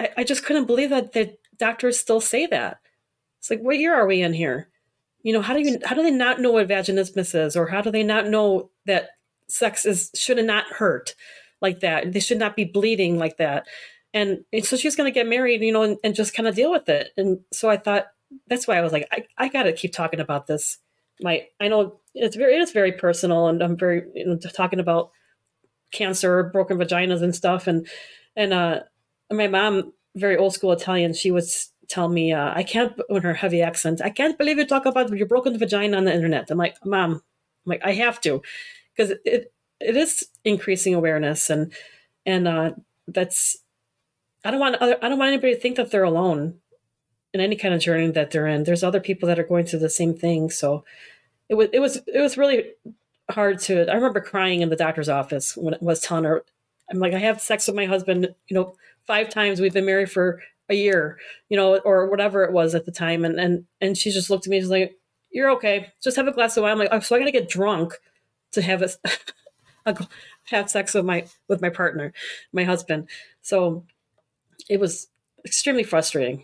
I, 0.00 0.10
I 0.16 0.24
just 0.24 0.44
couldn't 0.44 0.64
believe 0.64 0.90
that 0.90 1.12
the 1.12 1.36
doctors 1.58 1.96
still 1.96 2.20
say 2.20 2.46
that. 2.46 2.78
It's 3.38 3.50
like, 3.50 3.60
what 3.60 3.78
year 3.78 3.94
are 3.94 4.06
we 4.08 4.20
in 4.20 4.32
here? 4.32 4.68
You 5.28 5.34
know, 5.34 5.42
how 5.42 5.52
do 5.52 5.60
you 5.60 5.78
how 5.84 5.94
do 5.94 6.02
they 6.02 6.10
not 6.10 6.40
know 6.40 6.52
what 6.52 6.68
vaginismus 6.68 7.34
is, 7.34 7.54
or 7.54 7.66
how 7.66 7.82
do 7.82 7.90
they 7.90 8.02
not 8.02 8.28
know 8.28 8.70
that 8.86 9.10
sex 9.46 9.84
is 9.84 10.10
should 10.14 10.42
not 10.42 10.64
hurt 10.68 11.14
like 11.60 11.80
that? 11.80 12.14
They 12.14 12.20
should 12.20 12.38
not 12.38 12.56
be 12.56 12.64
bleeding 12.64 13.18
like 13.18 13.36
that. 13.36 13.66
And, 14.14 14.46
and 14.54 14.64
so 14.64 14.74
she's 14.78 14.96
going 14.96 15.04
to 15.04 15.14
get 15.14 15.28
married, 15.28 15.60
you 15.60 15.70
know, 15.70 15.82
and, 15.82 15.98
and 16.02 16.14
just 16.14 16.32
kind 16.32 16.48
of 16.48 16.54
deal 16.54 16.70
with 16.70 16.88
it. 16.88 17.10
And 17.18 17.40
so 17.52 17.68
I 17.68 17.76
thought 17.76 18.06
that's 18.46 18.66
why 18.66 18.78
I 18.78 18.80
was 18.80 18.90
like, 18.90 19.06
I, 19.12 19.26
I 19.36 19.48
got 19.48 19.64
to 19.64 19.74
keep 19.74 19.92
talking 19.92 20.18
about 20.18 20.46
this. 20.46 20.78
My 21.20 21.46
I 21.60 21.68
know 21.68 22.00
it's 22.14 22.34
very 22.34 22.54
it 22.54 22.62
is 22.62 22.72
very 22.72 22.92
personal, 22.92 23.48
and 23.48 23.62
I'm 23.62 23.76
very 23.76 24.04
you 24.14 24.24
know 24.24 24.38
talking 24.38 24.80
about 24.80 25.10
cancer, 25.92 26.44
broken 26.44 26.78
vaginas, 26.78 27.20
and 27.20 27.36
stuff. 27.36 27.66
And 27.66 27.86
and 28.34 28.54
uh, 28.54 28.80
my 29.30 29.48
mom, 29.48 29.92
very 30.16 30.38
old 30.38 30.54
school 30.54 30.72
Italian, 30.72 31.12
she 31.12 31.30
was 31.30 31.70
tell 31.88 32.08
me, 32.08 32.32
uh, 32.32 32.52
I 32.54 32.62
can't, 32.62 32.98
with 33.08 33.24
her 33.24 33.34
heavy 33.34 33.62
accent, 33.62 34.00
I 34.02 34.10
can't 34.10 34.38
believe 34.38 34.58
you 34.58 34.66
talk 34.66 34.86
about 34.86 35.10
your 35.10 35.26
broken 35.26 35.58
vagina 35.58 35.96
on 35.96 36.04
the 36.04 36.14
internet. 36.14 36.50
I'm 36.50 36.58
like, 36.58 36.76
Mom, 36.84 37.14
I'm 37.14 37.22
like, 37.64 37.80
I 37.84 37.92
have 37.92 38.20
to, 38.22 38.42
because 38.94 39.12
it, 39.24 39.52
it 39.80 39.96
is 39.96 40.28
increasing 40.44 40.94
awareness 40.94 41.50
and, 41.50 41.72
and, 42.26 42.46
uh, 42.46 42.72
that's, 43.06 43.56
I 44.44 44.50
don't 44.50 44.60
want 44.60 44.76
other, 44.76 44.98
I 45.02 45.08
don't 45.08 45.18
want 45.18 45.28
anybody 45.28 45.54
to 45.54 45.60
think 45.60 45.76
that 45.76 45.90
they're 45.90 46.04
alone 46.04 46.58
in 47.32 47.40
any 47.40 47.56
kind 47.56 47.74
of 47.74 47.80
journey 47.80 48.10
that 48.10 48.30
they're 48.30 48.46
in. 48.46 48.64
There's 48.64 48.84
other 48.84 49.00
people 49.00 49.26
that 49.26 49.38
are 49.38 49.44
going 49.44 49.66
through 49.66 49.80
the 49.80 49.90
same 49.90 50.14
thing. 50.14 50.50
So 50.50 50.84
it 51.48 51.54
was, 51.54 51.68
it 51.72 51.80
was, 51.80 51.96
it 52.06 52.20
was 52.20 52.36
really 52.36 52.72
hard 53.30 53.58
to, 53.60 53.90
I 53.90 53.94
remember 53.94 54.20
crying 54.20 54.60
in 54.60 54.68
the 54.68 54.76
doctor's 54.76 55.08
office 55.08 55.56
when 55.56 55.74
it 55.74 55.82
was 55.82 56.00
telling 56.00 56.24
her, 56.24 56.44
I'm 56.90 56.98
like, 56.98 57.14
I 57.14 57.18
have 57.18 57.40
sex 57.40 57.66
with 57.66 57.76
my 57.76 57.86
husband, 57.86 58.34
you 58.46 58.54
know, 58.54 58.74
five 59.06 59.28
times. 59.28 59.60
We've 59.60 59.72
been 59.72 59.86
married 59.86 60.10
for 60.10 60.42
a 60.68 60.74
year, 60.74 61.18
you 61.48 61.56
know, 61.56 61.78
or 61.78 62.08
whatever 62.08 62.44
it 62.44 62.52
was 62.52 62.74
at 62.74 62.84
the 62.84 62.92
time. 62.92 63.24
And 63.24 63.38
and 63.38 63.64
and 63.80 63.96
she 63.96 64.10
just 64.10 64.30
looked 64.30 64.46
at 64.46 64.50
me. 64.50 64.60
She's 64.60 64.70
like, 64.70 64.96
"You're 65.30 65.50
okay. 65.52 65.92
Just 66.02 66.16
have 66.16 66.28
a 66.28 66.32
glass 66.32 66.56
of 66.56 66.62
wine." 66.62 66.72
I'm 66.72 66.78
like, 66.78 66.88
oh, 66.92 67.00
"So 67.00 67.16
I 67.16 67.18
got 67.18 67.26
to 67.26 67.32
get 67.32 67.48
drunk 67.48 67.94
to 68.52 68.62
have 68.62 68.82
a, 68.82 68.90
a 69.86 70.06
have 70.44 70.70
sex 70.70 70.94
with 70.94 71.04
my 71.04 71.26
with 71.48 71.62
my 71.62 71.70
partner, 71.70 72.12
my 72.52 72.64
husband." 72.64 73.08
So 73.42 73.84
it 74.68 74.80
was 74.80 75.08
extremely 75.44 75.84
frustrating. 75.84 76.42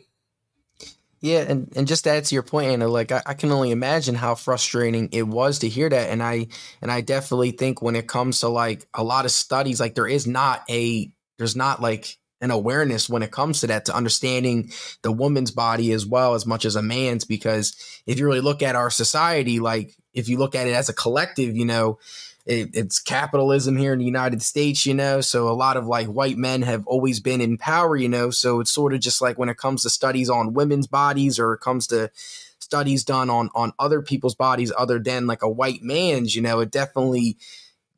Yeah, 1.21 1.39
and, 1.49 1.73
and 1.75 1.89
just 1.89 2.05
to 2.05 2.11
add 2.11 2.27
to 2.27 2.35
your 2.35 2.43
point, 2.43 2.71
Anna, 2.71 2.87
like 2.87 3.11
I, 3.11 3.23
I, 3.25 3.33
can 3.33 3.51
only 3.51 3.71
imagine 3.71 4.15
how 4.15 4.35
frustrating 4.35 5.09
it 5.11 5.23
was 5.23 5.61
to 5.61 5.71
hear 5.71 5.89
that. 5.89 6.11
And 6.11 6.23
I 6.23 6.49
and 6.83 6.93
I 6.93 7.01
definitely 7.01 7.53
think 7.53 7.81
when 7.81 7.97
it 7.97 8.07
comes 8.07 8.41
to 8.41 8.49
like 8.49 8.87
a 8.93 9.03
lot 9.03 9.25
of 9.25 9.31
studies, 9.31 9.81
like 9.81 9.95
there 9.95 10.07
is 10.07 10.27
not 10.27 10.65
a 10.69 11.11
there's 11.39 11.57
not 11.57 11.81
like 11.81 12.19
an 12.41 12.51
awareness 12.51 13.09
when 13.09 13.23
it 13.23 13.31
comes 13.31 13.61
to 13.61 13.67
that 13.67 13.85
to 13.87 13.95
understanding 13.95 14.71
the 15.03 15.13
woman's 15.13 15.51
body 15.51 15.93
as 15.93 16.05
well 16.05 16.35
as 16.35 16.47
much 16.47 16.65
as 16.65 16.77
a 16.77 16.83
man's 16.83 17.25
because 17.25 17.75
if 18.07 18.19
you 18.19 18.27
really 18.27 18.41
look 18.41 18.63
at 18.63 18.77
our 18.77 18.91
society 18.91 19.61
like 19.61 19.97
if 20.13 20.29
you 20.29 20.37
look 20.37 20.55
at 20.55 20.67
it 20.67 20.75
as 20.75 20.89
a 20.89 20.95
collective 20.95 21.57
you 21.57 21.65
know 21.65 21.99
it, 22.47 22.71
it's 22.75 23.01
capitalism 23.01 23.77
here 23.77 23.93
in 23.93 23.99
the 23.99 24.05
united 24.05 24.43
states 24.43 24.85
you 24.85 24.93
know 24.93 25.21
so 25.21 25.49
a 25.49 25.55
lot 25.55 25.77
of 25.77 25.87
like 25.87 26.07
white 26.09 26.37
men 26.37 26.63
have 26.63 26.87
always 26.87 27.21
been 27.21 27.41
in 27.41 27.57
power 27.57 27.97
you 27.97 28.09
know 28.09 28.31
so 28.31 28.61
it's 28.61 28.71
sort 28.71 28.93
of 28.93 29.01
just 29.01 29.23
like 29.23 29.39
when 29.39 29.49
it 29.49 29.57
comes 29.57 29.83
to 29.83 29.91
studies 29.91 30.29
on 30.29 30.53
women's 30.53 30.87
bodies 30.87 31.39
or 31.39 31.55
it 31.55 31.61
comes 31.61 31.87
to 31.87 32.11
studies 32.59 33.05
done 33.05 33.31
on 33.31 33.49
on 33.55 33.73
other 33.79 34.03
people's 34.03 34.35
bodies 34.35 34.73
other 34.77 34.99
than 34.99 35.27
like 35.27 35.43
a 35.43 35.49
white 35.49 35.83
man's 35.83 36.35
you 36.35 36.43
know 36.43 36.61
it 36.61 36.71
definitely 36.71 37.37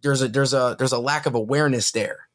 there's 0.03 0.22
a 0.22 0.29
there's 0.29 0.55
a 0.55 0.77
there's 0.79 0.92
a 0.92 0.99
lack 0.99 1.27
of 1.27 1.35
awareness 1.35 1.90
there 1.90 2.25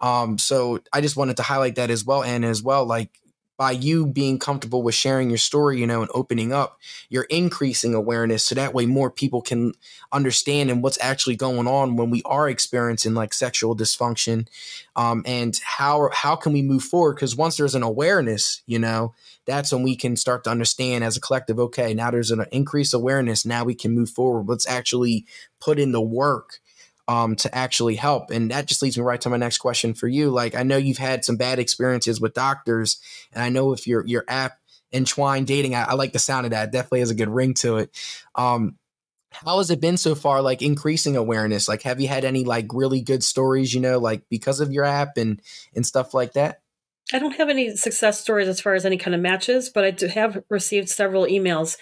um, 0.00 0.38
so 0.38 0.80
I 0.92 1.00
just 1.00 1.16
wanted 1.16 1.36
to 1.38 1.42
highlight 1.42 1.76
that 1.76 1.90
as 1.90 2.04
well, 2.04 2.22
and 2.22 2.44
as 2.44 2.62
well, 2.62 2.84
like 2.86 3.20
by 3.60 3.72
you 3.72 4.06
being 4.06 4.38
comfortable 4.38 4.82
with 4.82 4.94
sharing 4.94 5.28
your 5.28 5.36
story, 5.36 5.78
you 5.78 5.86
know, 5.86 6.00
and 6.00 6.10
opening 6.14 6.50
up, 6.50 6.78
you're 7.10 7.24
increasing 7.24 7.92
awareness 7.92 8.42
so 8.42 8.54
that 8.54 8.72
way 8.72 8.86
more 8.86 9.10
people 9.10 9.42
can 9.42 9.74
understand 10.12 10.70
and 10.70 10.82
what's 10.82 10.96
actually 11.02 11.36
going 11.36 11.68
on 11.68 11.94
when 11.94 12.08
we 12.08 12.22
are 12.24 12.48
experiencing 12.48 13.12
like 13.12 13.34
sexual 13.34 13.76
dysfunction, 13.76 14.48
um, 14.96 15.22
and 15.26 15.60
how 15.62 16.08
how 16.14 16.34
can 16.34 16.54
we 16.54 16.62
move 16.62 16.82
forward? 16.82 17.16
Because 17.16 17.36
once 17.36 17.58
there's 17.58 17.74
an 17.74 17.82
awareness, 17.82 18.62
you 18.66 18.78
know, 18.78 19.12
that's 19.44 19.72
when 19.72 19.82
we 19.82 19.94
can 19.94 20.16
start 20.16 20.42
to 20.44 20.50
understand 20.50 21.04
as 21.04 21.18
a 21.18 21.20
collective. 21.20 21.58
Okay, 21.58 21.92
now 21.92 22.10
there's 22.10 22.30
an 22.30 22.46
increased 22.52 22.94
awareness. 22.94 23.44
Now 23.44 23.64
we 23.64 23.74
can 23.74 23.90
move 23.90 24.08
forward. 24.08 24.48
Let's 24.48 24.66
actually 24.66 25.26
put 25.60 25.78
in 25.78 25.92
the 25.92 26.00
work 26.00 26.60
um, 27.10 27.34
to 27.34 27.52
actually 27.52 27.96
help. 27.96 28.30
And 28.30 28.52
that 28.52 28.66
just 28.66 28.82
leads 28.82 28.96
me 28.96 29.02
right 29.02 29.20
to 29.22 29.28
my 29.28 29.36
next 29.36 29.58
question 29.58 29.94
for 29.94 30.06
you. 30.06 30.30
Like, 30.30 30.54
I 30.54 30.62
know 30.62 30.76
you've 30.76 30.96
had 30.96 31.24
some 31.24 31.36
bad 31.36 31.58
experiences 31.58 32.20
with 32.20 32.34
doctors, 32.34 33.00
and 33.32 33.42
I 33.42 33.48
know 33.48 33.72
if 33.72 33.88
your 33.88 34.06
your 34.06 34.24
app 34.28 34.58
Entwine 34.92 35.44
dating, 35.44 35.74
I, 35.74 35.82
I 35.82 35.94
like 35.94 36.12
the 36.12 36.20
sound 36.20 36.46
of 36.46 36.52
that. 36.52 36.68
It 36.68 36.72
definitely 36.72 37.00
has 37.00 37.10
a 37.10 37.16
good 37.16 37.28
ring 37.28 37.54
to 37.54 37.78
it. 37.78 37.90
Um, 38.36 38.76
how 39.32 39.58
has 39.58 39.70
it 39.70 39.80
been 39.80 39.96
so 39.96 40.14
far? 40.14 40.40
Like 40.40 40.62
increasing 40.62 41.16
awareness. 41.16 41.68
Like, 41.68 41.82
have 41.82 42.00
you 42.00 42.06
had 42.06 42.24
any 42.24 42.44
like 42.44 42.66
really 42.72 43.00
good 43.00 43.24
stories? 43.24 43.74
You 43.74 43.80
know, 43.80 43.98
like 43.98 44.22
because 44.30 44.60
of 44.60 44.70
your 44.70 44.84
app 44.84 45.16
and 45.16 45.42
and 45.74 45.84
stuff 45.84 46.14
like 46.14 46.34
that. 46.34 46.60
I 47.12 47.18
don't 47.18 47.34
have 47.34 47.48
any 47.48 47.76
success 47.76 48.20
stories 48.20 48.46
as 48.46 48.60
far 48.60 48.74
as 48.74 48.86
any 48.86 48.98
kind 48.98 49.16
of 49.16 49.20
matches, 49.20 49.68
but 49.68 49.82
I 49.82 49.90
do 49.90 50.06
have 50.06 50.44
received 50.48 50.88
several 50.88 51.26
emails. 51.26 51.76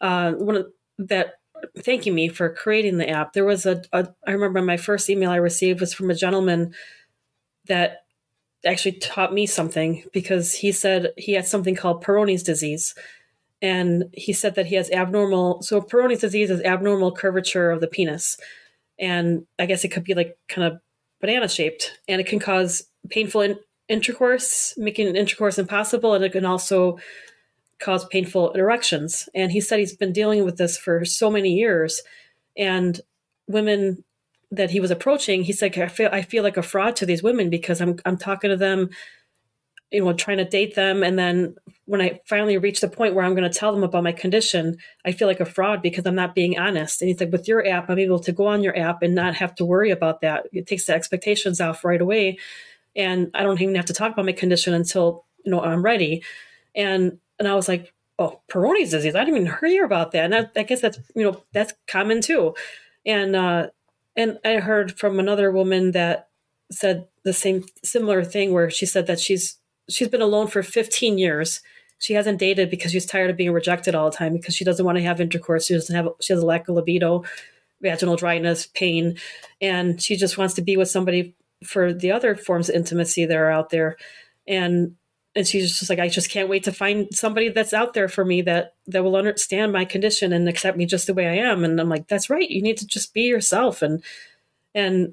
Uh, 0.00 0.32
one 0.32 0.56
of, 0.56 0.66
that 0.98 1.34
thanking 1.78 2.14
me 2.14 2.28
for 2.28 2.48
creating 2.48 2.98
the 2.98 3.08
app. 3.08 3.32
There 3.32 3.44
was 3.44 3.66
a, 3.66 3.82
a 3.92 4.08
I 4.26 4.32
remember 4.32 4.62
my 4.62 4.76
first 4.76 5.08
email 5.10 5.30
I 5.30 5.36
received 5.36 5.80
was 5.80 5.94
from 5.94 6.10
a 6.10 6.14
gentleman 6.14 6.74
that 7.66 8.04
actually 8.64 8.92
taught 8.92 9.32
me 9.32 9.46
something 9.46 10.04
because 10.12 10.54
he 10.54 10.72
said 10.72 11.12
he 11.16 11.32
had 11.32 11.46
something 11.46 11.74
called 11.74 12.04
Peyronie's 12.04 12.42
disease. 12.42 12.94
And 13.62 14.04
he 14.12 14.32
said 14.32 14.54
that 14.56 14.66
he 14.66 14.74
has 14.74 14.90
abnormal, 14.90 15.62
so 15.62 15.80
Peyronie's 15.80 16.20
disease 16.20 16.50
is 16.50 16.60
abnormal 16.62 17.12
curvature 17.12 17.70
of 17.70 17.80
the 17.80 17.86
penis. 17.86 18.36
And 18.98 19.46
I 19.58 19.66
guess 19.66 19.84
it 19.84 19.88
could 19.88 20.04
be 20.04 20.14
like 20.14 20.36
kind 20.48 20.66
of 20.66 20.80
banana 21.20 21.48
shaped 21.48 21.98
and 22.08 22.20
it 22.20 22.26
can 22.26 22.38
cause 22.38 22.84
painful 23.08 23.40
in- 23.42 23.58
intercourse, 23.88 24.74
making 24.76 25.14
intercourse 25.16 25.58
impossible. 25.58 26.14
And 26.14 26.24
it 26.24 26.32
can 26.32 26.44
also 26.44 26.98
cause 27.78 28.06
painful 28.06 28.52
erections. 28.52 29.28
And 29.34 29.52
he 29.52 29.60
said 29.60 29.78
he's 29.78 29.96
been 29.96 30.12
dealing 30.12 30.44
with 30.44 30.56
this 30.56 30.78
for 30.78 31.04
so 31.04 31.30
many 31.30 31.54
years. 31.54 32.02
And 32.56 33.00
women 33.46 34.04
that 34.50 34.70
he 34.70 34.80
was 34.80 34.90
approaching, 34.90 35.42
he 35.42 35.52
said, 35.52 35.76
I 35.78 35.88
feel 35.88 36.08
I 36.12 36.22
feel 36.22 36.42
like 36.42 36.56
a 36.56 36.62
fraud 36.62 36.96
to 36.96 37.06
these 37.06 37.22
women 37.22 37.50
because 37.50 37.80
I'm 37.80 37.98
I'm 38.04 38.16
talking 38.16 38.50
to 38.50 38.56
them, 38.56 38.90
you 39.90 40.04
know, 40.04 40.12
trying 40.12 40.38
to 40.38 40.44
date 40.44 40.74
them, 40.74 41.02
and 41.02 41.18
then 41.18 41.56
when 41.86 42.00
I 42.00 42.20
finally 42.26 42.58
reach 42.58 42.80
the 42.80 42.88
point 42.88 43.14
where 43.14 43.24
I'm 43.24 43.34
going 43.34 43.50
to 43.50 43.58
tell 43.58 43.72
them 43.72 43.84
about 43.84 44.02
my 44.02 44.12
condition, 44.12 44.76
I 45.04 45.12
feel 45.12 45.28
like 45.28 45.40
a 45.40 45.44
fraud 45.44 45.82
because 45.82 46.04
I'm 46.04 46.16
not 46.16 46.34
being 46.34 46.58
honest. 46.58 47.00
And 47.00 47.08
he's 47.08 47.20
like, 47.20 47.30
with 47.30 47.46
your 47.46 47.66
app, 47.66 47.88
I'm 47.88 47.98
able 47.98 48.18
to 48.20 48.32
go 48.32 48.46
on 48.48 48.62
your 48.62 48.76
app 48.76 49.02
and 49.02 49.14
not 49.14 49.36
have 49.36 49.54
to 49.56 49.64
worry 49.64 49.92
about 49.92 50.20
that. 50.22 50.46
It 50.52 50.66
takes 50.66 50.86
the 50.86 50.94
expectations 50.94 51.60
off 51.60 51.84
right 51.84 52.00
away. 52.00 52.38
And 52.96 53.30
I 53.34 53.44
don't 53.44 53.60
even 53.60 53.76
have 53.76 53.84
to 53.84 53.92
talk 53.92 54.12
about 54.12 54.26
my 54.26 54.32
condition 54.32 54.74
until, 54.74 55.24
you 55.44 55.52
know, 55.52 55.60
I'm 55.60 55.84
ready. 55.84 56.24
And, 56.74 57.18
and 57.38 57.48
I 57.48 57.54
was 57.54 57.68
like, 57.68 57.92
oh, 58.18 58.40
Peyronie's 58.50 58.90
disease. 58.90 59.14
I 59.14 59.24
didn't 59.24 59.42
even 59.42 59.70
hear 59.70 59.84
about 59.84 60.12
that. 60.12 60.24
And 60.24 60.34
I, 60.34 60.50
I 60.56 60.62
guess 60.62 60.80
that's, 60.80 60.98
you 61.14 61.22
know, 61.22 61.42
that's 61.52 61.74
common 61.86 62.20
too. 62.22 62.54
And, 63.04 63.36
uh, 63.36 63.68
and 64.16 64.38
I 64.44 64.54
heard 64.54 64.98
from 64.98 65.18
another 65.18 65.50
woman 65.50 65.92
that 65.92 66.28
said 66.70 67.06
the 67.22 67.32
same 67.32 67.64
similar 67.84 68.24
thing 68.24 68.52
where 68.52 68.70
she 68.70 68.86
said 68.86 69.06
that 69.06 69.20
she's 69.20 69.58
she's 69.88 70.08
been 70.08 70.22
alone 70.22 70.48
for 70.48 70.64
15 70.64 71.16
years 71.16 71.60
she 71.98 72.14
hasn't 72.14 72.38
dated 72.38 72.70
because 72.70 72.92
she's 72.92 73.06
tired 73.06 73.30
of 73.30 73.36
being 73.36 73.52
rejected 73.52 73.94
all 73.94 74.10
the 74.10 74.16
time 74.16 74.34
because 74.34 74.54
she 74.54 74.64
doesn't 74.64 74.84
want 74.84 74.98
to 74.98 75.04
have 75.04 75.20
intercourse. 75.20 75.66
She 75.66 75.74
doesn't 75.74 75.94
have 75.94 76.08
she 76.20 76.32
has 76.32 76.42
a 76.42 76.46
lack 76.46 76.68
of 76.68 76.74
libido, 76.74 77.24
vaginal 77.80 78.16
dryness, 78.16 78.66
pain, 78.66 79.16
and 79.60 80.00
she 80.00 80.16
just 80.16 80.36
wants 80.36 80.54
to 80.54 80.62
be 80.62 80.76
with 80.76 80.90
somebody 80.90 81.34
for 81.64 81.94
the 81.94 82.12
other 82.12 82.36
forms 82.36 82.68
of 82.68 82.74
intimacy 82.74 83.24
that 83.24 83.36
are 83.36 83.50
out 83.50 83.70
there. 83.70 83.96
And 84.46 84.96
and 85.36 85.46
she's 85.46 85.78
just 85.78 85.90
like, 85.90 85.98
I 85.98 86.08
just 86.08 86.30
can't 86.30 86.48
wait 86.48 86.64
to 86.64 86.72
find 86.72 87.14
somebody 87.14 87.50
that's 87.50 87.74
out 87.74 87.92
there 87.92 88.08
for 88.08 88.24
me 88.24 88.40
that 88.42 88.74
that 88.86 89.04
will 89.04 89.16
understand 89.16 89.72
my 89.72 89.84
condition 89.84 90.32
and 90.32 90.48
accept 90.48 90.76
me 90.76 90.86
just 90.86 91.06
the 91.06 91.14
way 91.14 91.28
I 91.28 91.46
am. 91.46 91.62
And 91.62 91.78
I'm 91.80 91.90
like, 91.90 92.08
that's 92.08 92.30
right. 92.30 92.50
You 92.50 92.62
need 92.62 92.78
to 92.78 92.86
just 92.86 93.12
be 93.12 93.22
yourself. 93.22 93.82
And 93.82 94.02
and 94.74 95.12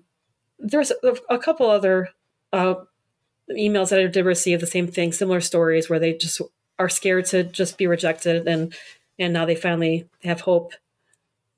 there's 0.58 0.92
a, 0.92 1.16
a 1.30 1.38
couple 1.38 1.70
other 1.70 2.10
uh, 2.54 2.76
emails 3.52 3.90
that 3.90 4.00
I 4.00 4.08
did 4.08 4.26
receive 4.26 4.62
the 4.62 4.68
same 4.68 4.88
thing, 4.88 5.12
similar 5.12 5.42
stories 5.42 5.90
where 5.90 6.00
they 6.00 6.14
just 6.14 6.42
are 6.80 6.90
scared 6.90 7.26
to 7.26 7.44
just 7.44 7.78
be 7.78 7.86
rejected 7.86 8.48
and 8.48 8.74
and 9.20 9.34
now 9.34 9.46
they 9.46 9.56
finally 9.56 10.10
have 10.24 10.42
hope 10.42 10.74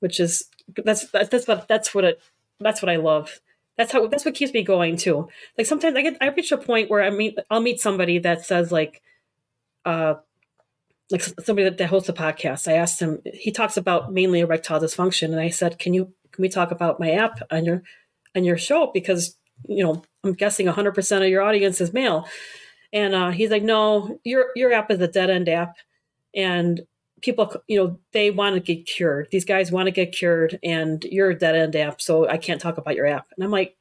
which 0.00 0.20
is 0.20 0.44
that's 0.84 1.08
that's 1.10 1.48
what 1.48 1.66
that's 1.68 1.94
what 1.94 2.04
it 2.04 2.20
that's 2.60 2.82
what 2.82 2.90
I 2.90 2.96
love 2.96 3.40
that's 3.76 3.92
how 3.92 4.06
that's 4.06 4.24
what 4.24 4.34
keeps 4.34 4.52
me 4.52 4.62
going 4.62 4.96
too. 4.96 5.28
Like 5.56 5.66
sometimes 5.66 5.96
I 5.96 6.02
get 6.02 6.16
I 6.20 6.28
reach 6.28 6.52
a 6.52 6.58
point 6.58 6.90
where 6.90 7.02
I 7.02 7.10
meet 7.10 7.38
I'll 7.50 7.60
meet 7.60 7.80
somebody 7.80 8.18
that 8.20 8.44
says 8.44 8.72
like 8.72 9.02
uh 9.84 10.14
like 11.10 11.22
somebody 11.22 11.64
that, 11.64 11.78
that 11.78 11.88
hosts 11.88 12.08
a 12.08 12.12
podcast. 12.12 12.68
I 12.68 12.74
asked 12.74 13.00
him 13.00 13.20
he 13.32 13.50
talks 13.52 13.76
about 13.76 14.12
mainly 14.12 14.40
erectile 14.40 14.80
dysfunction. 14.80 15.26
And 15.26 15.40
I 15.40 15.50
said 15.50 15.78
can 15.78 15.94
you 15.94 16.12
can 16.32 16.42
we 16.42 16.48
talk 16.48 16.70
about 16.70 17.00
my 17.00 17.12
app 17.12 17.40
on 17.50 17.64
your 17.64 17.82
on 18.34 18.44
your 18.44 18.58
show? 18.58 18.90
Because 18.92 19.36
you 19.68 19.84
know 19.84 20.02
I'm 20.24 20.32
guessing 20.32 20.66
100% 20.66 21.22
of 21.22 21.28
your 21.28 21.42
audience 21.42 21.80
is 21.80 21.92
male. 21.92 22.26
And 22.92 23.14
uh, 23.14 23.30
he's 23.30 23.50
like, 23.50 23.62
no, 23.62 24.18
your 24.24 24.46
your 24.56 24.72
app 24.72 24.90
is 24.90 25.00
a 25.00 25.08
dead 25.08 25.28
end 25.28 25.48
app, 25.48 25.76
and 26.34 26.80
people, 27.22 27.52
you 27.66 27.78
know, 27.78 27.98
they 28.12 28.30
want 28.30 28.54
to 28.54 28.60
get 28.60 28.86
cured. 28.86 29.28
These 29.30 29.44
guys 29.44 29.72
want 29.72 29.86
to 29.86 29.92
get 29.92 30.12
cured, 30.12 30.58
and 30.62 31.04
you're 31.04 31.30
a 31.30 31.38
dead 31.38 31.56
end 31.56 31.76
app, 31.76 32.00
so 32.00 32.28
I 32.28 32.36
can't 32.36 32.60
talk 32.60 32.78
about 32.78 32.94
your 32.94 33.06
app. 33.06 33.26
And 33.36 33.44
I'm 33.44 33.50
like, 33.50 33.76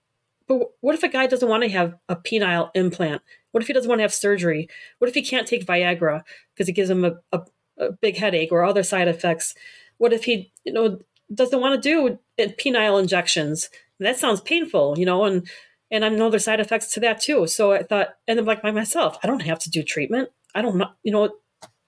but 0.48 0.62
what 0.82 0.96
if 0.96 1.04
a 1.04 1.08
guy 1.08 1.28
doesn't 1.28 1.50
want 1.50 1.64
to 1.64 1.70
have 1.70 1.96
a 2.08 2.16
penile 2.16 2.70
implant? 2.76 3.22
What 3.52 3.62
if 3.62 3.68
he 3.68 3.74
doesn't 3.74 3.90
want 3.90 4.00
to 4.00 4.04
have 4.04 4.14
surgery? 4.14 4.70
What 5.00 5.08
if 5.08 5.16
he 5.16 5.22
can't 5.22 5.48
take 5.48 5.66
Viagra 5.66 6.24
because 6.54 6.70
it 6.70 6.74
gives 6.74 6.90
him 6.90 7.04
a, 7.04 7.14
a, 7.32 7.42
a 7.80 7.92
big 7.94 8.18
headache 8.18 8.52
or 8.52 8.64
other 8.64 8.84
side 8.84 9.08
effects? 9.08 9.56
What 9.98 10.14
if 10.14 10.26
he, 10.26 10.52
you 10.64 10.74
know, 10.74 11.00
doesn't 11.34 11.60
want 11.60 11.82
to 11.82 11.90
do 11.90 12.20
penile 12.38 13.02
injections? 13.02 13.70
And 14.00 14.06
that 14.06 14.18
sounds 14.18 14.42
painful, 14.42 15.00
you 15.00 15.06
know, 15.06 15.24
and 15.26 15.48
and 15.92 16.04
I 16.04 16.10
know 16.10 16.30
there's 16.30 16.44
side 16.44 16.60
effects 16.60 16.94
to 16.94 17.00
that 17.02 17.22
too. 17.22 17.48
So 17.48 17.74
I 17.74 17.84
thought, 17.84 18.16
and 18.28 18.40
I'm 18.40 18.46
like 18.46 18.62
by 18.62 18.72
myself, 18.72 19.18
I 19.24 19.28
don't 19.28 19.44
have 19.44 19.60
to 19.60 19.70
do 19.70 19.84
treatment. 19.84 20.30
I 20.54 20.62
don't 20.62 20.78
know, 20.78 20.90
you 21.04 21.12
know, 21.12 21.30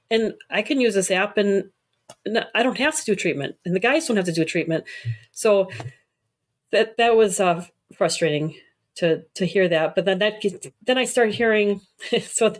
and 0.10 0.34
I 0.49 0.62
can 0.62 0.80
use 0.82 0.95
this 0.95 1.12
app 1.12 1.38
and, 1.38 1.70
I 2.55 2.64
don't 2.64 2.78
have 2.78 2.95
to 2.95 3.03
do 3.03 3.16
treatment, 3.16 3.58
and 3.66 3.76
the 3.76 3.82
guys 3.82 4.08
don't 4.08 4.16
have 4.16 4.26
to 4.26 4.32
do 4.32 4.45
treatment. 4.45 4.86
So 5.32 5.70
that 6.72 6.95
that 6.97 7.18
was 7.18 7.39
uh, 7.39 7.66
frustrating 7.97 8.55
to 8.95 9.24
to 9.36 9.45
hear 9.45 9.68
that. 9.68 9.95
But 9.95 10.05
then 10.05 10.20
that 10.20 10.41
then 10.86 10.97
I 10.97 11.05
started 11.05 11.36
hearing. 11.36 11.82
So 12.22 12.53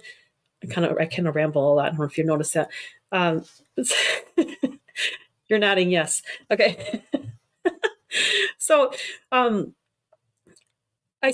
I 0.64 0.68
kind 0.68 0.86
of 0.86 0.98
I 0.98 1.06
kind 1.06 1.28
of 1.28 1.36
ramble 1.36 1.72
a 1.72 1.76
lot. 1.76 1.86
I 1.86 1.90
don't 1.90 2.00
know 2.00 2.06
if 2.06 2.18
you 2.18 2.26
noticed 2.26 2.56
that. 2.56 2.70
Um, 3.12 3.46
you're 5.48 5.60
nodding 5.60 5.92
yes. 5.92 6.24
Okay. 6.52 7.04
so 8.58 8.92
um 9.32 9.76
I, 11.22 11.34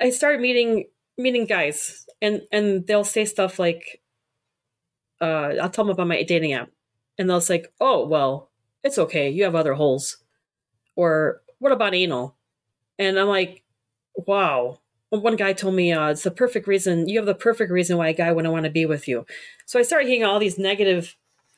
I 0.00 0.10
started 0.10 0.40
meeting 0.40 0.86
meeting 1.16 1.46
guys 1.46 2.06
and 2.20 2.42
and 2.50 2.86
they'll 2.86 3.04
say 3.04 3.24
stuff 3.24 3.58
like 3.58 4.00
uh 5.20 5.54
I'll 5.60 5.70
tell 5.70 5.84
them 5.84 5.92
about 5.92 6.08
my 6.08 6.22
dating 6.22 6.52
app. 6.52 6.70
And 7.18 7.28
they'll 7.28 7.40
say 7.40 7.64
oh 7.80 8.06
well 8.06 8.50
it's 8.84 8.98
okay. 8.98 9.28
You 9.30 9.44
have 9.44 9.54
other 9.54 9.74
holes. 9.74 10.18
Or 10.94 11.42
what 11.58 11.72
about 11.72 11.94
anal? 11.94 12.36
And 12.98 13.18
I'm 13.18 13.28
like 13.28 13.62
wow. 14.26 14.80
One 15.10 15.36
guy 15.36 15.52
told 15.52 15.74
me 15.74 15.92
uh, 15.92 16.08
it's 16.08 16.24
the 16.24 16.30
perfect 16.30 16.66
reason 16.66 17.08
you 17.08 17.18
have 17.18 17.26
the 17.26 17.34
perfect 17.34 17.70
reason 17.70 17.96
why 17.96 18.08
a 18.08 18.14
guy 18.14 18.32
wouldn't 18.32 18.52
want 18.52 18.64
to 18.64 18.70
be 18.70 18.86
with 18.86 19.08
you. 19.08 19.24
So 19.66 19.78
I 19.78 19.82
started 19.82 20.08
hearing 20.08 20.24
all 20.24 20.38
these 20.38 20.58
negative 20.58 21.16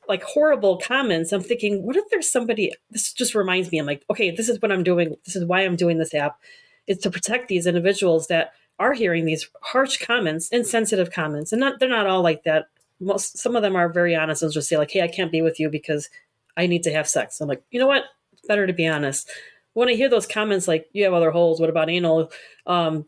like 0.08 0.22
horrible 0.22 0.78
comments. 0.78 1.32
I'm 1.32 1.42
thinking 1.42 1.84
what 1.84 1.96
if 1.96 2.04
there's 2.10 2.30
somebody 2.30 2.72
this 2.90 3.12
just 3.12 3.34
reminds 3.34 3.70
me 3.70 3.78
I'm 3.78 3.86
like 3.86 4.04
okay 4.10 4.30
this 4.30 4.48
is 4.48 4.60
what 4.60 4.72
I'm 4.72 4.82
doing 4.84 5.16
this 5.24 5.36
is 5.36 5.44
why 5.44 5.62
I'm 5.62 5.76
doing 5.76 5.98
this 5.98 6.14
app 6.14 6.38
It's 6.86 7.02
to 7.02 7.10
protect 7.10 7.48
these 7.48 7.66
individuals 7.66 8.28
that 8.28 8.52
are 8.78 8.92
hearing 8.92 9.24
these 9.24 9.48
harsh 9.62 9.98
comments, 9.98 10.48
insensitive 10.50 11.10
comments, 11.10 11.52
and 11.52 11.60
not 11.60 11.80
they're 11.80 11.88
not 11.88 12.06
all 12.06 12.22
like 12.22 12.44
that. 12.44 12.66
Most 13.00 13.38
some 13.38 13.56
of 13.56 13.62
them 13.62 13.76
are 13.76 13.88
very 13.88 14.14
honest 14.14 14.42
and 14.42 14.52
just 14.52 14.68
say 14.68 14.76
like, 14.76 14.90
"Hey, 14.90 15.02
I 15.02 15.08
can't 15.08 15.32
be 15.32 15.42
with 15.42 15.60
you 15.60 15.68
because 15.70 16.08
I 16.56 16.66
need 16.66 16.82
to 16.84 16.92
have 16.92 17.08
sex." 17.08 17.40
I'm 17.40 17.48
like, 17.48 17.62
you 17.70 17.78
know 17.80 17.86
what? 17.86 18.04
It's 18.32 18.46
better 18.46 18.66
to 18.66 18.72
be 18.72 18.86
honest. 18.86 19.30
When 19.74 19.88
I 19.88 19.94
hear 19.94 20.08
those 20.08 20.26
comments 20.26 20.68
like, 20.68 20.88
"You 20.92 21.04
have 21.04 21.12
other 21.12 21.30
holes. 21.30 21.60
What 21.60 21.70
about 21.70 21.90
anal?" 21.90 22.30
Um, 22.66 23.06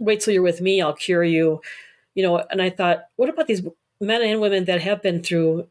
wait 0.00 0.20
till 0.20 0.34
you're 0.34 0.42
with 0.42 0.60
me. 0.60 0.80
I'll 0.80 0.94
cure 0.94 1.24
you. 1.24 1.60
You 2.14 2.24
know, 2.24 2.44
and 2.50 2.60
I 2.60 2.70
thought, 2.70 3.04
what 3.16 3.28
about 3.28 3.46
these 3.46 3.62
men 4.00 4.22
and 4.22 4.40
women 4.40 4.64
that 4.64 4.80
have 4.80 5.02
been 5.02 5.22
through 5.22 5.68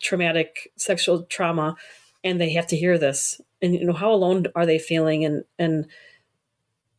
traumatic 0.00 0.70
sexual 0.76 1.24
trauma 1.24 1.76
and 2.22 2.40
they 2.40 2.50
have 2.50 2.66
to 2.68 2.76
hear 2.76 2.96
this 2.96 3.40
and 3.60 3.74
you 3.74 3.84
know 3.84 3.92
how 3.92 4.12
alone 4.12 4.46
are 4.54 4.66
they 4.66 4.78
feeling 4.78 5.24
and 5.24 5.44
and 5.58 5.86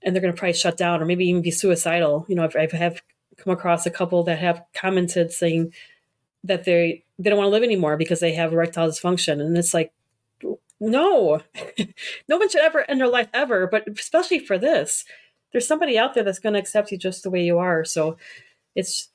and 0.03 0.16
they're 0.16 0.22
going 0.22 0.34
to 0.34 0.38
probably 0.38 0.53
shut 0.53 0.78
down 0.78 1.01
or 1.01 1.05
maybe 1.05 1.26
even 1.26 1.43
be 1.43 1.51
suicidal. 1.51 2.26
You 2.28 2.36
know, 2.36 2.43
I've, 2.43 2.55
I've 2.55 2.72
have 2.72 3.01
come 3.38 3.53
across 3.53 3.86
a 3.86 3.91
couple 3.91 4.24
that 4.24 4.39
have 4.39 4.64
commented 4.74 5.32
saying 5.32 5.74
that 6.44 6.64
they 6.64 7.04
they 7.20 7.30
don't 7.30 7.38
want 7.38 7.48
to 7.48 7.52
live 7.52 7.64
anymore 7.64 7.98
because 7.98 8.20
they 8.20 8.34
have 8.34 8.54
erectile 8.54 8.88
dysfunction, 8.88 9.42
and 9.42 9.58
it's 9.58 9.74
like, 9.74 9.94
no, 10.80 11.42
no 12.28 12.38
one 12.38 12.50
should 12.50 12.62
ever 12.62 12.89
end 12.89 13.00
their 13.00 13.08
life 13.08 13.28
ever, 13.34 13.68
but 13.68 13.88
especially 13.88 14.39
for 14.39 14.58
this, 14.58 15.06
there's 15.52 15.68
somebody 15.68 15.98
out 15.98 16.14
there 16.14 16.24
that's 16.24 16.39
going 16.39 16.54
to 16.54 16.60
accept 16.60 16.92
you 16.92 16.98
just 16.98 17.24
the 17.24 17.30
way 17.30 17.44
you 17.44 17.60
are. 17.60 17.86
So 17.86 18.18
it's 18.76 19.10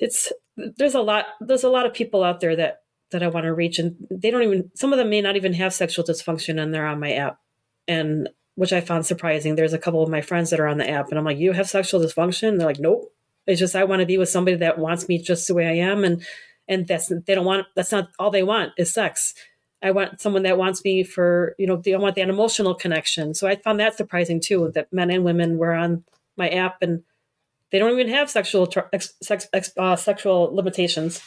it's 0.00 0.32
there's 0.56 0.94
a 0.94 1.00
lot 1.00 1.26
there's 1.40 1.64
a 1.64 1.70
lot 1.70 1.86
of 1.86 1.94
people 1.94 2.24
out 2.24 2.40
there 2.40 2.56
that 2.56 2.82
that 3.10 3.22
I 3.22 3.28
want 3.28 3.44
to 3.44 3.54
reach, 3.54 3.78
and 3.78 3.96
they 4.10 4.30
don't 4.30 4.42
even 4.42 4.70
some 4.74 4.92
of 4.92 4.98
them 4.98 5.10
may 5.10 5.20
not 5.20 5.36
even 5.36 5.54
have 5.54 5.72
sexual 5.72 6.04
dysfunction, 6.04 6.60
and 6.60 6.74
they're 6.74 6.86
on 6.86 7.00
my 7.00 7.12
app, 7.12 7.38
and 7.86 8.28
which 8.54 8.72
I 8.72 8.80
found 8.80 9.06
surprising. 9.06 9.54
There's 9.54 9.72
a 9.72 9.78
couple 9.78 10.02
of 10.02 10.10
my 10.10 10.20
friends 10.20 10.50
that 10.50 10.60
are 10.60 10.66
on 10.66 10.78
the 10.78 10.88
app, 10.88 11.08
and 11.08 11.18
I'm 11.18 11.24
like, 11.24 11.38
"You 11.38 11.52
have 11.52 11.70
sexual 11.70 12.00
dysfunction?" 12.00 12.58
They're 12.58 12.66
like, 12.66 12.80
"Nope." 12.80 13.12
It's 13.48 13.58
just 13.58 13.74
I 13.74 13.84
want 13.84 14.00
to 14.00 14.06
be 14.06 14.18
with 14.18 14.28
somebody 14.28 14.58
that 14.58 14.78
wants 14.78 15.08
me 15.08 15.18
just 15.18 15.48
the 15.48 15.54
way 15.54 15.66
I 15.66 15.90
am, 15.90 16.04
and 16.04 16.22
and 16.68 16.86
that's 16.86 17.08
they 17.08 17.34
don't 17.34 17.46
want. 17.46 17.66
That's 17.74 17.90
not 17.90 18.10
all 18.18 18.30
they 18.30 18.42
want 18.42 18.72
is 18.76 18.92
sex. 18.92 19.34
I 19.82 19.92
want 19.92 20.20
someone 20.20 20.42
that 20.42 20.58
wants 20.58 20.84
me 20.84 21.02
for 21.02 21.54
you 21.58 21.66
know 21.66 21.76
they 21.76 21.96
want 21.96 22.16
that 22.16 22.28
emotional 22.28 22.74
connection. 22.74 23.34
So 23.34 23.48
I 23.48 23.56
found 23.56 23.80
that 23.80 23.96
surprising 23.96 24.40
too 24.40 24.70
that 24.74 24.92
men 24.92 25.10
and 25.10 25.24
women 25.24 25.56
were 25.56 25.72
on 25.72 26.04
my 26.36 26.48
app 26.50 26.82
and 26.82 27.02
they 27.70 27.78
don't 27.78 27.92
even 27.92 28.08
have 28.08 28.30
sexual 28.30 28.70
sex, 29.22 29.48
ex, 29.52 29.72
uh, 29.76 29.96
sexual 29.96 30.54
limitations. 30.54 31.22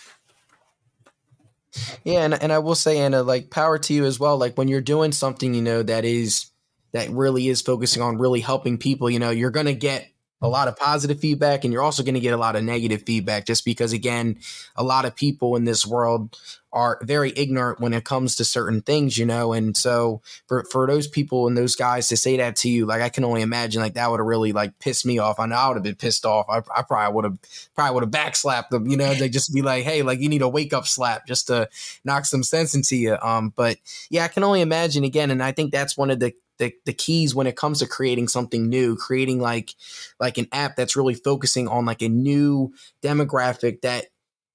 Yeah, 2.04 2.24
and 2.24 2.34
and 2.42 2.52
I 2.52 2.60
will 2.60 2.76
say, 2.76 3.00
Anna, 3.00 3.24
like 3.24 3.50
power 3.50 3.78
to 3.80 3.94
you 3.94 4.06
as 4.06 4.20
well. 4.20 4.38
Like 4.38 4.58
when 4.58 4.68
you're 4.68 4.82
doing 4.82 5.12
something, 5.12 5.54
you 5.54 5.62
know, 5.62 5.82
that 5.84 6.06
is 6.06 6.52
that 6.92 7.10
really 7.10 7.48
is 7.48 7.62
focusing 7.62 8.02
on 8.02 8.18
really 8.18 8.42
helping 8.42 8.78
people, 8.78 9.10
you 9.10 9.20
know, 9.20 9.30
you're 9.30 9.52
to 9.52 9.74
get 9.74 10.11
a 10.42 10.48
lot 10.48 10.68
of 10.68 10.76
positive 10.76 11.20
feedback 11.20 11.64
and 11.64 11.72
you're 11.72 11.84
also 11.84 12.04
going 12.04 12.16
to 12.16 12.20
get 12.20 12.34
a 12.34 12.38
lot 12.38 12.56
of 12.56 12.64
negative 12.64 13.04
feedback 13.06 13.46
just 13.46 13.64
because 13.64 13.94
again 13.94 14.38
a 14.76 14.84
lot 14.84 15.06
of 15.06 15.16
people 15.16 15.56
in 15.56 15.66
this 15.66 15.86
world 15.86 16.40
are 16.74 17.00
very 17.04 17.34
ignorant 17.36 17.82
when 17.82 17.94
it 17.94 18.06
comes 18.06 18.36
to 18.36 18.46
certain 18.46 18.82
things 18.82 19.18
you 19.18 19.26
know? 19.26 19.54
And 19.54 19.76
so 19.76 20.22
for 20.48 20.64
for 20.72 20.88
those 20.88 21.08
people 21.08 21.48
and 21.48 21.58
those 21.58 21.76
guys 21.76 22.08
to 22.08 22.18
say 22.18 22.38
that 22.38 22.56
to 22.58 22.70
you 22.70 22.86
like 22.86 23.02
i 23.02 23.10
can 23.10 23.24
only 23.24 23.42
imagine 23.42 23.82
like 23.82 23.94
that 23.96 24.10
would 24.10 24.20
have 24.20 24.28
really 24.28 24.52
like 24.52 24.80
pissed 24.80 25.06
me 25.06 25.20
off. 25.20 25.40
I 25.40 25.46
know 25.46 25.56
i 25.56 25.68
would 25.68 25.76
have 25.76 25.84
been 25.84 25.96
pissed 25.96 26.26
off. 26.26 26.46
I, 26.50 26.62
I 26.76 26.82
probably 26.82 27.14
would 27.16 27.26
have 27.26 27.38
probably 27.76 27.94
would 27.94 28.04
have 28.04 28.12
backslapped 28.12 28.70
them 28.70 28.88
you 28.88 28.98
know? 28.98 29.14
They 29.14 29.30
just 29.30 29.54
be 29.54 29.62
like 29.62 29.84
hey 29.84 30.02
like 30.02 30.20
you 30.20 30.30
need 30.30 30.42
a 30.42 30.50
wake 30.50 30.74
up 30.74 30.88
slap 30.88 31.28
just 31.28 31.48
to 31.48 31.70
knock 32.04 32.26
some 32.26 32.44
sense 32.44 32.74
into 32.74 32.96
you 32.96 33.18
um 33.22 33.54
but 33.56 33.78
yeah 34.10 34.24
i 34.24 34.28
can 34.28 34.44
only 34.44 34.62
imagine 34.62 35.04
again 35.04 35.30
and 35.30 35.44
i 35.44 35.52
think 35.52 35.72
that's 35.72 35.98
one 35.98 36.10
of 36.10 36.20
the 36.20 36.34
the, 36.62 36.74
the 36.86 36.94
keys 36.94 37.34
when 37.34 37.48
it 37.48 37.56
comes 37.56 37.80
to 37.80 37.88
creating 37.88 38.28
something 38.28 38.70
new 38.70 38.96
creating 38.96 39.40
like 39.40 39.74
like 40.20 40.38
an 40.38 40.48
app 40.52 40.76
that's 40.76 40.96
really 40.96 41.16
focusing 41.16 41.68
on 41.68 41.86
like 41.86 42.04
a 42.04 42.08
new 42.08 42.72
demographic 43.02 43.82
that 43.82 44.06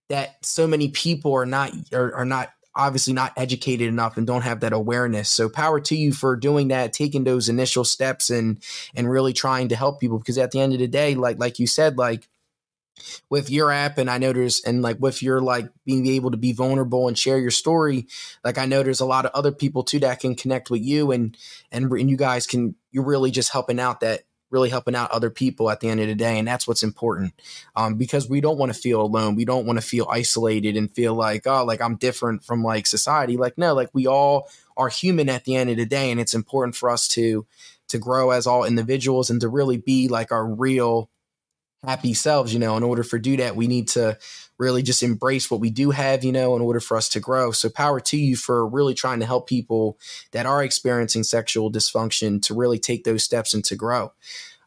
that 0.08 0.36
so 0.46 0.68
many 0.68 0.88
people 0.88 1.34
are 1.34 1.44
not 1.44 1.72
are, 1.92 2.14
are 2.14 2.24
not 2.24 2.50
obviously 2.76 3.12
not 3.12 3.32
educated 3.36 3.88
enough 3.88 4.16
and 4.16 4.26
don't 4.26 4.42
have 4.42 4.60
that 4.60 4.74
awareness. 4.74 5.30
So 5.30 5.48
power 5.48 5.80
to 5.80 5.96
you 5.96 6.12
for 6.12 6.36
doing 6.36 6.68
that, 6.68 6.92
taking 6.92 7.24
those 7.24 7.48
initial 7.48 7.84
steps 7.84 8.30
and 8.30 8.62
and 8.94 9.10
really 9.10 9.32
trying 9.32 9.68
to 9.68 9.76
help 9.76 9.98
people 9.98 10.18
because 10.18 10.38
at 10.38 10.52
the 10.52 10.60
end 10.60 10.74
of 10.74 10.78
the 10.78 10.86
day, 10.86 11.14
like 11.14 11.38
like 11.40 11.58
you 11.58 11.66
said, 11.66 11.98
like 11.98 12.28
with 13.28 13.50
your 13.50 13.70
app 13.70 13.98
and 13.98 14.10
I 14.10 14.18
know 14.18 14.32
there's 14.32 14.62
and 14.62 14.82
like 14.82 14.98
with 15.00 15.22
your 15.22 15.40
like 15.40 15.68
being 15.84 16.06
able 16.06 16.30
to 16.30 16.36
be 16.36 16.52
vulnerable 16.52 17.08
and 17.08 17.18
share 17.18 17.38
your 17.38 17.50
story, 17.50 18.06
like 18.44 18.58
I 18.58 18.66
know 18.66 18.82
there's 18.82 19.00
a 19.00 19.06
lot 19.06 19.26
of 19.26 19.32
other 19.34 19.52
people 19.52 19.82
too 19.82 20.00
that 20.00 20.20
can 20.20 20.34
connect 20.34 20.70
with 20.70 20.82
you 20.82 21.12
and 21.12 21.36
and, 21.72 21.90
and 21.90 22.10
you 22.10 22.16
guys 22.16 22.46
can 22.46 22.74
you're 22.90 23.04
really 23.04 23.30
just 23.30 23.52
helping 23.52 23.80
out 23.80 24.00
that 24.00 24.22
really 24.50 24.70
helping 24.70 24.94
out 24.94 25.10
other 25.10 25.30
people 25.30 25.70
at 25.70 25.80
the 25.80 25.88
end 25.88 26.00
of 26.00 26.06
the 26.06 26.14
day 26.14 26.38
and 26.38 26.46
that's 26.46 26.68
what's 26.68 26.82
important 26.82 27.34
um, 27.74 27.96
because 27.96 28.28
we 28.28 28.40
don't 28.40 28.58
want 28.58 28.72
to 28.72 28.78
feel 28.78 29.00
alone 29.02 29.34
we 29.34 29.44
don't 29.44 29.66
want 29.66 29.78
to 29.78 29.86
feel 29.86 30.06
isolated 30.10 30.76
and 30.76 30.94
feel 30.94 31.14
like 31.14 31.46
oh 31.46 31.64
like 31.64 31.82
i'm 31.82 31.96
different 31.96 32.44
from 32.44 32.62
like 32.62 32.86
society 32.86 33.36
like 33.36 33.58
no 33.58 33.74
like 33.74 33.90
we 33.92 34.06
all 34.06 34.48
are 34.76 34.88
human 34.88 35.28
at 35.28 35.44
the 35.44 35.56
end 35.56 35.68
of 35.68 35.76
the 35.76 35.86
day 35.86 36.10
and 36.10 36.20
it's 36.20 36.34
important 36.34 36.76
for 36.76 36.88
us 36.88 37.08
to 37.08 37.44
to 37.88 37.98
grow 37.98 38.30
as 38.30 38.46
all 38.46 38.64
individuals 38.64 39.30
and 39.30 39.40
to 39.40 39.48
really 39.48 39.76
be 39.76 40.08
like 40.08 40.30
our 40.32 40.46
real 40.46 41.10
happy 41.86 42.14
selves 42.14 42.52
you 42.52 42.58
know 42.58 42.76
in 42.76 42.82
order 42.82 43.02
for 43.02 43.18
do 43.18 43.36
that 43.36 43.56
we 43.56 43.66
need 43.66 43.88
to 43.88 44.18
really 44.58 44.82
just 44.82 45.02
embrace 45.02 45.50
what 45.50 45.60
we 45.60 45.70
do 45.70 45.90
have 45.90 46.24
you 46.24 46.32
know 46.32 46.56
in 46.56 46.62
order 46.62 46.80
for 46.80 46.96
us 46.96 47.08
to 47.08 47.20
grow 47.20 47.50
so 47.50 47.68
power 47.68 48.00
to 48.00 48.16
you 48.16 48.36
for 48.36 48.66
really 48.66 48.94
trying 48.94 49.20
to 49.20 49.26
help 49.26 49.48
people 49.48 49.98
that 50.32 50.46
are 50.46 50.62
experiencing 50.62 51.22
sexual 51.22 51.70
dysfunction 51.70 52.42
to 52.42 52.54
really 52.54 52.78
take 52.78 53.04
those 53.04 53.22
steps 53.22 53.54
and 53.54 53.64
to 53.64 53.76
grow 53.76 54.12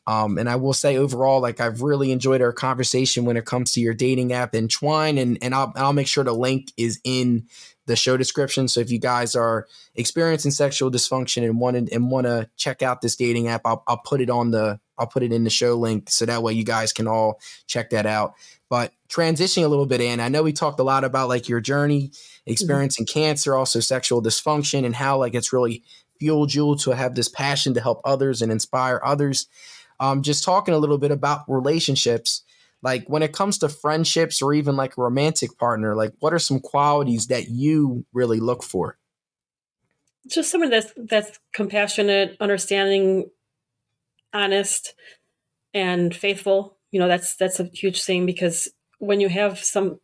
um, 0.09 0.39
and 0.39 0.49
I 0.49 0.55
will 0.55 0.73
say 0.73 0.97
overall, 0.97 1.39
like 1.39 1.59
I've 1.59 1.83
really 1.83 2.11
enjoyed 2.11 2.41
our 2.41 2.51
conversation 2.51 3.25
when 3.25 3.37
it 3.37 3.45
comes 3.45 3.73
to 3.73 3.79
your 3.79 3.93
dating 3.93 4.33
app 4.33 4.55
Entwine, 4.55 5.19
and 5.19 5.37
and 5.39 5.53
I'll 5.53 5.71
I'll 5.75 5.93
make 5.93 6.07
sure 6.07 6.23
the 6.23 6.33
link 6.33 6.71
is 6.77 6.99
in 7.03 7.45
the 7.85 7.95
show 7.95 8.17
description. 8.17 8.67
So 8.67 8.79
if 8.79 8.89
you 8.89 8.97
guys 8.97 9.35
are 9.35 9.67
experiencing 9.93 10.49
sexual 10.49 10.89
dysfunction 10.89 11.43
and 11.43 11.59
want 11.59 11.87
to, 11.87 11.93
and 11.93 12.09
want 12.09 12.25
to 12.25 12.49
check 12.57 12.81
out 12.81 13.01
this 13.01 13.15
dating 13.17 13.49
app, 13.49 13.61
I'll 13.65 13.83
I'll 13.85 14.01
put 14.03 14.19
it 14.19 14.31
on 14.31 14.49
the 14.49 14.79
I'll 14.99 15.07
put 15.07 15.23
it 15.23 15.31
in 15.31 15.43
the 15.43 15.49
show 15.49 15.75
link 15.75 16.09
so 16.09 16.25
that 16.25 16.43
way 16.43 16.53
you 16.53 16.63
guys 16.63 16.93
can 16.93 17.07
all 17.07 17.39
check 17.67 17.89
that 17.91 18.05
out. 18.05 18.33
But 18.69 18.93
transitioning 19.09 19.65
a 19.65 19.67
little 19.67 19.87
bit 19.87 20.01
in, 20.01 20.19
I 20.19 20.29
know 20.29 20.43
we 20.43 20.53
talked 20.53 20.79
a 20.79 20.83
lot 20.83 21.03
about 21.03 21.27
like 21.27 21.49
your 21.49 21.59
journey, 21.59 22.09
mm-hmm. 22.09 22.51
experiencing 22.51 23.05
mm-hmm. 23.05 23.19
cancer, 23.19 23.55
also 23.55 23.79
sexual 23.79 24.21
dysfunction, 24.21 24.85
and 24.85 24.95
how 24.95 25.17
like 25.17 25.33
it's 25.33 25.51
really 25.51 25.83
fueled 26.19 26.53
you 26.53 26.75
to 26.75 26.91
have 26.91 27.15
this 27.15 27.29
passion 27.29 27.73
to 27.73 27.81
help 27.81 28.01
others 28.05 28.41
and 28.41 28.51
inspire 28.51 29.01
others. 29.03 29.47
Um, 29.99 30.21
just 30.21 30.43
talking 30.43 30.73
a 30.73 30.77
little 30.77 30.97
bit 30.97 31.11
about 31.11 31.41
relationships, 31.47 32.43
like 32.81 33.05
when 33.07 33.23
it 33.23 33.33
comes 33.33 33.57
to 33.59 33.69
friendships 33.69 34.41
or 34.41 34.53
even 34.53 34.75
like 34.77 34.97
a 34.97 35.01
romantic 35.01 35.57
partner, 35.57 35.95
like 35.95 36.13
what 36.19 36.33
are 36.33 36.39
some 36.39 36.59
qualities 36.59 37.27
that 37.27 37.49
you 37.49 38.05
really 38.13 38.39
look 38.39 38.63
for? 38.63 38.97
Just 40.27 40.51
someone 40.51 40.69
that's 40.69 40.93
that's 40.95 41.39
compassionate, 41.53 42.37
understanding, 42.39 43.29
honest 44.33 44.93
and 45.73 46.15
faithful. 46.15 46.77
You 46.91 46.99
know 46.99 47.07
that's 47.07 47.35
that's 47.35 47.59
a 47.59 47.65
huge 47.65 48.03
thing 48.03 48.25
because 48.25 48.67
when 48.97 49.19
you 49.19 49.29
have 49.29 49.59
some 49.59 49.99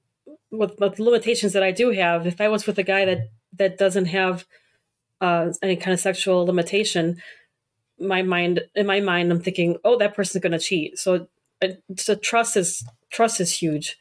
with, 0.51 0.79
limitations 0.99 1.51
that 1.53 1.63
i 1.63 1.71
do 1.71 1.89
have 1.89 2.25
if 2.25 2.39
i 2.39 2.47
was 2.47 2.65
with 2.65 2.77
a 2.77 2.83
guy 2.83 3.03
that 3.03 3.29
that 3.51 3.77
doesn't 3.77 4.05
have 4.05 4.45
uh, 5.19 5.51
any 5.61 5.75
kind 5.75 5.93
of 5.93 5.99
sexual 5.99 6.45
limitation 6.45 7.17
my 7.99 8.21
mind 8.21 8.61
in 8.75 8.85
my 8.85 8.99
mind 8.99 9.31
i'm 9.31 9.41
thinking 9.41 9.77
oh 9.83 9.97
that 9.97 10.15
person's 10.15 10.41
going 10.41 10.51
to 10.51 10.59
cheat. 10.59 10.97
So 10.97 11.27
so 11.97 12.15
trust 12.15 12.57
is 12.57 12.83
trust 13.09 13.39
is 13.39 13.57
huge. 13.57 13.97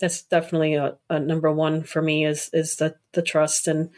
That's 0.00 0.22
definitely 0.22 0.74
a, 0.74 0.96
a, 1.10 1.20
number 1.20 1.52
one 1.52 1.82
for 1.82 2.00
me 2.00 2.24
is 2.24 2.50
is 2.52 2.76
the 2.76 2.96
the 3.12 3.22
trust 3.22 3.68
and 3.68 3.90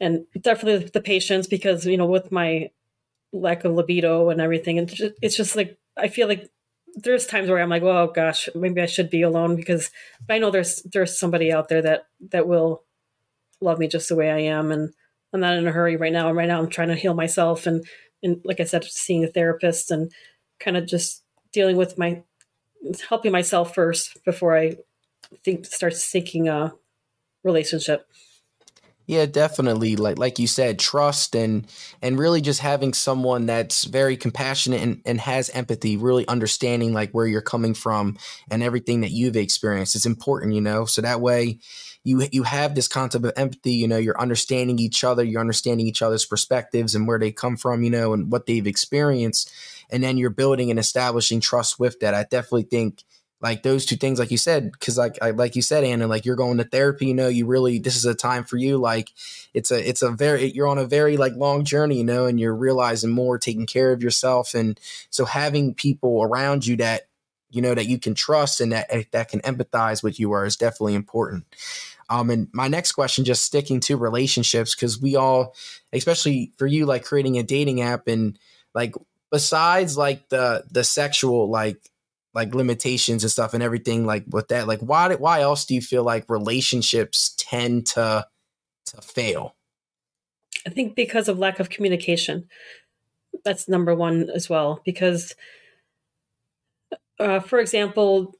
and 0.00 0.26
definitely 0.40 0.88
the 0.88 1.00
patience 1.00 1.46
because 1.46 1.86
you 1.86 1.96
know 1.96 2.06
with 2.06 2.32
my 2.32 2.70
lack 3.32 3.64
of 3.64 3.72
libido 3.72 4.30
and 4.30 4.40
everything. 4.40 4.78
And 4.78 4.92
it's 5.20 5.36
just 5.36 5.56
like 5.56 5.78
I 5.96 6.08
feel 6.08 6.28
like 6.28 6.50
there's 6.94 7.26
times 7.26 7.48
where 7.48 7.58
I'm 7.58 7.70
like, 7.70 7.82
well, 7.82 8.06
gosh, 8.06 8.48
maybe 8.54 8.80
I 8.80 8.86
should 8.86 9.10
be 9.10 9.22
alone 9.22 9.56
because 9.56 9.90
I 10.28 10.38
know 10.38 10.50
there's 10.50 10.82
there's 10.82 11.18
somebody 11.18 11.52
out 11.52 11.68
there 11.68 11.82
that 11.82 12.06
that 12.30 12.46
will 12.46 12.84
love 13.60 13.78
me 13.78 13.88
just 13.88 14.08
the 14.08 14.16
way 14.16 14.30
I 14.30 14.40
am, 14.40 14.70
and 14.70 14.92
I'm 15.32 15.40
not 15.40 15.56
in 15.56 15.66
a 15.66 15.72
hurry 15.72 15.96
right 15.96 16.12
now. 16.12 16.28
And 16.28 16.36
right 16.36 16.48
now, 16.48 16.58
I'm 16.60 16.68
trying 16.68 16.88
to 16.88 16.94
heal 16.94 17.14
myself 17.14 17.66
and 17.66 17.84
and 18.22 18.40
like 18.44 18.60
I 18.60 18.64
said, 18.64 18.84
seeing 18.84 19.24
a 19.24 19.28
therapist 19.28 19.90
and 19.90 20.12
kind 20.60 20.76
of 20.76 20.86
just 20.86 21.22
dealing 21.52 21.76
with 21.76 21.98
my 21.98 22.22
helping 23.08 23.32
myself 23.32 23.74
first 23.74 24.18
before 24.24 24.56
I 24.56 24.76
think 25.44 25.66
start 25.66 25.94
seeking 25.94 26.48
a 26.48 26.74
relationship. 27.44 28.06
Yeah, 29.06 29.26
definitely. 29.26 29.96
Like 29.96 30.18
like 30.18 30.38
you 30.38 30.46
said, 30.46 30.78
trust 30.78 31.34
and 31.34 31.66
and 32.00 32.18
really 32.18 32.40
just 32.40 32.60
having 32.60 32.92
someone 32.94 33.46
that's 33.46 33.84
very 33.84 34.16
compassionate 34.16 34.80
and, 34.80 35.02
and 35.04 35.20
has 35.20 35.50
empathy, 35.50 35.96
really 35.96 36.26
understanding 36.28 36.92
like 36.92 37.10
where 37.10 37.26
you're 37.26 37.42
coming 37.42 37.74
from 37.74 38.16
and 38.50 38.62
everything 38.62 39.00
that 39.00 39.10
you've 39.10 39.36
experienced. 39.36 39.96
It's 39.96 40.06
important, 40.06 40.54
you 40.54 40.60
know. 40.60 40.84
So 40.84 41.02
that 41.02 41.20
way 41.20 41.58
you 42.04 42.26
you 42.32 42.44
have 42.44 42.74
this 42.74 42.86
concept 42.88 43.24
of 43.24 43.32
empathy, 43.36 43.72
you 43.72 43.88
know, 43.88 43.98
you're 43.98 44.20
understanding 44.20 44.78
each 44.78 45.02
other, 45.02 45.24
you're 45.24 45.40
understanding 45.40 45.86
each 45.86 46.02
other's 46.02 46.24
perspectives 46.24 46.94
and 46.94 47.06
where 47.08 47.18
they 47.18 47.32
come 47.32 47.56
from, 47.56 47.82
you 47.82 47.90
know, 47.90 48.12
and 48.12 48.30
what 48.30 48.46
they've 48.46 48.66
experienced. 48.66 49.52
And 49.90 50.02
then 50.02 50.16
you're 50.16 50.30
building 50.30 50.70
and 50.70 50.78
establishing 50.78 51.40
trust 51.40 51.78
with 51.78 51.98
that. 52.00 52.14
I 52.14 52.22
definitely 52.22 52.62
think 52.64 53.02
like 53.42 53.62
those 53.62 53.84
two 53.84 53.96
things 53.96 54.18
like 54.18 54.30
you 54.30 54.38
said 54.38 54.72
because 54.72 54.96
like 54.96 55.18
I, 55.20 55.30
like 55.30 55.56
you 55.56 55.62
said 55.62 55.84
anna 55.84 56.06
like 56.06 56.24
you're 56.24 56.36
going 56.36 56.58
to 56.58 56.64
therapy 56.64 57.06
you 57.06 57.14
know 57.14 57.28
you 57.28 57.44
really 57.44 57.78
this 57.78 57.96
is 57.96 58.04
a 58.04 58.14
time 58.14 58.44
for 58.44 58.56
you 58.56 58.78
like 58.78 59.10
it's 59.52 59.70
a 59.70 59.88
it's 59.88 60.00
a 60.00 60.10
very 60.10 60.52
you're 60.52 60.68
on 60.68 60.78
a 60.78 60.86
very 60.86 61.16
like 61.16 61.34
long 61.34 61.64
journey 61.64 61.98
you 61.98 62.04
know 62.04 62.26
and 62.26 62.40
you're 62.40 62.54
realizing 62.54 63.10
more 63.10 63.38
taking 63.38 63.66
care 63.66 63.92
of 63.92 64.02
yourself 64.02 64.54
and 64.54 64.80
so 65.10 65.24
having 65.24 65.74
people 65.74 66.22
around 66.22 66.66
you 66.66 66.76
that 66.76 67.02
you 67.52 67.60
know 67.60 67.74
that 67.74 67.86
you 67.86 67.98
can 67.98 68.14
trust 68.14 68.60
and 68.60 68.72
that 68.72 68.86
eh, 68.90 69.04
that 69.12 69.28
can 69.28 69.40
empathize 69.40 70.02
with 70.02 70.18
you 70.18 70.32
are 70.32 70.44
is 70.44 70.56
definitely 70.56 70.94
important. 70.94 71.44
Um, 72.08 72.30
and 72.30 72.48
my 72.52 72.66
next 72.68 72.92
question, 72.92 73.24
just 73.24 73.44
sticking 73.44 73.80
to 73.80 73.96
relationships, 73.96 74.74
because 74.74 75.00
we 75.00 75.16
all, 75.16 75.54
especially 75.92 76.52
for 76.58 76.66
you, 76.66 76.84
like 76.84 77.04
creating 77.04 77.38
a 77.38 77.42
dating 77.42 77.80
app 77.80 78.08
and 78.08 78.38
like 78.74 78.94
besides 79.30 79.96
like 79.96 80.28
the 80.30 80.64
the 80.70 80.82
sexual 80.82 81.48
like 81.48 81.78
like 82.34 82.54
limitations 82.54 83.22
and 83.22 83.30
stuff 83.30 83.54
and 83.54 83.62
everything 83.62 84.06
like 84.06 84.24
with 84.28 84.48
that 84.48 84.66
like 84.66 84.80
why 84.80 85.14
why 85.16 85.40
else 85.40 85.64
do 85.64 85.74
you 85.74 85.80
feel 85.80 86.02
like 86.02 86.24
relationships 86.28 87.34
tend 87.36 87.86
to 87.86 88.26
to 88.86 89.00
fail? 89.00 89.54
I 90.66 90.70
think 90.70 90.94
because 90.94 91.28
of 91.28 91.38
lack 91.38 91.60
of 91.60 91.70
communication. 91.70 92.48
That's 93.44 93.68
number 93.68 93.94
one 93.94 94.30
as 94.30 94.48
well 94.48 94.80
because 94.84 95.34
uh, 97.18 97.40
for 97.40 97.58
example 97.58 98.34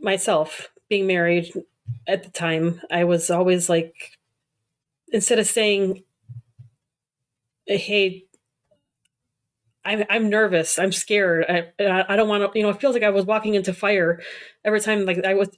myself 0.00 0.68
being 0.88 1.06
married 1.06 1.52
at 2.06 2.22
the 2.22 2.30
time 2.30 2.80
i 2.90 3.04
was 3.04 3.30
always 3.30 3.68
like 3.68 4.18
instead 5.12 5.38
of 5.38 5.46
saying 5.46 6.02
hey 7.66 8.24
I'm 9.84 10.04
I'm 10.08 10.30
nervous. 10.30 10.78
I'm 10.78 10.92
scared. 10.92 11.46
I 11.48 12.04
I 12.08 12.16
don't 12.16 12.28
want 12.28 12.52
to. 12.52 12.58
You 12.58 12.64
know, 12.64 12.70
it 12.70 12.80
feels 12.80 12.94
like 12.94 13.02
I 13.02 13.10
was 13.10 13.26
walking 13.26 13.54
into 13.54 13.72
fire 13.72 14.20
every 14.64 14.80
time. 14.80 15.04
Like 15.04 15.24
I 15.24 15.34
was, 15.34 15.50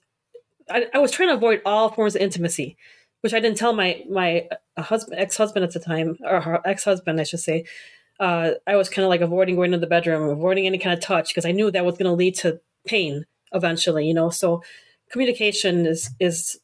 I, 0.71 0.87
I 0.95 0.99
was 0.99 1.11
trying 1.11 1.29
to 1.29 1.35
avoid 1.35 1.61
all 1.65 1.91
forms 1.93 2.15
of 2.15 2.23
intimacy, 2.23 2.77
which 3.21 3.35
I 3.35 3.41
didn't 3.41 3.59
tell 3.59 3.75
my 3.75 4.03
my 4.09 4.49
uh, 4.77 4.83
husband, 4.83 5.21
ex 5.21 5.37
husband 5.37 5.65
at 5.65 5.73
the 5.73 5.81
time, 5.81 6.17
or 6.25 6.67
ex 6.67 6.85
husband, 6.85 7.21
I 7.21 7.25
should 7.25 7.41
say. 7.41 7.67
Uh, 8.21 8.53
I 8.67 8.77
was 8.77 8.89
kind 8.89 9.05
of 9.05 9.11
like 9.11 9.21
avoiding 9.21 9.57
going 9.57 9.73
to 9.73 9.79
the 9.79 9.87
bedroom, 9.87 10.29
avoiding 10.29 10.67
any 10.67 10.79
kind 10.79 10.97
of 10.97 11.05
touch 11.05 11.29
because 11.31 11.45
I 11.45 11.53
knew 11.53 11.71
that 11.71 11.85
was 11.85 11.99
going 11.99 12.11
to 12.11 12.13
lead 12.13 12.37
to 12.37 12.61
pain 12.87 13.27
eventually. 13.53 14.07
You 14.07 14.15
know, 14.15 14.31
so 14.31 14.63
communication 15.11 15.85
is 15.85 16.11
is 16.19 16.59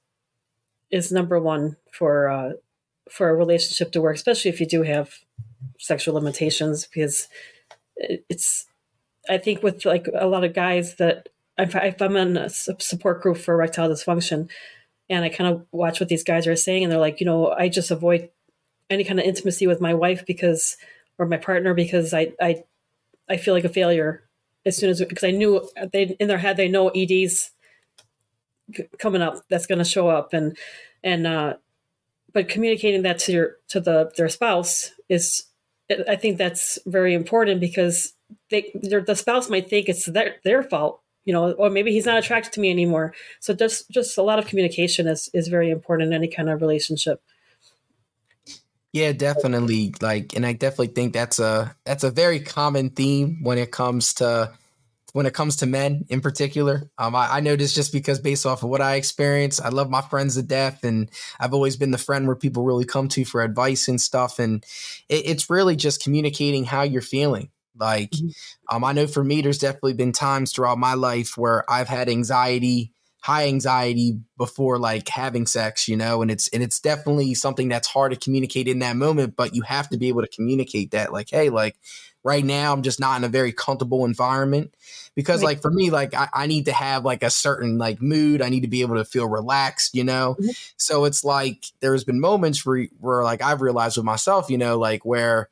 is 0.90 1.12
number 1.12 1.38
one 1.38 1.76
for 1.92 2.28
uh, 2.28 2.52
for 3.10 3.28
a 3.28 3.34
relationship 3.34 3.92
to 3.92 4.00
work, 4.00 4.16
especially 4.16 4.50
if 4.50 4.60
you 4.60 4.66
do 4.66 4.82
have 4.82 5.12
sexual 5.78 6.14
limitations 6.14 6.86
because 6.86 7.28
it's 7.96 8.66
i 9.28 9.38
think 9.38 9.62
with 9.62 9.84
like 9.84 10.08
a 10.14 10.26
lot 10.26 10.44
of 10.44 10.54
guys 10.54 10.96
that 10.96 11.28
if 11.58 12.00
i'm 12.00 12.16
in 12.16 12.36
a 12.36 12.48
support 12.48 13.22
group 13.22 13.36
for 13.36 13.54
erectile 13.54 13.88
dysfunction 13.88 14.48
and 15.08 15.24
i 15.24 15.28
kind 15.28 15.52
of 15.52 15.66
watch 15.72 16.00
what 16.00 16.08
these 16.08 16.24
guys 16.24 16.46
are 16.46 16.56
saying 16.56 16.82
and 16.82 16.92
they're 16.92 16.98
like 16.98 17.20
you 17.20 17.26
know 17.26 17.50
i 17.50 17.68
just 17.68 17.90
avoid 17.90 18.28
any 18.88 19.04
kind 19.04 19.20
of 19.20 19.26
intimacy 19.26 19.66
with 19.66 19.80
my 19.80 19.94
wife 19.94 20.24
because 20.26 20.76
or 21.18 21.26
my 21.26 21.36
partner 21.36 21.74
because 21.74 22.14
i 22.14 22.32
i 22.40 22.62
i 23.28 23.36
feel 23.36 23.54
like 23.54 23.64
a 23.64 23.68
failure 23.68 24.22
as 24.64 24.76
soon 24.76 24.90
as 24.90 25.00
because 25.00 25.24
i 25.24 25.30
knew 25.30 25.68
they 25.92 26.16
in 26.18 26.28
their 26.28 26.38
head 26.38 26.56
they 26.56 26.68
know 26.68 26.88
ed's 26.88 27.50
coming 28.98 29.22
up 29.22 29.44
that's 29.48 29.66
going 29.66 29.78
to 29.78 29.84
show 29.84 30.08
up 30.08 30.32
and 30.32 30.56
and 31.02 31.26
uh 31.26 31.54
but 32.32 32.48
communicating 32.48 33.02
that 33.02 33.18
to 33.18 33.32
your 33.32 33.56
to 33.68 33.80
the 33.80 34.10
their 34.16 34.28
spouse 34.28 34.92
is 35.08 35.44
I 36.08 36.16
think 36.16 36.38
that's 36.38 36.78
very 36.86 37.14
important 37.14 37.60
because 37.60 38.12
they 38.50 38.70
the 38.74 39.14
spouse 39.14 39.50
might 39.50 39.68
think 39.68 39.88
it's 39.88 40.06
their 40.06 40.36
their 40.44 40.62
fault 40.62 41.00
you 41.24 41.32
know, 41.32 41.52
or 41.52 41.70
maybe 41.70 41.92
he's 41.92 42.06
not 42.06 42.18
attracted 42.18 42.52
to 42.54 42.60
me 42.60 42.70
anymore. 42.70 43.14
So 43.40 43.54
just 43.54 43.90
just 43.90 44.18
a 44.18 44.22
lot 44.22 44.38
of 44.38 44.46
communication 44.46 45.06
is 45.06 45.28
is 45.32 45.48
very 45.48 45.70
important 45.70 46.08
in 46.08 46.14
any 46.14 46.28
kind 46.28 46.48
of 46.48 46.60
relationship. 46.60 47.22
Yeah, 48.92 49.12
definitely. 49.12 49.94
Like, 50.00 50.34
and 50.34 50.44
I 50.44 50.52
definitely 50.52 50.88
think 50.88 51.12
that's 51.12 51.38
a 51.38 51.76
that's 51.84 52.04
a 52.04 52.10
very 52.10 52.40
common 52.40 52.90
theme 52.90 53.38
when 53.42 53.58
it 53.58 53.70
comes 53.70 54.14
to 54.14 54.52
when 55.12 55.26
it 55.26 55.34
comes 55.34 55.56
to 55.56 55.66
men 55.66 56.04
in 56.08 56.20
particular. 56.20 56.90
Um, 56.98 57.14
I, 57.14 57.36
I 57.36 57.40
noticed 57.40 57.74
just 57.74 57.92
because 57.92 58.18
based 58.18 58.46
off 58.46 58.62
of 58.62 58.68
what 58.68 58.80
I 58.80 58.94
experienced, 58.94 59.60
I 59.62 59.68
love 59.68 59.90
my 59.90 60.00
friends 60.00 60.36
to 60.36 60.42
death, 60.42 60.84
and 60.84 61.10
I've 61.38 61.54
always 61.54 61.76
been 61.76 61.90
the 61.90 61.98
friend 61.98 62.26
where 62.26 62.36
people 62.36 62.64
really 62.64 62.84
come 62.84 63.08
to 63.08 63.24
for 63.24 63.42
advice 63.42 63.88
and 63.88 64.00
stuff. 64.00 64.38
And 64.38 64.64
it, 65.08 65.26
it's 65.26 65.50
really 65.50 65.76
just 65.76 66.02
communicating 66.02 66.64
how 66.64 66.82
you're 66.82 67.02
feeling. 67.02 67.50
Like, 67.76 68.10
mm-hmm. 68.10 68.76
um, 68.76 68.84
I 68.84 68.92
know 68.92 69.06
for 69.06 69.24
me, 69.24 69.40
there's 69.40 69.58
definitely 69.58 69.94
been 69.94 70.12
times 70.12 70.52
throughout 70.52 70.78
my 70.78 70.94
life 70.94 71.36
where 71.36 71.70
I've 71.70 71.88
had 71.88 72.08
anxiety 72.08 72.92
high 73.22 73.46
anxiety 73.46 74.18
before 74.38 74.78
like 74.78 75.06
having 75.08 75.46
sex 75.46 75.86
you 75.86 75.96
know 75.96 76.22
and 76.22 76.30
it's 76.30 76.48
and 76.48 76.62
it's 76.62 76.80
definitely 76.80 77.34
something 77.34 77.68
that's 77.68 77.86
hard 77.86 78.12
to 78.12 78.18
communicate 78.18 78.66
in 78.66 78.78
that 78.78 78.96
moment 78.96 79.36
but 79.36 79.54
you 79.54 79.60
have 79.62 79.88
to 79.88 79.98
be 79.98 80.08
able 80.08 80.22
to 80.22 80.28
communicate 80.28 80.92
that 80.92 81.12
like 81.12 81.28
hey 81.30 81.50
like 81.50 81.76
right 82.22 82.44
now 82.44 82.72
i'm 82.72 82.82
just 82.82 83.00
not 83.00 83.16
in 83.18 83.24
a 83.24 83.28
very 83.28 83.52
comfortable 83.52 84.04
environment 84.04 84.74
because 85.14 85.42
like 85.42 85.60
for 85.60 85.70
me 85.70 85.90
like 85.90 86.14
I, 86.14 86.28
I, 86.32 86.46
need 86.46 86.66
to 86.66 86.72
have 86.72 87.04
like 87.04 87.22
a 87.22 87.30
certain 87.30 87.78
like 87.78 88.00
mood 88.00 88.42
i 88.42 88.48
need 88.48 88.60
to 88.60 88.68
be 88.68 88.82
able 88.82 88.96
to 88.96 89.04
feel 89.04 89.26
relaxed 89.26 89.94
you 89.94 90.04
know 90.04 90.36
mm-hmm. 90.38 90.50
so 90.76 91.04
it's 91.04 91.24
like 91.24 91.66
there's 91.80 92.04
been 92.04 92.20
moments 92.20 92.64
where 92.64 92.86
where 92.98 93.24
like 93.24 93.42
i've 93.42 93.60
realized 93.60 93.96
with 93.96 94.06
myself 94.06 94.50
you 94.50 94.58
know 94.58 94.78
like 94.78 95.04
where 95.04 95.48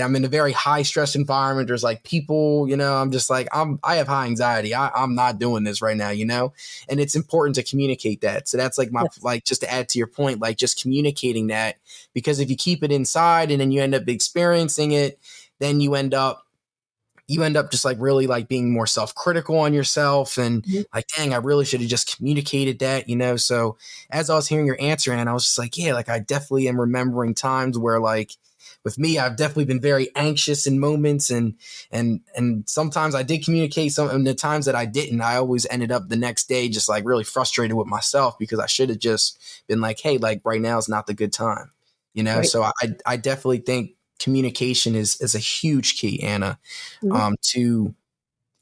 I'm 0.00 0.16
in 0.16 0.24
a 0.24 0.28
very 0.28 0.52
high 0.52 0.82
stress 0.82 1.14
environment. 1.14 1.68
There's 1.68 1.82
like 1.82 2.02
people, 2.02 2.68
you 2.68 2.76
know, 2.76 2.94
I'm 2.94 3.10
just 3.10 3.30
like, 3.30 3.48
I'm, 3.52 3.78
I 3.82 3.96
have 3.96 4.08
high 4.08 4.26
anxiety. 4.26 4.74
I, 4.74 4.90
I'm 4.90 5.14
not 5.14 5.38
doing 5.38 5.64
this 5.64 5.80
right 5.80 5.96
now, 5.96 6.10
you 6.10 6.24
know? 6.24 6.52
And 6.88 7.00
it's 7.00 7.16
important 7.16 7.56
to 7.56 7.62
communicate 7.62 8.20
that. 8.20 8.48
So 8.48 8.56
that's 8.56 8.78
like 8.78 8.92
my, 8.92 9.02
yes. 9.02 9.22
like, 9.22 9.44
just 9.44 9.62
to 9.62 9.72
add 9.72 9.88
to 9.90 9.98
your 9.98 10.06
point, 10.06 10.40
like 10.40 10.56
just 10.56 10.80
communicating 10.80 11.48
that 11.48 11.76
because 12.14 12.40
if 12.40 12.50
you 12.50 12.56
keep 12.56 12.82
it 12.82 12.92
inside 12.92 13.50
and 13.50 13.60
then 13.60 13.70
you 13.70 13.82
end 13.82 13.94
up 13.94 14.08
experiencing 14.08 14.92
it, 14.92 15.18
then 15.58 15.80
you 15.80 15.94
end 15.94 16.14
up, 16.14 16.42
you 17.28 17.42
end 17.42 17.56
up 17.56 17.70
just 17.70 17.84
like 17.84 17.96
really 18.00 18.26
like 18.26 18.46
being 18.46 18.72
more 18.72 18.86
self-critical 18.86 19.58
on 19.58 19.74
yourself 19.74 20.38
and 20.38 20.62
mm-hmm. 20.62 20.82
like 20.94 21.08
dang 21.16 21.34
i 21.34 21.38
really 21.38 21.64
should 21.64 21.80
have 21.80 21.90
just 21.90 22.16
communicated 22.16 22.78
that 22.78 23.08
you 23.08 23.16
know 23.16 23.34
so 23.36 23.76
as 24.10 24.30
i 24.30 24.36
was 24.36 24.46
hearing 24.46 24.64
your 24.64 24.80
answer 24.80 25.12
and 25.12 25.28
i 25.28 25.32
was 25.32 25.42
just 25.42 25.58
like 25.58 25.76
yeah 25.76 25.92
like 25.92 26.08
i 26.08 26.20
definitely 26.20 26.68
am 26.68 26.80
remembering 26.80 27.34
times 27.34 27.76
where 27.76 27.98
like 27.98 28.30
with 28.86 29.00
me, 29.00 29.18
I've 29.18 29.34
definitely 29.34 29.64
been 29.64 29.80
very 29.80 30.10
anxious 30.14 30.64
in 30.64 30.78
moments 30.78 31.28
and 31.28 31.56
and 31.90 32.20
and 32.36 32.62
sometimes 32.68 33.16
I 33.16 33.24
did 33.24 33.44
communicate 33.44 33.90
some 33.90 34.08
and 34.08 34.24
the 34.24 34.32
times 34.32 34.66
that 34.66 34.76
I 34.76 34.86
didn't, 34.86 35.20
I 35.22 35.38
always 35.38 35.66
ended 35.68 35.90
up 35.90 36.08
the 36.08 36.16
next 36.16 36.48
day 36.48 36.68
just 36.68 36.88
like 36.88 37.04
really 37.04 37.24
frustrated 37.24 37.76
with 37.76 37.88
myself 37.88 38.38
because 38.38 38.60
I 38.60 38.66
should 38.66 38.88
have 38.90 39.00
just 39.00 39.40
been 39.66 39.80
like, 39.80 39.98
hey, 39.98 40.18
like 40.18 40.40
right 40.44 40.60
now 40.60 40.78
is 40.78 40.88
not 40.88 41.08
the 41.08 41.14
good 41.14 41.32
time. 41.32 41.72
You 42.14 42.22
know, 42.22 42.36
right. 42.36 42.46
so 42.46 42.62
I 42.62 42.94
I 43.04 43.16
definitely 43.16 43.58
think 43.58 43.95
communication 44.18 44.94
is 44.94 45.20
is 45.20 45.34
a 45.34 45.40
huge 45.40 45.98
key, 45.98 46.22
Anna, 46.22 46.58
mm-hmm. 47.02 47.12
um, 47.12 47.36
to 47.52 47.94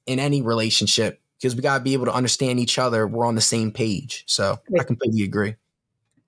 in 0.07 0.19
any 0.19 0.43
relationship 0.43 1.21
because 1.39 1.57
we 1.57 1.63
gotta 1.63 1.83
be 1.83 1.93
able 1.93 2.07
to 2.07 2.15
understand 2.15 2.61
each 2.61 2.79
other. 2.79 3.07
We're 3.07 3.27
on 3.27 3.35
the 3.35 3.41
same 3.41 3.73
page. 3.73 4.25
So 4.27 4.59
right. 4.71 4.81
I 4.81 4.85
completely 4.85 5.23
agree. 5.23 5.57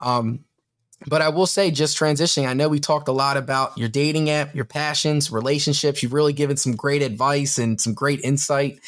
Um, 0.01 0.45
but 1.07 1.20
I 1.20 1.29
will 1.29 1.47
say, 1.47 1.70
just 1.70 1.99
transitioning, 1.99 2.49
I 2.49 2.55
know 2.55 2.68
we 2.68 2.81
talked 2.81 3.09
a 3.09 3.12
lot 3.12 3.37
about 3.37 3.77
your 3.77 3.89
dating 3.89 4.31
app, 4.31 4.55
your 4.55 4.64
passions, 4.64 5.31
relationships. 5.31 6.03
You've 6.03 6.14
really 6.14 6.33
given 6.33 6.57
some 6.57 6.74
great 6.74 7.03
advice 7.03 7.59
and 7.59 7.81
some 7.81 7.93
great 7.93 8.20
insight. 8.22 8.81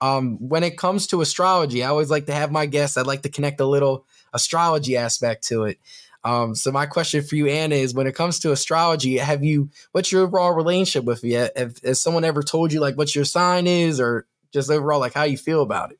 Um, 0.00 0.36
when 0.48 0.64
it 0.64 0.76
comes 0.76 1.06
to 1.08 1.20
astrology, 1.20 1.84
I 1.84 1.88
always 1.88 2.10
like 2.10 2.26
to 2.26 2.34
have 2.34 2.50
my 2.50 2.66
guests, 2.66 2.96
I'd 2.96 3.06
like 3.06 3.22
to 3.22 3.28
connect 3.28 3.60
a 3.60 3.66
little 3.66 4.04
astrology 4.32 4.96
aspect 4.96 5.46
to 5.48 5.64
it. 5.64 5.78
Um, 6.24 6.54
so 6.54 6.70
my 6.70 6.86
question 6.86 7.22
for 7.22 7.34
you, 7.34 7.48
Anna, 7.48 7.74
is 7.74 7.94
when 7.94 8.06
it 8.06 8.14
comes 8.14 8.38
to 8.40 8.52
astrology, 8.52 9.18
have 9.18 9.42
you 9.42 9.70
what's 9.92 10.12
your 10.12 10.22
overall 10.22 10.52
relationship 10.52 11.04
with 11.04 11.24
it? 11.24 11.56
Have, 11.56 11.78
has 11.84 12.00
someone 12.00 12.24
ever 12.24 12.42
told 12.42 12.72
you 12.72 12.80
like 12.80 12.96
what 12.96 13.14
your 13.14 13.24
sign 13.24 13.66
is, 13.66 14.00
or 14.00 14.26
just 14.52 14.70
overall 14.70 15.00
like 15.00 15.14
how 15.14 15.24
you 15.24 15.36
feel 15.36 15.62
about 15.62 15.92
it? 15.92 15.98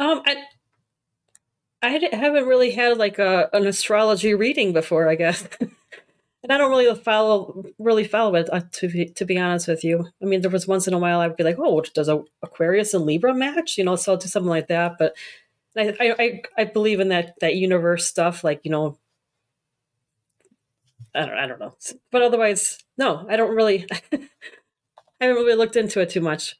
Um, 0.00 0.22
I 0.26 0.44
I 1.82 2.16
haven't 2.16 2.46
really 2.46 2.70
had 2.70 2.98
like 2.98 3.18
a 3.18 3.48
an 3.52 3.66
astrology 3.66 4.34
reading 4.34 4.72
before, 4.72 5.08
I 5.08 5.14
guess. 5.14 5.46
and 5.60 6.52
I 6.52 6.58
don't 6.58 6.70
really 6.70 6.94
follow 6.94 7.64
really 7.78 8.04
follow 8.04 8.34
it 8.36 8.48
uh, 8.52 8.62
to 8.72 8.88
be, 8.88 9.06
to 9.06 9.24
be 9.24 9.38
honest 9.38 9.68
with 9.68 9.84
you. 9.84 10.08
I 10.22 10.24
mean, 10.24 10.42
there 10.42 10.50
was 10.50 10.66
once 10.66 10.86
in 10.86 10.94
a 10.94 10.98
while 10.98 11.20
I'd 11.20 11.36
be 11.36 11.44
like, 11.44 11.58
"Oh, 11.58 11.80
does 11.80 12.08
a 12.08 12.22
Aquarius 12.42 12.94
and 12.94 13.04
Libra 13.04 13.34
match?" 13.34 13.78
You 13.78 13.84
know, 13.84 13.96
so 13.96 14.12
I'll 14.12 14.18
do 14.18 14.28
something 14.28 14.50
like 14.50 14.68
that. 14.68 14.96
But 14.98 15.14
I 15.76 15.94
I 16.00 16.42
I 16.56 16.64
believe 16.64 17.00
in 17.00 17.08
that 17.08 17.34
that 17.40 17.56
universe 17.56 18.06
stuff, 18.06 18.44
like 18.44 18.60
you 18.64 18.70
know. 18.70 18.98
I 21.14 21.26
don't 21.26 21.38
I 21.38 21.46
don't 21.46 21.60
know, 21.60 21.76
but 22.10 22.22
otherwise, 22.22 22.78
no, 22.98 23.26
I 23.28 23.36
don't 23.36 23.54
really. 23.54 23.86
I 25.20 25.26
haven't 25.28 25.42
really 25.42 25.56
looked 25.56 25.76
into 25.76 26.00
it 26.00 26.10
too 26.10 26.20
much. 26.20 26.56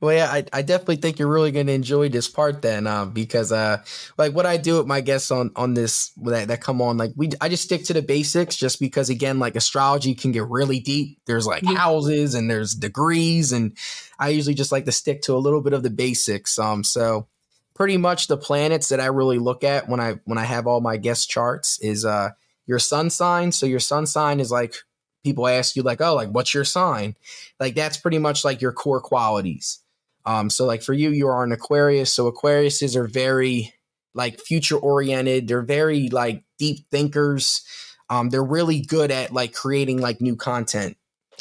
Well, 0.00 0.14
yeah, 0.14 0.30
I, 0.30 0.44
I 0.52 0.62
definitely 0.62 0.96
think 0.96 1.18
you're 1.18 1.28
really 1.28 1.50
going 1.50 1.66
to 1.66 1.74
enjoy 1.74 2.08
this 2.08 2.26
part 2.26 2.62
then, 2.62 2.86
uh, 2.86 3.04
because 3.04 3.52
uh, 3.52 3.82
like 4.16 4.32
what 4.32 4.46
I 4.46 4.56
do 4.56 4.78
with 4.78 4.86
my 4.86 5.02
guests 5.02 5.30
on 5.30 5.50
on 5.56 5.74
this 5.74 6.12
that, 6.22 6.48
that 6.48 6.62
come 6.62 6.80
on, 6.80 6.96
like 6.96 7.12
we 7.16 7.30
I 7.40 7.50
just 7.50 7.64
stick 7.64 7.84
to 7.84 7.92
the 7.92 8.00
basics, 8.00 8.56
just 8.56 8.80
because 8.80 9.10
again, 9.10 9.38
like 9.38 9.56
astrology 9.56 10.14
can 10.14 10.32
get 10.32 10.48
really 10.48 10.80
deep. 10.80 11.18
There's 11.26 11.46
like 11.46 11.62
mm-hmm. 11.62 11.76
houses 11.76 12.34
and 12.34 12.50
there's 12.50 12.74
degrees, 12.74 13.52
and 13.52 13.76
I 14.18 14.30
usually 14.30 14.54
just 14.54 14.72
like 14.72 14.86
to 14.86 14.92
stick 14.92 15.20
to 15.22 15.34
a 15.34 15.38
little 15.38 15.60
bit 15.60 15.74
of 15.74 15.82
the 15.82 15.90
basics. 15.90 16.58
Um, 16.58 16.82
so 16.82 17.28
pretty 17.74 17.98
much 17.98 18.26
the 18.26 18.38
planets 18.38 18.88
that 18.88 19.00
I 19.00 19.06
really 19.06 19.38
look 19.38 19.64
at 19.64 19.86
when 19.86 20.00
I 20.00 20.14
when 20.24 20.38
I 20.38 20.44
have 20.44 20.66
all 20.66 20.80
my 20.80 20.96
guest 20.96 21.28
charts 21.28 21.78
is 21.82 22.06
uh 22.06 22.30
your 22.70 22.78
sun 22.78 23.10
sign. 23.10 23.50
So 23.50 23.66
your 23.66 23.80
sun 23.80 24.06
sign 24.06 24.38
is 24.38 24.52
like 24.52 24.76
people 25.24 25.48
ask 25.48 25.74
you 25.74 25.82
like, 25.82 26.00
oh, 26.00 26.14
like 26.14 26.28
what's 26.28 26.54
your 26.54 26.64
sign? 26.64 27.16
Like 27.58 27.74
that's 27.74 27.96
pretty 27.96 28.18
much 28.18 28.44
like 28.44 28.62
your 28.62 28.70
core 28.70 29.00
qualities. 29.00 29.80
Um, 30.24 30.48
so 30.50 30.66
like 30.66 30.80
for 30.80 30.92
you, 30.92 31.10
you 31.10 31.26
are 31.26 31.42
an 31.42 31.50
Aquarius. 31.50 32.12
So 32.12 32.30
Aquariuses 32.30 32.94
are 32.94 33.08
very 33.08 33.74
like 34.14 34.38
future 34.38 34.76
oriented. 34.76 35.48
They're 35.48 35.62
very 35.62 36.10
like 36.10 36.44
deep 36.60 36.88
thinkers. 36.92 37.62
Um, 38.08 38.30
they're 38.30 38.44
really 38.44 38.80
good 38.82 39.10
at 39.10 39.32
like 39.32 39.52
creating 39.52 40.00
like 40.00 40.20
new 40.20 40.36
content, 40.36 40.96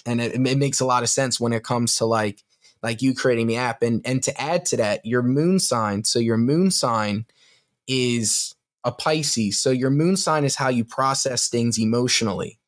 and 0.07 0.19
it, 0.19 0.33
it 0.33 0.57
makes 0.57 0.79
a 0.79 0.85
lot 0.85 1.03
of 1.03 1.09
sense 1.09 1.39
when 1.39 1.53
it 1.53 1.63
comes 1.63 1.95
to 1.97 2.05
like 2.05 2.43
like 2.81 3.03
you 3.03 3.13
creating 3.13 3.45
the 3.45 3.57
app. 3.57 3.83
And 3.83 4.01
and 4.03 4.23
to 4.23 4.41
add 4.41 4.65
to 4.67 4.77
that, 4.77 5.05
your 5.05 5.21
moon 5.21 5.59
sign. 5.59 6.05
So 6.05 6.17
your 6.17 6.37
moon 6.37 6.71
sign 6.71 7.25
is 7.87 8.55
a 8.83 8.91
Pisces. 8.91 9.59
So 9.59 9.71
your 9.71 9.89
moon 9.89 10.15
sign 10.15 10.43
is 10.43 10.55
how 10.55 10.69
you 10.69 10.85
process 10.85 11.49
things 11.49 11.79
emotionally. 11.79 12.59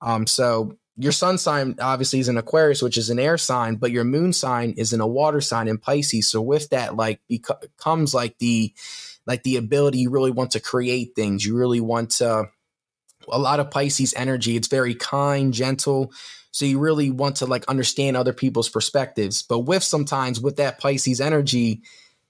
Um, 0.00 0.26
so 0.26 0.76
your 0.96 1.12
sun 1.12 1.38
sign 1.38 1.76
obviously 1.80 2.20
is 2.20 2.28
an 2.28 2.36
Aquarius, 2.36 2.82
which 2.82 2.98
is 2.98 3.10
an 3.10 3.18
air 3.18 3.36
sign, 3.36 3.76
but 3.76 3.90
your 3.90 4.04
moon 4.04 4.32
sign 4.32 4.74
is 4.76 4.92
in 4.92 5.00
a 5.00 5.06
water 5.06 5.40
sign 5.40 5.66
in 5.66 5.78
Pisces. 5.78 6.28
So 6.28 6.40
with 6.40 6.68
that, 6.70 6.96
like 6.96 7.20
beco- 7.30 7.64
comes 7.76 8.14
like 8.14 8.38
the 8.38 8.72
like 9.26 9.42
the 9.42 9.56
ability 9.56 9.98
you 9.98 10.10
really 10.10 10.30
want 10.30 10.52
to 10.52 10.60
create 10.60 11.12
things. 11.16 11.44
You 11.44 11.56
really 11.56 11.80
want 11.80 12.10
to 12.12 12.48
a 13.28 13.38
lot 13.38 13.60
of 13.60 13.70
Pisces 13.70 14.14
energy. 14.16 14.56
It's 14.56 14.68
very 14.68 14.94
kind, 14.94 15.52
gentle. 15.52 16.12
So 16.50 16.64
you 16.66 16.78
really 16.78 17.10
want 17.10 17.36
to 17.36 17.46
like 17.46 17.64
understand 17.66 18.16
other 18.16 18.32
people's 18.32 18.68
perspectives. 18.68 19.42
But 19.42 19.60
with 19.60 19.82
sometimes 19.82 20.40
with 20.40 20.56
that 20.56 20.78
Pisces 20.78 21.20
energy, 21.20 21.82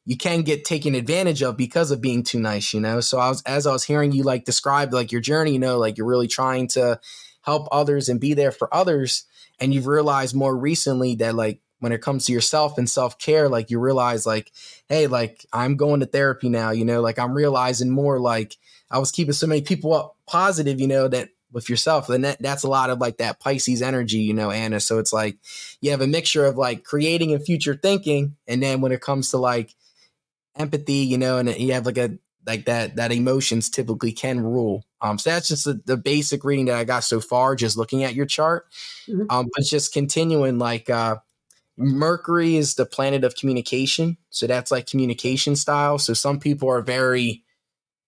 you 0.07 0.17
can 0.17 0.43
get 0.43 0.65
taken 0.65 0.95
advantage 0.95 1.43
of 1.43 1.57
because 1.57 1.91
of 1.91 2.01
being 2.01 2.23
too 2.23 2.41
nice, 2.41 2.75
you 2.75 2.81
know. 2.81 3.01
So 3.01 3.19
I 3.19 3.29
was 3.29 3.43
as 3.43 3.67
I 3.67 3.73
was 3.73 3.85
hearing 3.85 4.13
you 4.13 4.23
like 4.23 4.45
describe 4.45 4.93
like 4.93 5.13
your 5.13 5.21
journey, 5.21 5.53
you 5.53 5.59
know, 5.59 5.79
like 5.79 5.97
you're 5.97 6.07
really 6.07 6.29
trying 6.29 6.69
to 6.69 7.01
help 7.43 7.69
others 7.73 8.09
and 8.09 8.21
be 8.21 8.35
there 8.35 8.53
for 8.53 8.73
others 8.75 9.25
and 9.61 9.73
you've 9.73 9.87
realized 9.87 10.35
more 10.35 10.57
recently 10.57 11.15
that 11.17 11.35
like 11.35 11.61
when 11.81 11.93
it 11.93 12.01
comes 12.01 12.27
to 12.27 12.33
yourself 12.33 12.79
and 12.79 12.89
self-care 12.89 13.49
like 13.49 13.71
you 13.71 13.79
realize 13.79 14.27
like 14.27 14.51
hey 14.89 15.07
like 15.07 15.45
i'm 15.53 15.77
going 15.77 16.01
to 16.01 16.07
therapy 16.07 16.49
now 16.49 16.71
you 16.71 16.85
know 16.85 17.01
like 17.01 17.19
i'm 17.19 17.35
realizing 17.35 17.91
more 17.91 18.19
like 18.19 18.57
i 18.91 18.99
was 18.99 19.11
keeping 19.11 19.33
so 19.33 19.47
many 19.47 19.61
people 19.61 19.93
up 19.93 20.17
positive 20.27 20.81
you 20.81 20.87
know 20.87 21.09
that 21.09 21.29
with 21.53 21.69
yourself 21.69 22.09
and 22.09 22.25
that, 22.25 22.41
that's 22.41 22.65
a 22.65 22.69
lot 22.69 22.91
of 22.91 22.99
like 22.99 23.19
that 23.19 23.39
pisces 23.39 23.83
energy 23.83 24.19
you 24.19 24.35
know 24.35 24.51
anna 24.51 24.81
so 24.81 24.99
it's 24.99 25.13
like 25.13 25.37
you 25.81 25.91
have 25.91 26.01
a 26.01 26.07
mixture 26.07 26.45
of 26.45 26.57
like 26.57 26.83
creating 26.83 27.33
and 27.33 27.45
future 27.45 27.79
thinking 27.81 28.35
and 28.49 28.63
then 28.63 28.81
when 28.81 28.91
it 28.91 29.01
comes 29.01 29.31
to 29.31 29.37
like 29.37 29.75
empathy 30.57 30.95
you 30.95 31.19
know 31.19 31.39
and 31.39 31.55
you 31.57 31.73
have 31.73 31.87
like 31.87 31.99
a 31.99 32.19
like 32.47 32.67
that 32.67 32.97
that 32.97 33.13
emotions 33.13 33.71
typically 33.71 34.13
can 34.13 34.41
rule. 34.41 34.85
Um, 35.01 35.19
so 35.19 35.31
that's 35.31 35.49
just 35.49 35.65
the, 35.65 35.81
the 35.85 35.97
basic 35.97 36.45
reading 36.45 36.67
that 36.67 36.77
I 36.77 36.85
got 36.85 37.05
so 37.05 37.21
far, 37.21 37.57
just 37.57 37.77
looking 37.77 38.05
at 38.05 38.15
your 38.15 38.27
chart. 38.27 38.67
Mm-hmm. 39.09 39.25
Um, 39.31 39.49
but 39.55 39.65
just 39.65 39.93
continuing, 39.93 40.59
like 40.59 40.91
uh, 40.91 41.17
Mercury 41.77 42.57
is 42.57 42.75
the 42.75 42.87
planet 42.87 43.25
of 43.25 43.35
communication, 43.37 44.17
so 44.31 44.47
that's 44.47 44.71
like 44.71 44.87
communication 44.87 45.57
style. 45.57 45.99
So 45.99 46.15
some 46.15 46.39
people 46.39 46.69
are 46.69 46.83
very 46.83 47.45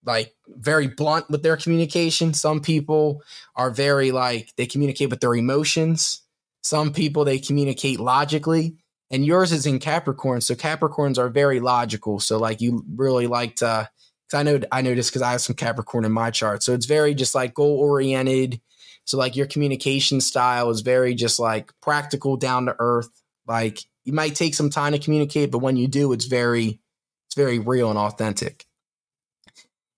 like 0.05 0.35
very 0.49 0.87
blunt 0.87 1.29
with 1.31 1.43
their 1.43 1.57
communication. 1.57 2.33
Some 2.33 2.61
people 2.61 3.23
are 3.57 3.71
very 3.71 4.13
like 4.13 4.53
they 4.57 4.67
communicate 4.67 5.11
with 5.11 5.21
their 5.21 5.35
emotions. 5.35 6.23
Some 6.63 6.93
people 6.93 7.25
they 7.25 7.39
communicate 7.39 8.01
logically. 8.01 8.77
And 9.11 9.25
yours 9.25 9.53
is 9.53 9.67
in 9.67 9.79
Capricorn. 9.79 10.41
So 10.41 10.55
Capricorns 10.55 11.19
are 11.19 11.29
very 11.29 11.61
logical. 11.61 12.21
So 12.21 12.39
like 12.39 12.61
you 12.61 12.85
really 12.95 13.27
like 13.27 13.57
to, 13.57 13.67
uh, 13.67 13.85
cause 14.31 14.41
I 14.41 14.43
know, 14.43 14.61
I 14.73 14.83
this 14.83 15.11
cause 15.11 15.23
I 15.23 15.33
have 15.33 15.41
some 15.41 15.57
Capricorn 15.57 16.05
in 16.05 16.13
my 16.13 16.31
chart. 16.31 16.63
So 16.63 16.75
it's 16.75 16.87
very 16.87 17.15
just 17.15 17.35
like 17.35 17.55
goal 17.55 17.79
oriented. 17.79 18.61
So 19.05 19.19
like 19.19 19.37
your 19.37 19.47
communication 19.47 20.21
style 20.21 20.71
is 20.71 20.81
very 20.81 21.15
just 21.15 21.39
like 21.39 21.73
practical, 21.81 22.37
down 22.37 22.67
to 22.67 22.75
earth. 22.79 23.11
Like 23.47 23.81
you 24.05 24.13
might 24.13 24.35
take 24.35 24.55
some 24.55 24.71
time 24.71 24.93
to 24.93 24.99
communicate, 24.99 25.53
but 25.53 25.59
when 25.59 25.77
you 25.77 25.87
do, 25.87 26.13
it's 26.13 26.27
very, 26.27 26.81
it's 27.27 27.37
very 27.37 27.61
real 27.61 27.91
and 27.91 27.99
authentic. 27.99 28.67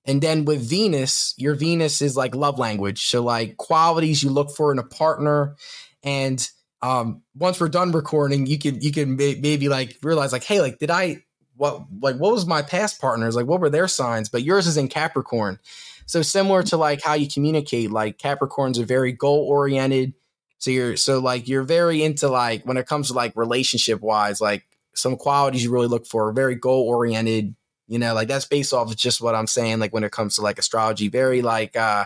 And 0.05 0.23
then 0.23 0.45
with 0.45 0.69
Venus, 0.69 1.35
your 1.37 1.55
Venus 1.55 2.01
is 2.01 2.17
like 2.17 2.35
love 2.35 2.59
language. 2.59 3.07
So 3.07 3.23
like 3.23 3.57
qualities 3.57 4.23
you 4.23 4.31
look 4.31 4.51
for 4.51 4.73
in 4.73 4.79
a 4.79 4.83
partner 4.83 5.57
and 6.03 6.49
um, 6.83 7.23
once 7.35 7.61
we're 7.61 7.69
done 7.69 7.93
recording, 7.93 8.47
you 8.47 8.59
can 8.59 8.81
you 8.81 8.93
can 8.93 9.17
may- 9.17 9.39
maybe 9.41 9.69
like 9.69 9.99
realize 10.03 10.33
like, 10.33 10.45
hey, 10.45 10.61
like 10.61 10.79
did 10.79 10.91
I 10.91 11.25
what 11.57 11.83
like 12.01 12.17
what 12.17 12.33
was 12.33 12.47
my 12.47 12.63
past 12.63 13.01
partners 13.01 13.35
like? 13.35 13.47
What 13.47 13.61
were 13.61 13.71
their 13.71 13.89
signs? 13.89 14.29
But 14.29 14.45
yours 14.45 14.67
is 14.67 14.77
in 14.77 14.89
Capricorn, 14.89 15.59
so 16.07 16.23
similar 16.23 16.63
to 16.65 16.77
like 16.77 17.03
how 17.03 17.15
you 17.15 17.29
communicate. 17.29 17.91
Like 17.91 18.19
Capricorns 18.19 18.79
are 18.79 18.85
very 18.85 19.13
goal 19.13 19.45
oriented. 19.49 20.15
So 20.59 20.71
you're 20.71 20.97
so 20.97 21.19
like 21.19 21.49
you're 21.49 21.65
very 21.65 22.03
into 22.03 22.29
like 22.29 22.65
when 22.65 22.77
it 22.77 22.87
comes 22.87 23.09
to 23.09 23.15
like 23.15 23.33
relationship 23.37 24.01
wise, 24.01 24.41
like 24.41 24.65
some 24.95 25.17
qualities 25.17 25.65
you 25.65 25.71
really 25.73 25.87
look 25.89 26.07
for, 26.07 26.33
very 26.33 26.55
goal 26.55 26.89
oriented. 26.89 27.55
You 27.89 27.99
know, 27.99 28.15
like 28.15 28.29
that's 28.29 28.45
based 28.45 28.73
off 28.73 28.91
of 28.91 28.97
just 28.97 29.21
what 29.21 29.35
I'm 29.35 29.47
saying. 29.47 29.81
Like 29.81 29.93
when 29.93 30.05
it 30.05 30.13
comes 30.13 30.37
to 30.37 30.43
like 30.43 30.59
astrology, 30.59 31.09
very 31.09 31.43
like 31.43 31.77
uh 31.77 32.05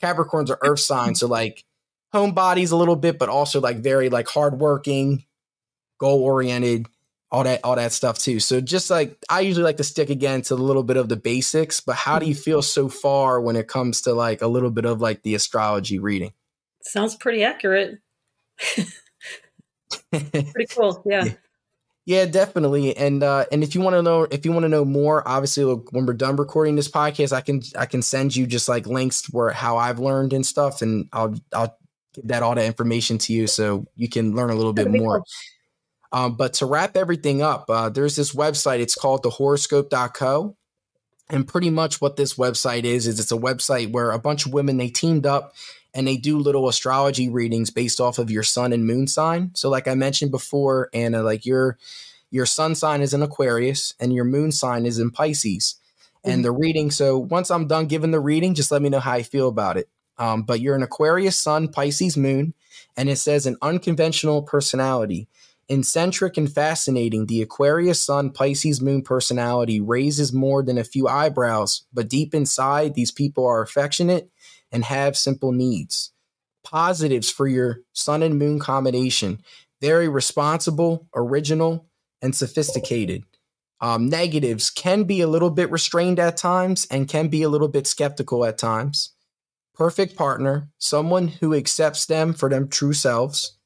Capricorns 0.00 0.50
are 0.50 0.58
earth 0.62 0.80
signs, 0.80 1.20
so 1.20 1.26
like 1.26 1.64
homebodies 2.16 2.72
a 2.72 2.76
little 2.76 2.96
bit, 2.96 3.18
but 3.18 3.28
also 3.28 3.60
like 3.60 3.78
very 3.78 4.08
like 4.08 4.28
hardworking, 4.28 5.24
goal 5.98 6.22
oriented, 6.22 6.86
all 7.30 7.44
that 7.44 7.60
all 7.64 7.76
that 7.76 7.92
stuff 7.92 8.18
too. 8.18 8.40
So 8.40 8.60
just 8.60 8.90
like 8.90 9.16
I 9.28 9.40
usually 9.40 9.64
like 9.64 9.76
to 9.78 9.84
stick 9.84 10.10
again 10.10 10.42
to 10.42 10.54
a 10.54 10.56
little 10.56 10.82
bit 10.82 10.96
of 10.96 11.08
the 11.08 11.16
basics, 11.16 11.80
but 11.80 11.96
how 11.96 12.18
do 12.18 12.26
you 12.26 12.34
feel 12.34 12.62
so 12.62 12.88
far 12.88 13.40
when 13.40 13.56
it 13.56 13.68
comes 13.68 14.00
to 14.02 14.12
like 14.12 14.42
a 14.42 14.46
little 14.46 14.70
bit 14.70 14.84
of 14.84 15.00
like 15.00 15.22
the 15.22 15.34
astrology 15.34 15.98
reading? 15.98 16.32
Sounds 16.82 17.14
pretty 17.16 17.42
accurate. 17.42 17.98
pretty 20.10 20.66
cool. 20.70 21.02
Yeah. 21.04 21.24
yeah. 21.24 21.32
Yeah, 22.06 22.24
definitely. 22.24 22.96
And 22.96 23.24
uh, 23.24 23.46
and 23.50 23.64
if 23.64 23.74
you 23.74 23.80
want 23.80 23.94
to 23.94 24.02
know 24.02 24.28
if 24.30 24.44
you 24.44 24.52
want 24.52 24.62
to 24.62 24.68
know 24.68 24.84
more, 24.84 25.26
obviously 25.26 25.64
look, 25.64 25.92
when 25.92 26.06
we're 26.06 26.14
done 26.14 26.36
recording 26.36 26.76
this 26.76 26.88
podcast, 26.88 27.32
I 27.32 27.40
can 27.40 27.62
I 27.76 27.86
can 27.86 28.00
send 28.00 28.36
you 28.36 28.46
just 28.46 28.68
like 28.68 28.86
links 28.86 29.26
where 29.32 29.50
how 29.50 29.76
I've 29.76 29.98
learned 29.98 30.32
and 30.32 30.46
stuff, 30.46 30.82
and 30.82 31.08
I'll 31.12 31.34
I'll 31.52 31.76
give 32.16 32.28
that 32.28 32.42
all 32.42 32.54
that 32.54 32.64
information 32.64 33.18
to 33.18 33.32
you 33.32 33.46
so 33.46 33.86
you 33.94 34.08
can 34.08 34.34
learn 34.34 34.50
a 34.50 34.54
little 34.54 34.72
bit 34.72 34.90
more. 34.90 35.22
Um, 36.12 36.34
but 36.34 36.54
to 36.54 36.66
wrap 36.66 36.96
everything 36.96 37.42
up, 37.42 37.66
uh, 37.68 37.88
there's 37.88 38.16
this 38.16 38.34
website. 38.34 38.80
It's 38.80 38.94
called 38.94 39.22
thehoroscope.co. 39.22 40.56
And 41.28 41.48
pretty 41.48 41.70
much 41.70 42.00
what 42.00 42.16
this 42.16 42.34
website 42.34 42.84
is, 42.84 43.06
is 43.06 43.18
it's 43.18 43.32
a 43.32 43.36
website 43.36 43.90
where 43.90 44.12
a 44.12 44.18
bunch 44.18 44.46
of 44.46 44.52
women, 44.52 44.76
they 44.76 44.88
teamed 44.88 45.26
up 45.26 45.54
and 45.92 46.06
they 46.06 46.16
do 46.16 46.38
little 46.38 46.68
astrology 46.68 47.28
readings 47.28 47.70
based 47.70 48.00
off 48.00 48.18
of 48.18 48.30
your 48.30 48.44
sun 48.44 48.72
and 48.72 48.86
moon 48.86 49.08
sign. 49.08 49.50
So 49.54 49.68
like 49.68 49.88
I 49.88 49.94
mentioned 49.94 50.30
before, 50.30 50.88
Anna, 50.94 51.22
like 51.22 51.44
your, 51.44 51.78
your 52.30 52.46
sun 52.46 52.76
sign 52.76 53.00
is 53.00 53.12
in 53.12 53.22
Aquarius 53.22 53.94
and 53.98 54.12
your 54.12 54.24
moon 54.24 54.52
sign 54.52 54.86
is 54.86 54.98
in 55.00 55.10
Pisces. 55.10 55.74
Mm-hmm. 56.18 56.30
And 56.30 56.44
the 56.44 56.52
reading, 56.52 56.90
so 56.92 57.18
once 57.18 57.50
I'm 57.50 57.66
done 57.66 57.86
giving 57.86 58.12
the 58.12 58.20
reading, 58.20 58.54
just 58.54 58.70
let 58.70 58.82
me 58.82 58.88
know 58.88 59.00
how 59.00 59.16
you 59.16 59.24
feel 59.24 59.48
about 59.48 59.76
it. 59.76 59.88
Um, 60.18 60.42
but 60.42 60.60
you're 60.60 60.76
an 60.76 60.82
Aquarius 60.82 61.36
Sun, 61.36 61.68
Pisces 61.68 62.16
Moon, 62.16 62.54
and 62.96 63.08
it 63.08 63.16
says 63.16 63.46
an 63.46 63.56
unconventional 63.62 64.42
personality. 64.42 65.28
Eccentric 65.68 66.36
and 66.36 66.50
fascinating, 66.50 67.26
the 67.26 67.42
Aquarius 67.42 68.00
Sun, 68.00 68.30
Pisces 68.30 68.80
Moon 68.80 69.02
personality 69.02 69.80
raises 69.80 70.32
more 70.32 70.62
than 70.62 70.78
a 70.78 70.84
few 70.84 71.08
eyebrows, 71.08 71.82
but 71.92 72.08
deep 72.08 72.34
inside, 72.34 72.94
these 72.94 73.10
people 73.10 73.44
are 73.46 73.62
affectionate 73.62 74.30
and 74.70 74.84
have 74.84 75.16
simple 75.16 75.52
needs. 75.52 76.12
Positives 76.62 77.30
for 77.30 77.48
your 77.48 77.80
Sun 77.92 78.22
and 78.22 78.38
Moon 78.38 78.58
combination 78.58 79.40
very 79.80 80.08
responsible, 80.08 81.06
original, 81.14 81.86
and 82.22 82.34
sophisticated. 82.34 83.24
Um, 83.80 84.08
negatives 84.08 84.70
can 84.70 85.04
be 85.04 85.20
a 85.20 85.26
little 85.26 85.50
bit 85.50 85.70
restrained 85.70 86.18
at 86.18 86.38
times 86.38 86.86
and 86.90 87.08
can 87.08 87.28
be 87.28 87.42
a 87.42 87.48
little 87.48 87.68
bit 87.68 87.86
skeptical 87.86 88.44
at 88.44 88.56
times 88.56 89.12
perfect 89.76 90.16
partner, 90.16 90.68
someone 90.78 91.28
who 91.28 91.54
accepts 91.54 92.06
them 92.06 92.32
for 92.32 92.48
them 92.48 92.68
true 92.68 92.92
selves. 92.92 93.56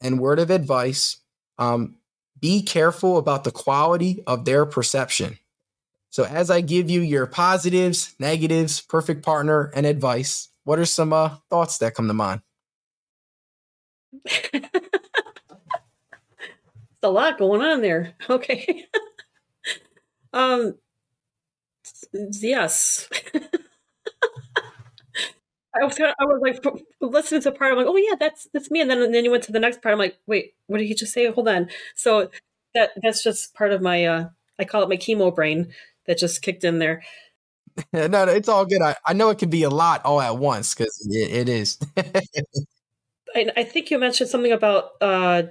And 0.00 0.20
word 0.20 0.38
of 0.38 0.50
advice 0.50 1.18
um, 1.58 1.96
be 2.40 2.62
careful 2.62 3.16
about 3.16 3.44
the 3.44 3.50
quality 3.50 4.22
of 4.26 4.44
their 4.44 4.66
perception. 4.66 5.38
So, 6.10 6.24
as 6.24 6.50
I 6.50 6.60
give 6.60 6.90
you 6.90 7.00
your 7.00 7.26
positives, 7.26 8.14
negatives, 8.18 8.80
perfect 8.80 9.24
partner, 9.24 9.72
and 9.74 9.86
advice, 9.86 10.48
what 10.64 10.78
are 10.78 10.84
some 10.84 11.12
uh, 11.12 11.36
thoughts 11.50 11.78
that 11.78 11.94
come 11.94 12.06
to 12.08 12.14
mind? 12.14 12.42
It's 17.04 17.10
a 17.10 17.12
lot 17.12 17.36
going 17.36 17.60
on 17.60 17.82
there. 17.82 18.14
Okay. 18.30 18.86
um, 20.32 20.74
yes. 22.14 23.10
I 25.80 25.84
was 25.84 25.96
kind 25.96 26.10
of, 26.10 26.16
I 26.18 26.24
was 26.24 26.40
like 26.40 26.84
listening 27.00 27.42
to 27.42 27.52
part. 27.52 27.72
I'm 27.72 27.78
like, 27.78 27.86
oh 27.86 27.96
yeah, 27.96 28.14
that's 28.18 28.48
that's 28.52 28.70
me. 28.70 28.80
And 28.80 28.90
then 28.90 29.02
and 29.02 29.14
then 29.14 29.24
you 29.24 29.30
went 29.30 29.44
to 29.44 29.52
the 29.52 29.60
next 29.60 29.82
part. 29.82 29.92
I'm 29.92 29.98
like, 29.98 30.18
wait, 30.26 30.54
what 30.66 30.78
did 30.78 30.86
he 30.86 30.94
just 30.94 31.12
say? 31.12 31.30
Hold 31.30 31.48
on. 31.48 31.68
So 31.94 32.30
that 32.74 32.90
that's 33.02 33.22
just 33.22 33.54
part 33.54 33.72
of 33.72 33.82
my 33.82 34.04
uh 34.04 34.28
I 34.58 34.64
call 34.64 34.82
it 34.82 34.88
my 34.88 34.96
chemo 34.96 35.34
brain 35.34 35.72
that 36.06 36.18
just 36.18 36.42
kicked 36.42 36.64
in 36.64 36.78
there. 36.78 37.02
no, 37.92 38.06
no, 38.06 38.24
it's 38.24 38.48
all 38.48 38.66
good. 38.66 38.82
I, 38.82 38.94
I 39.04 39.14
know 39.14 39.30
it 39.30 39.38
can 39.38 39.50
be 39.50 39.64
a 39.64 39.70
lot 39.70 40.04
all 40.04 40.20
at 40.20 40.38
once 40.38 40.74
because 40.74 41.06
it, 41.10 41.30
it 41.32 41.48
is. 41.48 41.78
I, 43.34 43.50
I 43.56 43.64
think 43.64 43.90
you 43.90 43.98
mentioned 43.98 44.30
something 44.30 44.52
about 44.52 44.90
uh 45.00 45.44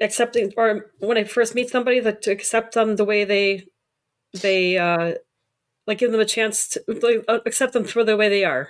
accepting 0.00 0.52
or 0.56 0.92
when 1.00 1.18
I 1.18 1.24
first 1.24 1.54
meet 1.54 1.68
somebody 1.68 2.00
that 2.00 2.22
to 2.22 2.30
accept 2.30 2.74
them 2.74 2.96
the 2.96 3.04
way 3.04 3.24
they 3.24 3.66
they 4.32 4.78
uh 4.78 5.14
like 5.86 5.98
give 5.98 6.12
them 6.12 6.20
a 6.20 6.26
chance 6.26 6.68
to 6.68 6.84
like, 6.86 7.24
uh, 7.28 7.40
accept 7.46 7.72
them 7.72 7.84
for 7.84 8.04
the 8.04 8.16
way 8.16 8.28
they 8.28 8.44
are. 8.44 8.68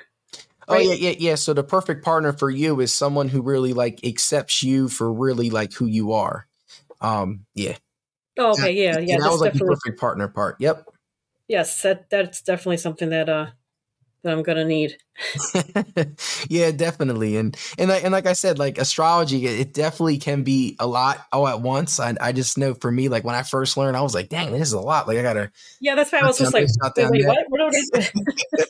Oh 0.69 0.79
yeah, 0.79 0.95
yeah, 0.95 1.15
yeah. 1.19 1.35
So 1.35 1.55
the 1.55 1.65
perfect 1.65 2.05
partner 2.05 2.33
for 2.33 2.51
you 2.51 2.81
is 2.81 2.95
someone 2.95 3.29
who 3.29 3.43
really 3.43 3.73
like 3.73 4.05
accepts 4.05 4.63
you 4.63 4.89
for 4.89 5.13
really 5.13 5.51
like 5.51 5.73
who 5.73 5.87
you 5.87 6.13
are. 6.13 6.47
Um, 7.01 7.47
yeah. 7.55 7.77
Oh, 8.39 8.53
okay, 8.53 8.73
yeah, 8.73 8.99
yeah. 8.99 9.19
that 9.19 9.31
was 9.31 9.41
like 9.41 9.55
the 9.55 9.65
perfect 9.65 9.99
partner 9.99 10.29
part. 10.29 10.57
Yep. 10.61 10.87
Yes, 11.49 11.83
that 11.83 12.11
that's 12.11 12.43
definitely 12.43 12.77
something 12.77 13.09
that 13.11 13.29
uh 13.29 13.47
that 14.23 14.33
I'm 14.33 14.43
gonna 14.43 14.65
need. 14.65 14.97
yeah, 16.49 16.71
definitely. 16.71 17.37
And 17.37 17.57
and 17.79 17.89
like, 17.89 18.05
and 18.05 18.13
like 18.13 18.27
I 18.27 18.35
said, 18.35 18.59
like 18.59 18.79
astrology, 18.79 19.47
it 19.47 19.73
definitely 19.73 20.19
can 20.19 20.43
be 20.43 20.77
a 20.79 20.87
lot 20.87 21.25
all 21.33 21.49
at 21.49 21.61
once. 21.61 21.99
I, 21.99 22.15
I 22.21 22.33
just 22.33 22.59
know 22.59 22.75
for 22.75 22.91
me, 22.91 23.09
like 23.09 23.25
when 23.25 23.35
I 23.35 23.43
first 23.43 23.77
learned, 23.77 23.97
I 23.97 24.03
was 24.03 24.15
like, 24.15 24.29
dang, 24.29 24.53
this 24.53 24.63
is 24.63 24.73
a 24.73 24.81
lot. 24.81 25.09
Like 25.09 25.19
I 25.19 25.23
gotta. 25.23 25.51
Yeah, 25.81 25.95
that's 25.95 26.13
why 26.13 26.19
I 26.19 26.27
was 26.27 26.39
just 26.39 26.53
like, 26.55 26.69
wait, 26.97 27.27
what? 27.27 27.45
What 27.49 27.75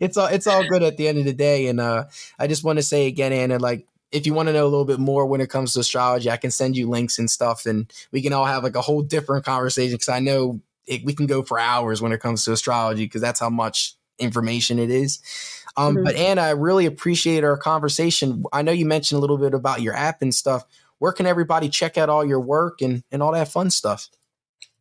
it's 0.00 0.16
all 0.16 0.26
it's 0.26 0.46
all 0.46 0.66
good 0.68 0.82
at 0.82 0.96
the 0.96 1.08
end 1.08 1.18
of 1.18 1.24
the 1.24 1.32
day. 1.32 1.66
And 1.66 1.80
uh, 1.80 2.04
I 2.38 2.46
just 2.46 2.64
want 2.64 2.78
to 2.78 2.82
say 2.82 3.06
again, 3.06 3.32
Anna, 3.32 3.58
like 3.58 3.86
if 4.10 4.26
you 4.26 4.34
want 4.34 4.48
to 4.48 4.52
know 4.52 4.64
a 4.64 4.68
little 4.68 4.84
bit 4.84 4.98
more 4.98 5.26
when 5.26 5.40
it 5.40 5.50
comes 5.50 5.74
to 5.74 5.80
astrology, 5.80 6.30
I 6.30 6.36
can 6.36 6.50
send 6.50 6.76
you 6.76 6.88
links 6.88 7.18
and 7.18 7.30
stuff, 7.30 7.66
and 7.66 7.92
we 8.12 8.22
can 8.22 8.32
all 8.32 8.46
have 8.46 8.64
like 8.64 8.76
a 8.76 8.80
whole 8.80 9.02
different 9.02 9.44
conversation 9.44 9.94
because 9.94 10.08
I 10.08 10.20
know 10.20 10.60
it, 10.86 11.04
we 11.04 11.14
can 11.14 11.26
go 11.26 11.42
for 11.42 11.58
hours 11.58 12.00
when 12.00 12.12
it 12.12 12.20
comes 12.20 12.44
to 12.44 12.52
astrology 12.52 13.04
because 13.04 13.20
that's 13.20 13.40
how 13.40 13.50
much 13.50 13.94
information 14.18 14.78
it 14.78 14.90
is. 14.90 15.20
Um, 15.76 15.94
mm-hmm. 15.94 16.04
But 16.04 16.16
Anna, 16.16 16.42
I 16.42 16.50
really 16.50 16.86
appreciate 16.86 17.44
our 17.44 17.56
conversation. 17.56 18.44
I 18.52 18.62
know 18.62 18.72
you 18.72 18.86
mentioned 18.86 19.18
a 19.18 19.20
little 19.20 19.38
bit 19.38 19.54
about 19.54 19.82
your 19.82 19.94
app 19.94 20.22
and 20.22 20.34
stuff. 20.34 20.64
Where 20.98 21.12
can 21.12 21.26
everybody 21.26 21.68
check 21.68 21.96
out 21.96 22.08
all 22.08 22.24
your 22.24 22.40
work 22.40 22.80
and, 22.80 23.04
and 23.12 23.22
all 23.22 23.32
that 23.32 23.48
fun 23.48 23.70
stuff? 23.70 24.08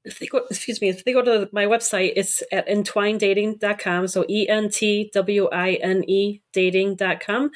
If 0.08 0.20
they 0.20 0.26
go, 0.26 0.40
excuse 0.50 0.82
me, 0.82 0.90
if 0.90 1.04
they 1.04 1.14
go 1.14 1.22
to 1.22 1.50
my 1.52 1.66
website, 1.66 2.14
it's 2.16 2.42
at 2.52 2.68
entwinedating.com. 2.68 4.08
So 4.08 4.26
E 4.28 4.48
N 4.48 4.70
T 4.70 5.12
W 5.14 5.48
I 5.52 5.74
N 5.74 6.04
E 6.10 6.42
dating.com. 6.54 7.52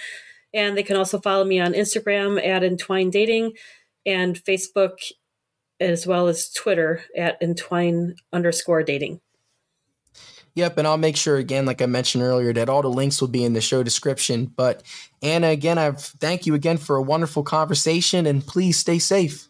And 0.54 0.78
they 0.78 0.84
can 0.84 0.98
also 0.98 1.20
follow 1.20 1.46
me 1.46 1.60
on 1.60 1.74
Instagram 1.74 2.46
at 2.46 2.64
entwine 2.64 3.10
dating 3.10 3.54
and 4.06 4.36
Facebook 4.36 4.98
as 5.80 6.06
well 6.06 6.28
as 6.28 6.52
Twitter 6.52 7.04
at 7.18 7.38
entwine 7.42 8.16
underscore 8.34 8.84
dating. 8.84 9.22
Yep, 10.54 10.78
and 10.80 10.88
I'll 10.88 10.98
make 10.98 11.16
sure 11.16 11.38
again, 11.38 11.66
like 11.66 11.82
I 11.82 11.86
mentioned 11.86 12.24
earlier, 12.24 12.52
that 12.54 12.68
all 12.68 12.82
the 12.82 12.90
links 12.90 13.22
will 13.22 13.30
be 13.30 13.46
in 13.46 13.54
the 13.54 13.62
show 13.62 13.84
description. 13.84 14.46
But 14.46 14.84
Anna, 15.22 15.48
again, 15.48 15.78
I 15.78 15.92
thank 15.92 16.46
you 16.46 16.54
again 16.56 16.78
for 16.78 16.98
a 16.98 17.02
wonderful 17.02 17.44
conversation, 17.44 18.26
and 18.26 18.46
please 18.46 18.78
stay 18.78 19.00
safe. 19.00 19.48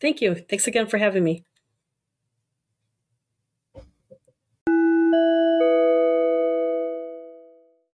Thank 0.00 0.22
you. 0.22 0.34
Thanks 0.34 0.66
again 0.66 0.86
for 0.86 0.96
having 0.96 1.22
me. 1.22 1.44